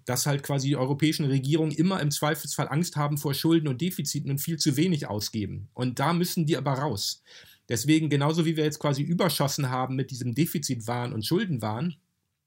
dass 0.07 0.25
halt 0.25 0.43
quasi 0.43 0.69
die 0.69 0.77
europäischen 0.77 1.27
Regierungen 1.27 1.73
immer 1.73 2.01
im 2.01 2.11
Zweifelsfall 2.11 2.69
Angst 2.69 2.97
haben 2.97 3.19
vor 3.19 3.35
Schulden 3.35 3.69
und 3.69 3.83
Defiziten 3.83 4.31
und 4.31 4.39
viel 4.39 4.57
zu 4.57 4.79
wenig 4.79 5.07
ausgeben. 5.07 5.69
Und 5.75 5.99
da 5.99 6.15
müssen 6.15 6.47
die 6.47 6.57
aber 6.57 6.73
raus. 6.73 7.23
Deswegen, 7.69 8.09
genauso 8.09 8.47
wie 8.47 8.57
wir 8.57 8.65
jetzt 8.65 8.79
quasi 8.79 9.03
überschossen 9.03 9.71
haben 9.71 9.97
mit 9.97 10.11
diesem 10.11 10.35
Defizitwahn 10.35 11.13
und 11.13 11.27
Schuldenwahn, 11.27 11.97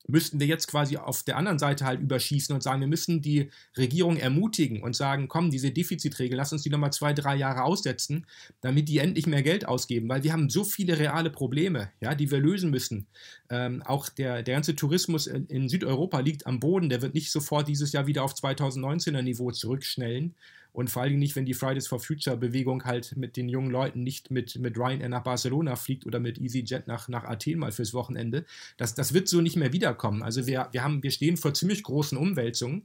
müssten 0.08 0.40
wir 0.40 0.48
jetzt 0.48 0.68
quasi 0.68 0.98
auf 0.98 1.24
der 1.24 1.38
anderen 1.38 1.60
Seite 1.60 1.86
halt 1.86 2.02
überschießen 2.02 2.54
und 2.54 2.62
sagen, 2.62 2.82
wir 2.82 2.88
müssen 2.88 3.22
die 3.22 3.50
Regierung 3.78 4.18
ermutigen 4.18 4.82
und 4.82 4.96
sagen, 4.96 5.28
komm, 5.28 5.52
diese 5.52 5.72
Defizitregel, 5.72 6.38
lass 6.38 6.52
uns 6.54 6.64
die 6.64 6.70
nochmal 6.70 6.94
zwei, 6.94 7.14
drei 7.14 7.36
Jahre 7.36 7.64
aussetzen, 7.64 8.26
damit 8.62 8.90
die 8.90 8.98
endlich 8.98 9.28
mehr 9.28 9.44
Geld 9.44 9.68
ausgeben, 9.68 10.10
weil 10.10 10.24
wir 10.24 10.34
haben 10.34 10.50
so 10.50 10.64
viele 10.64 10.98
reale 10.98 11.30
Probleme, 11.30 11.92
ja, 12.02 12.16
die 12.16 12.32
wir 12.32 12.40
lösen 12.40 12.72
müssen. 12.72 13.08
Ähm, 13.50 13.82
auch 13.84 14.10
der, 14.10 14.44
der 14.44 14.56
ganze 14.56 14.76
Tourismus 14.76 15.28
in, 15.28 15.46
in 15.48 15.70
Südeuropa 15.70 16.20
liegt 16.20 16.48
am 16.48 16.60
Boden, 16.60 16.90
der 16.90 17.02
wird 17.02 17.14
nicht 17.14 17.32
sofort 17.32 17.68
dieses 17.68 17.92
Jahr 17.92 18.08
wieder 18.08 18.24
auf 18.24 18.34
2019er 18.34 19.22
Niveau 19.22 19.52
zurückschnellen. 19.52 20.36
Und 20.74 20.90
vor 20.90 21.02
allem 21.02 21.20
nicht, 21.20 21.36
wenn 21.36 21.46
die 21.46 21.54
Fridays 21.54 21.88
for 21.88 22.00
Future 22.00 22.38
Bewegung 22.38 22.86
halt 22.86 23.18
mit 23.18 23.36
den 23.36 23.50
jungen 23.50 23.72
Leuten 23.72 24.04
nicht 24.04 24.32
mit, 24.32 24.58
mit 24.58 24.78
Ryanair 24.78 25.10
nach 25.10 25.24
Barcelona 25.24 25.76
fliegt 25.76 26.06
oder 26.06 26.20
mit 26.20 26.40
EasyJet 26.40 26.88
nach, 26.88 27.10
nach 27.10 27.26
Athen 27.26 27.60
mal 27.60 27.72
fürs 27.72 27.94
Wochenende. 27.94 28.46
Das, 28.78 28.96
das 28.96 29.14
wird 29.14 29.28
so 29.28 29.42
nicht 29.42 29.58
mehr 29.58 29.74
wiederkommen. 29.74 30.24
Also 30.24 30.48
wir, 30.48 30.70
wir, 30.72 30.84
haben, 30.84 31.04
wir 31.04 31.12
stehen 31.12 31.38
vor 31.38 31.54
ziemlich 31.54 31.84
großen 31.84 32.18
Umwälzungen. 32.18 32.84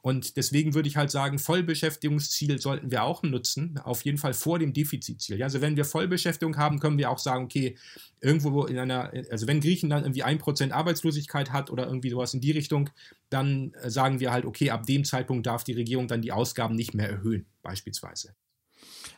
Und 0.00 0.36
deswegen 0.36 0.74
würde 0.74 0.88
ich 0.88 0.96
halt 0.96 1.10
sagen, 1.10 1.38
Vollbeschäftigungsziel 1.38 2.60
sollten 2.60 2.90
wir 2.90 3.02
auch 3.02 3.22
nutzen, 3.24 3.78
auf 3.82 4.02
jeden 4.02 4.18
Fall 4.18 4.32
vor 4.32 4.58
dem 4.58 4.72
Defizitziel. 4.72 5.38
Ja, 5.38 5.46
also 5.46 5.60
wenn 5.60 5.76
wir 5.76 5.84
Vollbeschäftigung 5.84 6.56
haben, 6.56 6.78
können 6.78 6.98
wir 6.98 7.10
auch 7.10 7.18
sagen, 7.18 7.44
okay, 7.44 7.76
irgendwo 8.20 8.64
in 8.64 8.78
einer, 8.78 9.12
also 9.30 9.48
wenn 9.48 9.60
Griechenland 9.60 10.06
irgendwie 10.06 10.24
1% 10.24 10.70
Arbeitslosigkeit 10.70 11.52
hat 11.52 11.70
oder 11.70 11.86
irgendwie 11.86 12.10
sowas 12.10 12.32
in 12.32 12.40
die 12.40 12.52
Richtung, 12.52 12.90
dann 13.28 13.72
äh, 13.74 13.90
sagen 13.90 14.20
wir 14.20 14.30
halt, 14.30 14.44
okay, 14.44 14.70
ab 14.70 14.86
dem 14.86 15.04
Zeitpunkt 15.04 15.46
darf 15.46 15.64
die 15.64 15.72
Regierung 15.72 16.06
dann 16.06 16.22
die 16.22 16.32
Ausgaben 16.32 16.76
nicht 16.76 16.94
mehr 16.94 17.10
erhöhen, 17.10 17.46
beispielsweise. 17.62 18.34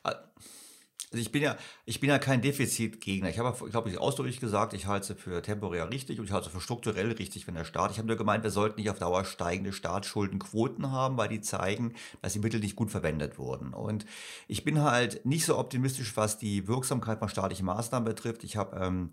Also 0.03 0.19
ich 1.13 1.33
bin 1.33 1.43
ja, 1.43 1.57
ich 1.87 1.99
bin 1.99 2.09
ja 2.09 2.19
kein 2.19 2.41
Defizitgegner. 2.41 3.31
Ich 3.31 3.39
habe, 3.41 3.69
glaube 3.69 3.91
ich, 3.91 3.99
ausdrücklich 3.99 4.39
gesagt, 4.39 4.75
ich 4.75 4.87
halte 4.87 5.13
es 5.13 5.21
für 5.21 5.43
temporär 5.43 5.91
richtig 5.91 6.21
und 6.21 6.27
ich 6.27 6.33
halte 6.33 6.47
es 6.47 6.53
für 6.53 6.61
strukturell 6.61 7.11
richtig, 7.13 7.47
wenn 7.49 7.55
der 7.57 7.65
Staat. 7.65 7.91
Ich 7.91 7.99
habe 7.99 8.07
nur 8.07 8.17
gemeint, 8.17 8.45
wir 8.45 8.51
sollten 8.51 8.81
nicht 8.81 8.91
auf 8.91 8.99
Dauer 9.01 9.25
steigende 9.25 9.73
Staatsschuldenquoten 9.73 10.93
haben, 10.93 11.17
weil 11.17 11.29
die 11.29 11.41
zeigen, 11.41 11.95
dass 12.23 12.35
die 12.35 12.39
Mittel 12.39 12.61
nicht 12.61 12.77
gut 12.77 12.93
verwendet 12.93 13.39
wurden. 13.39 13.75
Und 13.75 14.07
ich 14.47 14.63
bin 14.63 14.83
halt 14.83 15.27
nicht 15.27 15.45
so 15.45 15.59
optimistisch, 15.59 16.17
was 16.17 16.39
die 16.39 16.69
Wirksamkeit 16.69 17.19
von 17.19 17.29
staatlichen 17.29 17.67
Maßnahmen 17.67 18.05
betrifft. 18.05 18.45
Ich 18.45 18.57
habe 18.57 18.77
ähm, 18.77 19.11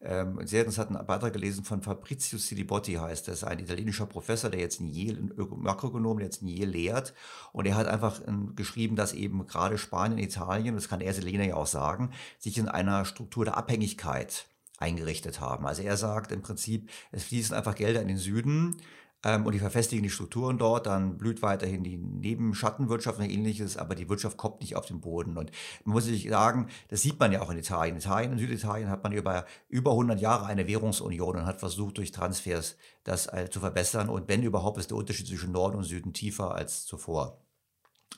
ähm, 0.00 0.38
sehr 0.46 0.60
interessanten 0.60 0.94
Beitrag 1.06 1.32
gelesen 1.32 1.64
von 1.64 1.82
Fabrizio 1.82 2.38
Silibotti, 2.38 2.94
heißt 2.94 3.28
das, 3.28 3.42
ein 3.42 3.58
italienischer 3.58 4.06
Professor, 4.06 4.48
der 4.48 4.60
jetzt 4.60 4.80
in 4.80 4.88
Yale, 4.88 5.18
ein 5.18 5.32
Makroökonom, 5.36 6.18
der 6.18 6.26
jetzt 6.26 6.42
in 6.42 6.48
Yale 6.48 6.70
lehrt. 6.70 7.14
Und 7.52 7.66
er 7.66 7.74
hat 7.74 7.88
einfach 7.88 8.20
ähm, 8.26 8.54
geschrieben, 8.54 8.94
dass 8.94 9.12
eben 9.12 9.46
gerade 9.46 9.78
Spanien, 9.78 10.18
Italien, 10.18 10.76
das 10.76 10.88
kann 10.88 11.00
er 11.00 11.14
Selena 11.14 11.44
ja 11.44 11.54
auch 11.54 11.66
sagen, 11.66 12.12
sich 12.38 12.58
in 12.58 12.68
einer 12.68 13.04
Struktur 13.04 13.44
der 13.44 13.56
Abhängigkeit 13.56 14.46
eingerichtet 14.78 15.40
haben. 15.40 15.66
Also 15.66 15.82
er 15.82 15.96
sagt 15.96 16.30
im 16.30 16.42
Prinzip, 16.42 16.88
es 17.10 17.24
fließen 17.24 17.56
einfach 17.56 17.74
Gelder 17.74 18.00
in 18.00 18.08
den 18.08 18.18
Süden, 18.18 18.76
ähm, 19.24 19.46
und 19.46 19.52
die 19.52 19.58
verfestigen 19.58 20.02
die 20.02 20.10
Strukturen 20.10 20.58
dort, 20.58 20.86
dann 20.86 21.18
blüht 21.18 21.42
weiterhin 21.42 21.82
die 21.82 21.96
Nebenschattenwirtschaft 21.96 23.18
und 23.18 23.28
ähnliches, 23.28 23.76
aber 23.76 23.94
die 23.94 24.08
Wirtschaft 24.08 24.36
kommt 24.36 24.60
nicht 24.60 24.76
auf 24.76 24.86
den 24.86 25.00
Boden. 25.00 25.36
Und 25.36 25.50
man 25.84 25.94
muss 25.94 26.04
sich 26.04 26.28
sagen, 26.28 26.68
das 26.88 27.02
sieht 27.02 27.18
man 27.18 27.32
ja 27.32 27.42
auch 27.42 27.50
in 27.50 27.58
Italien. 27.58 27.96
In 27.96 28.00
Italien, 28.00 28.32
in 28.32 28.38
Süditalien 28.38 28.88
hat 28.88 29.02
man 29.02 29.12
über, 29.12 29.44
über 29.68 29.90
100 29.90 30.20
Jahre 30.20 30.46
eine 30.46 30.68
Währungsunion 30.68 31.36
und 31.36 31.46
hat 31.46 31.58
versucht, 31.58 31.98
durch 31.98 32.12
Transfers 32.12 32.76
das 33.02 33.26
äh, 33.32 33.50
zu 33.50 33.58
verbessern. 33.58 34.08
Und 34.08 34.28
wenn 34.28 34.42
überhaupt, 34.42 34.78
ist 34.78 34.90
der 34.90 34.96
Unterschied 34.96 35.26
zwischen 35.26 35.50
Norden 35.52 35.78
und 35.78 35.84
Süden 35.84 36.12
tiefer 36.12 36.54
als 36.54 36.86
zuvor. 36.86 37.40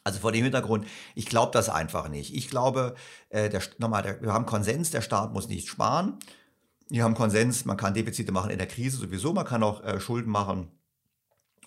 Also 0.04 0.20
vor 0.20 0.32
dem 0.32 0.44
Hintergrund, 0.44 0.86
ich 1.14 1.26
glaube 1.26 1.52
das 1.52 1.68
einfach 1.68 2.08
nicht. 2.08 2.34
Ich 2.34 2.48
glaube, 2.48 2.94
äh, 3.30 3.48
der, 3.48 3.62
nochmal, 3.78 4.02
der, 4.02 4.20
wir 4.20 4.32
haben 4.32 4.46
Konsens, 4.46 4.90
der 4.90 5.00
Staat 5.00 5.32
muss 5.32 5.48
nicht 5.48 5.68
sparen. 5.68 6.18
Wir 6.88 7.04
haben 7.04 7.14
Konsens, 7.14 7.64
man 7.64 7.76
kann 7.76 7.94
Defizite 7.94 8.32
machen 8.32 8.50
in 8.50 8.58
der 8.58 8.66
Krise 8.66 8.96
sowieso, 8.98 9.32
man 9.32 9.46
kann 9.46 9.62
auch 9.62 9.82
äh, 9.84 10.00
Schulden 10.00 10.30
machen 10.30 10.68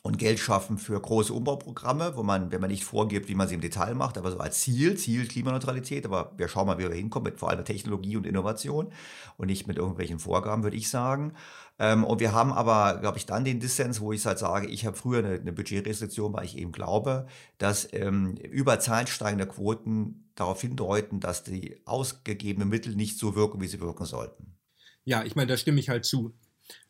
und 0.05 0.17
Geld 0.17 0.37
schaffen 0.37 0.77
für 0.77 0.99
große 0.99 1.33
Umbauprogramme, 1.33 2.17
wo 2.17 2.23
man, 2.23 2.51
wenn 2.51 2.59
man 2.59 2.69
nicht 2.69 2.83
vorgibt, 2.83 3.29
wie 3.29 3.35
man 3.35 3.47
sie 3.47 3.55
im 3.55 3.61
Detail 3.61 3.95
macht, 3.95 4.17
aber 4.17 4.31
so 4.31 4.37
als 4.37 4.59
Ziel, 4.59 4.97
Ziel 4.97 5.25
Klimaneutralität, 5.25 6.05
aber 6.05 6.33
wir 6.35 6.49
schauen 6.49 6.67
mal, 6.67 6.77
wie 6.77 6.83
wir 6.83 6.93
hinkommen, 6.93 7.31
mit 7.31 7.39
vor 7.39 7.49
allem 7.49 7.63
Technologie 7.63 8.17
und 8.17 8.27
Innovation 8.27 8.91
und 9.37 9.47
nicht 9.47 9.65
mit 9.65 9.77
irgendwelchen 9.77 10.19
Vorgaben, 10.19 10.63
würde 10.63 10.75
ich 10.75 10.89
sagen. 10.89 11.33
Ähm, 11.79 12.03
und 12.03 12.19
wir 12.19 12.33
haben 12.33 12.51
aber, 12.51 12.99
glaube 12.99 13.17
ich, 13.17 13.25
dann 13.25 13.45
den 13.45 13.61
Dissens, 13.61 14.01
wo 14.01 14.11
ich 14.11 14.25
halt 14.25 14.39
sage, 14.39 14.67
ich 14.67 14.85
habe 14.85 14.97
früher 14.97 15.19
eine, 15.19 15.39
eine, 15.39 15.53
Budgetrestriktion, 15.53 16.33
weil 16.33 16.45
ich 16.45 16.57
eben 16.57 16.73
glaube, 16.73 17.25
dass 17.57 17.87
ähm, 17.93 18.35
über 18.35 18.81
Zeit 18.81 19.07
steigende 19.07 19.47
Quoten 19.47 20.29
darauf 20.35 20.59
hindeuten, 20.59 21.21
dass 21.21 21.43
die 21.43 21.81
ausgegebenen 21.85 22.67
Mittel 22.67 22.93
nicht 22.95 23.17
so 23.17 23.35
wirken, 23.35 23.61
wie 23.61 23.67
sie 23.67 23.79
wirken 23.79 24.03
sollten. 24.03 24.57
Ja, 25.05 25.23
ich 25.23 25.35
meine, 25.35 25.47
da 25.47 25.57
stimme 25.57 25.79
ich 25.79 25.87
halt 25.87 26.03
zu. 26.03 26.33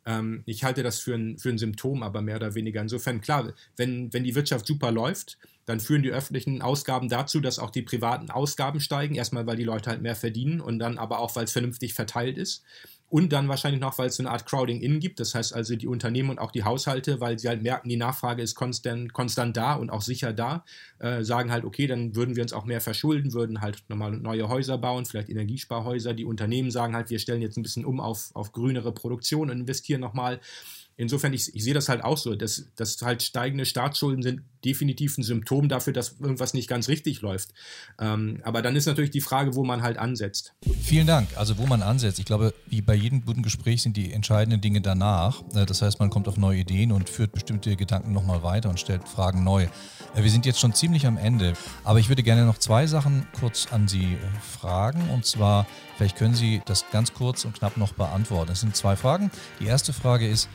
Ähm, 0.05 0.43
ich 0.45 0.63
halte 0.63 0.83
das 0.83 0.99
für 0.99 1.15
ein, 1.15 1.37
für 1.37 1.49
ein 1.49 1.57
Symptom, 1.57 2.03
aber 2.03 2.21
mehr 2.21 2.37
oder 2.37 2.55
weniger. 2.55 2.81
Insofern, 2.81 3.21
klar, 3.21 3.53
wenn, 3.77 4.11
wenn 4.13 4.23
die 4.23 4.35
Wirtschaft 4.35 4.67
super 4.67 4.91
läuft, 4.91 5.37
dann 5.65 5.79
führen 5.79 6.03
die 6.03 6.11
öffentlichen 6.11 6.61
Ausgaben 6.61 7.09
dazu, 7.09 7.39
dass 7.39 7.59
auch 7.59 7.69
die 7.69 7.81
privaten 7.81 8.29
Ausgaben 8.29 8.79
steigen. 8.79 9.15
Erstmal, 9.15 9.47
weil 9.47 9.55
die 9.55 9.63
Leute 9.63 9.89
halt 9.89 10.01
mehr 10.01 10.15
verdienen 10.15 10.59
und 10.59 10.79
dann 10.79 10.97
aber 10.97 11.19
auch, 11.19 11.35
weil 11.35 11.45
es 11.45 11.53
vernünftig 11.53 11.93
verteilt 11.93 12.37
ist. 12.37 12.63
Und 13.13 13.31
dann 13.31 13.47
wahrscheinlich 13.47 13.79
noch, 13.79 13.99
weil 13.99 14.07
es 14.07 14.15
so 14.15 14.23
eine 14.23 14.31
Art 14.31 14.47
Crowding-In 14.47 14.99
gibt. 14.99 15.19
Das 15.19 15.35
heißt 15.35 15.53
also, 15.53 15.75
die 15.75 15.85
Unternehmen 15.85 16.31
und 16.31 16.39
auch 16.39 16.49
die 16.49 16.63
Haushalte, 16.63 17.21
weil 17.21 17.37
sie 17.37 17.47
halt 17.47 17.61
merken, 17.61 17.87
die 17.87 17.95
Nachfrage 17.95 18.41
ist 18.41 18.55
konstant, 18.55 19.13
konstant 19.13 19.55
da 19.55 19.75
und 19.75 19.91
auch 19.91 20.01
sicher 20.01 20.33
da, 20.33 20.65
äh, 20.97 21.23
sagen 21.23 21.51
halt, 21.51 21.63
okay, 21.63 21.85
dann 21.85 22.15
würden 22.15 22.35
wir 22.35 22.41
uns 22.41 22.53
auch 22.53 22.65
mehr 22.65 22.81
verschulden, 22.81 23.33
würden 23.33 23.61
halt 23.61 23.83
nochmal 23.87 24.13
neue 24.13 24.49
Häuser 24.49 24.79
bauen, 24.79 25.05
vielleicht 25.05 25.29
Energiesparhäuser. 25.29 26.15
Die 26.15 26.25
Unternehmen 26.25 26.71
sagen 26.71 26.95
halt, 26.95 27.11
wir 27.11 27.19
stellen 27.19 27.43
jetzt 27.43 27.55
ein 27.55 27.61
bisschen 27.61 27.85
um 27.85 27.99
auf, 27.99 28.31
auf 28.33 28.51
grünere 28.51 28.91
Produktion 28.91 29.51
und 29.51 29.59
investieren 29.59 30.01
nochmal. 30.01 30.39
Insofern, 30.95 31.33
ich, 31.33 31.53
ich 31.55 31.63
sehe 31.63 31.73
das 31.73 31.89
halt 31.89 32.03
auch 32.03 32.17
so, 32.17 32.35
dass, 32.35 32.65
dass 32.75 33.01
halt 33.01 33.23
steigende 33.23 33.65
Staatsschulden 33.65 34.21
sind 34.21 34.41
definitiv 34.63 35.17
ein 35.17 35.23
Symptom 35.23 35.67
dafür, 35.67 35.91
dass 35.91 36.19
irgendwas 36.19 36.53
nicht 36.53 36.69
ganz 36.69 36.87
richtig 36.87 37.21
läuft. 37.21 37.53
Ähm, 37.99 38.39
aber 38.43 38.61
dann 38.61 38.75
ist 38.75 38.85
natürlich 38.85 39.11
die 39.11 39.21
Frage, 39.21 39.55
wo 39.55 39.63
man 39.63 39.81
halt 39.81 39.97
ansetzt. 39.97 40.53
Vielen 40.81 41.07
Dank. 41.07 41.29
Also 41.35 41.57
wo 41.57 41.65
man 41.65 41.81
ansetzt. 41.81 42.19
Ich 42.19 42.25
glaube, 42.25 42.53
wie 42.67 42.81
bei 42.81 42.95
jedem 42.95 43.25
guten 43.25 43.43
Gespräch 43.43 43.81
sind 43.81 43.97
die 43.97 44.13
entscheidenden 44.13 44.61
Dinge 44.61 44.81
danach. 44.81 45.41
Äh, 45.53 45.65
das 45.65 45.81
heißt, 45.81 45.99
man 45.99 46.09
kommt 46.09 46.27
auf 46.27 46.37
neue 46.37 46.59
Ideen 46.59 46.91
und 46.91 47.09
führt 47.09 47.33
bestimmte 47.33 47.75
Gedanken 47.75 48.13
nochmal 48.13 48.43
weiter 48.43 48.69
und 48.69 48.79
stellt 48.79 49.07
Fragen 49.07 49.43
neu. 49.43 49.63
Äh, 50.15 50.23
wir 50.23 50.29
sind 50.29 50.45
jetzt 50.45 50.59
schon 50.59 50.73
ziemlich 50.73 51.07
am 51.07 51.17
Ende, 51.17 51.53
aber 51.83 51.99
ich 51.99 52.09
würde 52.09 52.23
gerne 52.23 52.45
noch 52.45 52.57
zwei 52.57 52.87
Sachen 52.87 53.27
kurz 53.39 53.67
an 53.71 53.87
Sie 53.87 54.13
äh, 54.13 54.17
fragen. 54.59 55.09
Und 55.09 55.25
zwar, 55.25 55.67
vielleicht 55.97 56.17
können 56.17 56.35
Sie 56.35 56.61
das 56.65 56.85
ganz 56.91 57.13
kurz 57.13 57.45
und 57.45 57.55
knapp 57.55 57.77
noch 57.77 57.93
beantworten. 57.93 58.51
Es 58.51 58.61
sind 58.61 58.75
zwei 58.75 58.95
Fragen. 58.95 59.31
Die 59.59 59.65
erste 59.65 59.91
Frage 59.91 60.27
ist, 60.27 60.47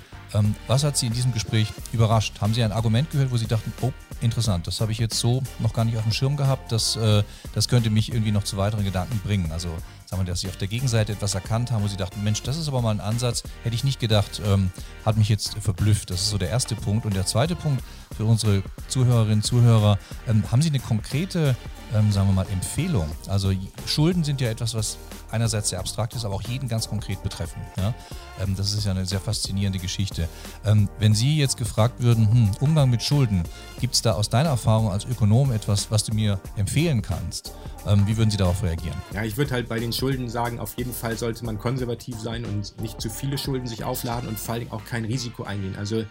was 0.66 0.84
hat 0.84 0.96
Sie 0.96 1.06
in 1.06 1.12
diesem 1.12 1.32
Gespräch 1.32 1.72
überrascht? 1.92 2.40
Haben 2.40 2.54
Sie 2.54 2.62
ein 2.62 2.72
Argument 2.72 3.10
gehört, 3.10 3.30
wo 3.30 3.36
Sie 3.36 3.46
dachten, 3.46 3.72
oh, 3.80 3.92
interessant, 4.20 4.66
das 4.66 4.80
habe 4.80 4.92
ich 4.92 4.98
jetzt 4.98 5.18
so 5.18 5.42
noch 5.58 5.72
gar 5.72 5.84
nicht 5.84 5.96
auf 5.96 6.02
dem 6.02 6.12
Schirm 6.12 6.36
gehabt, 6.36 6.72
das, 6.72 6.96
äh, 6.96 7.22
das 7.54 7.68
könnte 7.68 7.90
mich 7.90 8.12
irgendwie 8.12 8.32
noch 8.32 8.44
zu 8.44 8.56
weiteren 8.56 8.84
Gedanken 8.84 9.18
bringen? 9.20 9.52
Also 9.52 9.70
sagen 10.08 10.22
wir, 10.22 10.26
dass 10.26 10.40
Sie 10.40 10.48
auf 10.48 10.56
der 10.56 10.68
Gegenseite 10.68 11.12
etwas 11.12 11.34
erkannt 11.34 11.70
haben, 11.70 11.84
wo 11.84 11.88
Sie 11.88 11.98
dachten, 11.98 12.24
Mensch, 12.24 12.42
das 12.42 12.56
ist 12.56 12.66
aber 12.68 12.80
mal 12.80 12.92
ein 12.92 13.00
Ansatz, 13.00 13.42
hätte 13.62 13.76
ich 13.76 13.84
nicht 13.84 14.00
gedacht, 14.00 14.40
ähm, 14.46 14.70
hat 15.04 15.18
mich 15.18 15.28
jetzt 15.28 15.58
verblüfft. 15.60 16.08
Das 16.08 16.22
ist 16.22 16.30
so 16.30 16.38
der 16.38 16.48
erste 16.48 16.74
Punkt. 16.76 17.04
Und 17.04 17.14
der 17.14 17.26
zweite 17.26 17.54
Punkt 17.54 17.82
für 18.16 18.24
unsere 18.24 18.62
Zuhörerinnen 18.88 19.40
und 19.40 19.42
Zuhörer, 19.42 19.98
ähm, 20.26 20.50
haben 20.50 20.62
Sie 20.62 20.70
eine 20.70 20.80
konkrete, 20.80 21.54
ähm, 21.94 22.10
sagen 22.10 22.26
wir 22.28 22.32
mal, 22.32 22.46
Empfehlung? 22.50 23.10
Also 23.26 23.52
Schulden 23.84 24.24
sind 24.24 24.40
ja 24.40 24.48
etwas, 24.48 24.72
was 24.72 24.96
einerseits 25.30 25.68
sehr 25.68 25.78
abstrakt 25.78 26.14
ist, 26.14 26.24
aber 26.24 26.36
auch 26.36 26.42
jeden 26.42 26.68
ganz 26.68 26.88
konkret 26.88 27.22
betreffen. 27.22 27.60
Ja? 27.76 27.92
Ähm, 28.40 28.56
das 28.56 28.72
ist 28.72 28.86
ja 28.86 28.92
eine 28.92 29.04
sehr 29.04 29.20
faszinierende 29.20 29.78
Geschichte. 29.78 30.26
Ähm, 30.64 30.88
wenn 30.98 31.14
Sie 31.14 31.36
jetzt 31.36 31.58
gefragt 31.58 32.02
würden, 32.02 32.30
hm, 32.32 32.50
Umgang 32.60 32.88
mit 32.88 33.02
Schulden, 33.02 33.42
gibt 33.80 33.94
es 33.94 34.02
da 34.02 34.12
aus 34.12 34.28
deiner 34.28 34.50
Erfahrung 34.50 34.90
als 34.90 35.04
Ökonom 35.04 35.52
etwas, 35.52 35.90
was 35.90 36.04
du 36.04 36.14
mir 36.14 36.40
empfehlen 36.56 37.02
kannst? 37.02 37.52
Ähm, 37.86 38.06
wie 38.06 38.16
würden 38.16 38.30
Sie 38.30 38.36
darauf 38.36 38.62
reagieren? 38.62 38.96
Ja, 39.14 39.24
ich 39.24 39.36
würde 39.36 39.52
halt 39.52 39.68
bei 39.68 39.78
den 39.78 39.92
Schulden 39.92 40.28
sagen, 40.28 40.60
auf 40.60 40.74
jeden 40.76 40.92
Fall 40.92 41.16
sollte 41.16 41.44
man 41.44 41.58
konservativ 41.58 42.18
sein 42.18 42.44
und 42.44 42.80
nicht 42.80 43.00
zu 43.00 43.08
viele 43.08 43.38
Schulden 43.38 43.66
sich 43.66 43.84
aufladen 43.84 44.28
und 44.28 44.38
vor 44.38 44.54
allem 44.54 44.70
auch 44.72 44.84
kein 44.84 45.04
Risiko 45.04 45.44
eingehen. 45.44 45.76
Also 45.78 46.04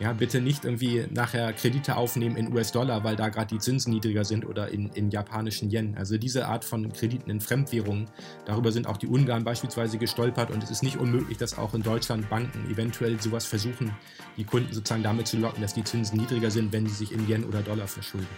ja, 0.00 0.12
bitte 0.12 0.40
nicht 0.40 0.64
irgendwie 0.64 1.06
nachher 1.10 1.52
Kredite 1.52 1.96
aufnehmen 1.96 2.36
in 2.36 2.52
US-Dollar, 2.52 3.02
weil 3.02 3.16
da 3.16 3.28
gerade 3.28 3.48
die 3.48 3.58
Zinsen 3.58 3.92
niedriger 3.92 4.24
sind 4.24 4.46
oder 4.46 4.68
in, 4.68 4.90
in 4.90 5.10
japanischen 5.10 5.70
Yen. 5.70 5.96
Also 5.96 6.18
diese 6.18 6.46
Art 6.46 6.64
von 6.64 6.92
Krediten 6.92 7.30
in 7.30 7.40
Fremdwährungen, 7.40 8.08
darüber 8.44 8.70
sind 8.70 8.86
auch 8.86 8.96
die 8.96 9.08
Ungarn 9.08 9.44
beispielsweise 9.44 9.98
gestolpert 9.98 10.50
und 10.50 10.62
es 10.62 10.70
ist 10.70 10.82
nicht 10.82 10.96
unmöglich, 10.96 11.38
dass 11.38 11.58
auch 11.58 11.74
in 11.74 11.82
Deutschland 11.82 12.30
Banken 12.30 12.70
eventuell 12.70 13.20
sowas 13.20 13.44
versuchen, 13.44 13.92
die 14.36 14.44
Kunden 14.44 14.72
sozusagen 14.72 15.02
damit 15.02 15.26
zu 15.26 15.36
locken, 15.36 15.62
dass 15.62 15.74
die 15.74 15.84
Zinsen 15.84 16.18
niedriger 16.18 16.50
sind, 16.50 16.72
wenn 16.72 16.86
sie 16.86 16.94
sich 16.94 17.12
in 17.12 17.28
Yen 17.28 17.44
oder 17.44 17.62
Dollar 17.62 17.88
verschulden. 17.88 18.28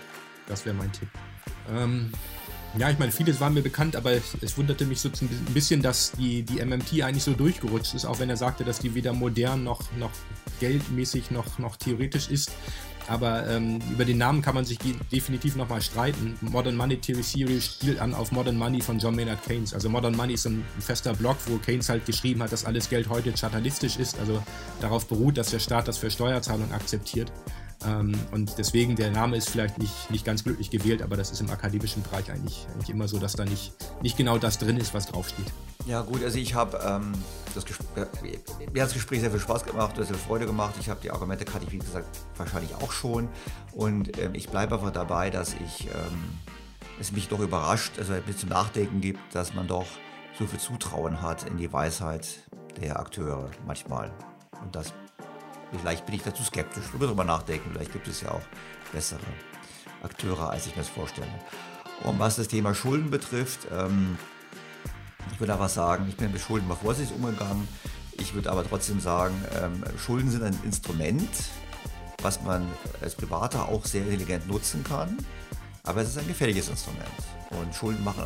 Das 0.47 0.65
wäre 0.65 0.75
mein 0.75 0.93
Tipp. 0.93 1.09
Ähm, 1.71 2.11
ja, 2.79 2.91
ich 2.91 2.99
meine, 2.99 3.11
vieles 3.11 3.41
war 3.41 3.51
mir 3.51 3.63
bekannt, 3.63 3.97
aber 3.97 4.13
es, 4.13 4.57
wunderte 4.57 4.85
mich 4.85 5.01
so 5.01 5.09
ein 5.09 5.29
bisschen, 5.53 5.83
dass 5.83 6.13
die, 6.13 6.43
die 6.43 6.65
MMT 6.65 7.03
eigentlich 7.03 7.25
so 7.25 7.33
durchgerutscht 7.33 7.95
ist, 7.95 8.05
auch 8.05 8.21
wenn 8.21 8.31
er 8.31 8.37
sagte, 8.37 8.65
dass 8.65 8.79
die 8.79 8.95
weder 8.95 9.13
modern 9.13 9.65
noch, 9.65 9.83
noch 9.99 10.11
geldmäßig 10.61 11.31
noch, 11.31 11.59
noch 11.59 11.77
theoretisch 11.77 12.29
ist. 12.29 12.53
Aber 13.09 13.49
ähm, 13.49 13.81
über 13.91 14.05
den 14.05 14.19
Namen 14.19 14.41
kann 14.41 14.55
man 14.55 14.65
sich 14.65 14.79
definitiv 15.11 15.57
nochmal 15.57 15.83
streiten. 15.83 16.39
Modern 16.43 16.77
Money 16.77 16.97
Theory 16.99 17.25
Series 17.25 17.65
spielt 17.67 17.99
an 17.99 18.15
auf 18.15 18.31
Modern 18.31 18.57
Money 18.57 18.81
von 18.81 19.01
John 19.01 19.17
Maynard 19.17 19.43
Keynes. 19.43 19.75
Also 19.75 19.89
Modern 19.89 20.15
Money 20.15 20.35
ist 20.35 20.47
ein 20.47 20.65
fester 20.79 21.13
Blog, 21.15 21.37
wo 21.47 21.57
Keynes 21.57 21.89
halt 21.89 22.07
geschrieben 22.07 22.41
hat, 22.41 22.53
dass 22.53 22.65
alles 22.65 22.89
Geld 22.89 23.09
heute 23.09 23.33
chartalistisch 23.33 23.97
ist, 23.97 24.17
also 24.21 24.41
darauf 24.81 25.09
beruht, 25.09 25.39
dass 25.39 25.51
der 25.51 25.59
Staat 25.59 25.89
das 25.89 25.99
für 25.99 26.11
Steuerzahlungen 26.11 26.73
akzeptiert. 26.73 27.33
Ähm, 27.87 28.15
und 28.33 28.59
deswegen, 28.59 28.97
der 28.97 29.11
Name 29.11 29.37
ist 29.37 29.49
vielleicht 29.49 29.79
nicht, 29.79 30.11
nicht 30.11 30.25
ganz 30.25 30.45
glücklich 30.45 30.71
gewählt, 30.71 31.03
aber 31.03 31.17
das 31.17 31.31
ist 31.31 31.41
im 31.41 31.51
akademischen 31.51 32.03
Bereich 32.03 32.31
eigentlich, 32.31 32.67
eigentlich 32.73 32.91
immer 32.91 33.09
so, 33.09 33.19
dass 33.19 33.35
da 33.35 33.45
nicht, 33.45 33.73
nicht 34.03 34.17
genau 34.17 34.39
das 34.39 34.59
drin 34.59 34.77
ist, 34.77 34.93
was 34.93 35.07
draufsteht. 35.07 35.47
Ja 35.87 36.03
gut, 36.03 36.23
also 36.23 36.39
ich 36.39 36.55
habe 36.55 36.79
ähm, 36.87 37.13
das 37.55 37.65
Gespräch, 37.65 38.07
das 38.75 38.93
Gespräch 38.93 39.21
sehr 39.21 39.31
viel 39.31 39.41
Spaß 39.41 39.65
gemacht, 39.65 39.97
sehr 39.97 40.07
viel 40.07 40.17
Freude 40.17 40.47
gemacht. 40.47 40.75
Ich 40.79 40.89
habe 40.91 41.01
die 41.03 41.11
Argumente, 41.11 41.51
hatte 41.53 41.65
ich 41.65 41.73
wie 41.73 41.79
gesagt 41.79 42.07
wahrscheinlich 42.37 42.75
auch 42.75 42.93
schon. 42.93 43.29
Und 43.73 44.19
ähm, 44.19 44.35
ich 44.35 44.49
bleibe 44.49 44.75
einfach 44.75 44.93
dabei, 44.93 45.31
dass 45.31 45.55
ich 45.55 45.87
ähm, 45.87 46.39
es 47.01 47.13
mich 47.13 47.29
doch 47.29 47.41
überrascht, 47.41 47.99
also 47.99 48.13
ein 48.13 48.23
bisschen 48.23 48.51
Nachdenken 48.51 49.01
gibt, 49.01 49.35
dass 49.35 49.55
man 49.55 49.67
doch 49.67 49.87
so 50.39 50.47
viel 50.47 50.61
Zutrauen 50.61 51.23
hat 51.23 51.45
in 51.49 51.57
die 51.57 51.73
Weisheit 51.73 52.29
der 52.81 53.01
Akteure 53.01 53.51
manchmal. 53.67 54.13
Und 54.63 54.77
das 54.77 54.93
vielleicht 55.79 56.07
bin 56.07 56.15
ich 56.15 56.23
dazu 56.23 56.43
skeptisch. 56.43 56.85
Ich 56.93 57.01
darüber 57.01 57.25
nachdenken. 57.25 57.71
Vielleicht 57.73 57.93
gibt 57.93 58.09
es 58.09 58.21
ja 58.21 58.33
auch 58.33 58.43
bessere 58.93 59.21
Akteure, 60.03 60.51
als 60.51 60.67
ich 60.67 60.77
mir 60.77 60.83
das 60.83 60.91
vorstelle. 60.91 61.29
Und 62.03 62.19
was 62.19 62.37
das 62.37 62.49
Thema 62.49 62.75
Schulden 62.75 63.11
betrifft, 63.11 63.67
ähm, 63.71 64.19
ich 65.33 65.41
würde 65.41 65.55
aber 65.55 65.69
sagen, 65.69 66.07
ich 66.09 66.17
bin 66.17 66.33
mit 66.33 66.41
Schulden 66.41 66.67
mal 66.67 66.77
vorsichtig 66.77 67.17
umgegangen. 67.17 67.69
Ich 68.13 68.35
würde 68.35 68.51
aber 68.51 68.67
trotzdem 68.67 69.01
sagen, 69.01 69.35
ähm, 69.63 69.83
Schulden 69.99 70.31
sind 70.31 70.43
ein 70.43 70.59
Instrument, 70.65 71.31
was 72.23 72.43
man 72.43 72.67
als 73.01 73.15
Privater 73.15 73.69
auch 73.69 73.85
sehr 73.85 74.03
intelligent 74.03 74.49
nutzen 74.49 74.85
kann. 74.85 75.17
Aber 75.85 76.03
es 76.03 76.11
ist 76.11 76.19
ein 76.19 76.29
gefährliches 76.29 76.69
Instrument. 76.69 77.09
Und 77.51 77.75
Schulden 77.75 78.05
machen 78.05 78.23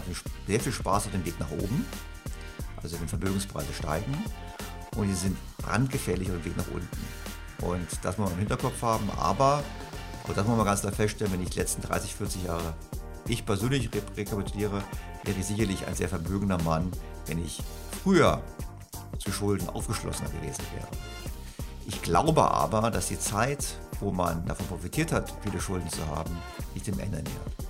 sehr 0.47 0.61
viel 0.61 0.73
Spaß 0.73 1.07
auf 1.07 1.13
dem 1.13 1.25
Weg 1.25 1.39
nach 1.39 1.51
oben. 1.51 1.87
Also 2.83 3.01
wenn 3.01 3.09
Vermögenspreise 3.09 3.73
steigen. 3.73 4.13
Und 4.97 5.09
die 5.09 5.15
sind 5.15 5.37
brandgefährlich 5.59 6.29
auf 6.29 6.37
dem 6.37 6.45
Weg 6.45 6.57
nach 6.57 6.69
unten. 6.69 6.89
Und 7.61 7.87
das 8.03 8.19
muss 8.19 8.29
man 8.29 8.35
im 8.35 8.39
Hinterkopf 8.41 8.83
haben. 8.83 9.11
Aber, 9.19 9.63
und 10.27 10.37
das 10.37 10.47
muss 10.47 10.57
man 10.57 10.67
ganz 10.67 10.81
klar 10.81 10.93
feststellen, 10.93 11.33
wenn 11.33 11.43
ich 11.43 11.51
die 11.51 11.59
letzten 11.59 11.83
30, 11.83 12.15
40 12.15 12.45
Jahre 12.45 12.75
ich 13.27 13.47
persönlich 13.47 13.89
rekapituliere, 14.17 14.83
wäre 15.25 15.39
ich 15.39 15.47
sicherlich 15.47 15.87
ein 15.87 15.95
sehr 15.95 16.09
vermögender 16.09 16.61
Mann, 16.63 16.91
wenn 17.27 17.43
ich 17.43 17.63
früher 18.03 18.43
zu 19.19 19.33
Schulden 19.33 19.69
aufgeschlossener 19.69 20.29
gewesen 20.31 20.63
wäre. 20.75 20.89
Ich 21.87 22.03
glaube 22.03 22.51
aber, 22.51 22.91
dass 22.91 23.09
die 23.09 23.19
Zeit, 23.19 23.65
wo 24.01 24.11
man 24.11 24.45
davon 24.47 24.67
profitiert 24.67 25.13
hat, 25.13 25.33
viele 25.43 25.61
Schulden 25.61 25.89
zu 25.89 26.07
haben, 26.07 26.37
nicht 26.75 26.87
dem 26.87 26.99
Ende 26.99 27.23
nähert. 27.23 27.64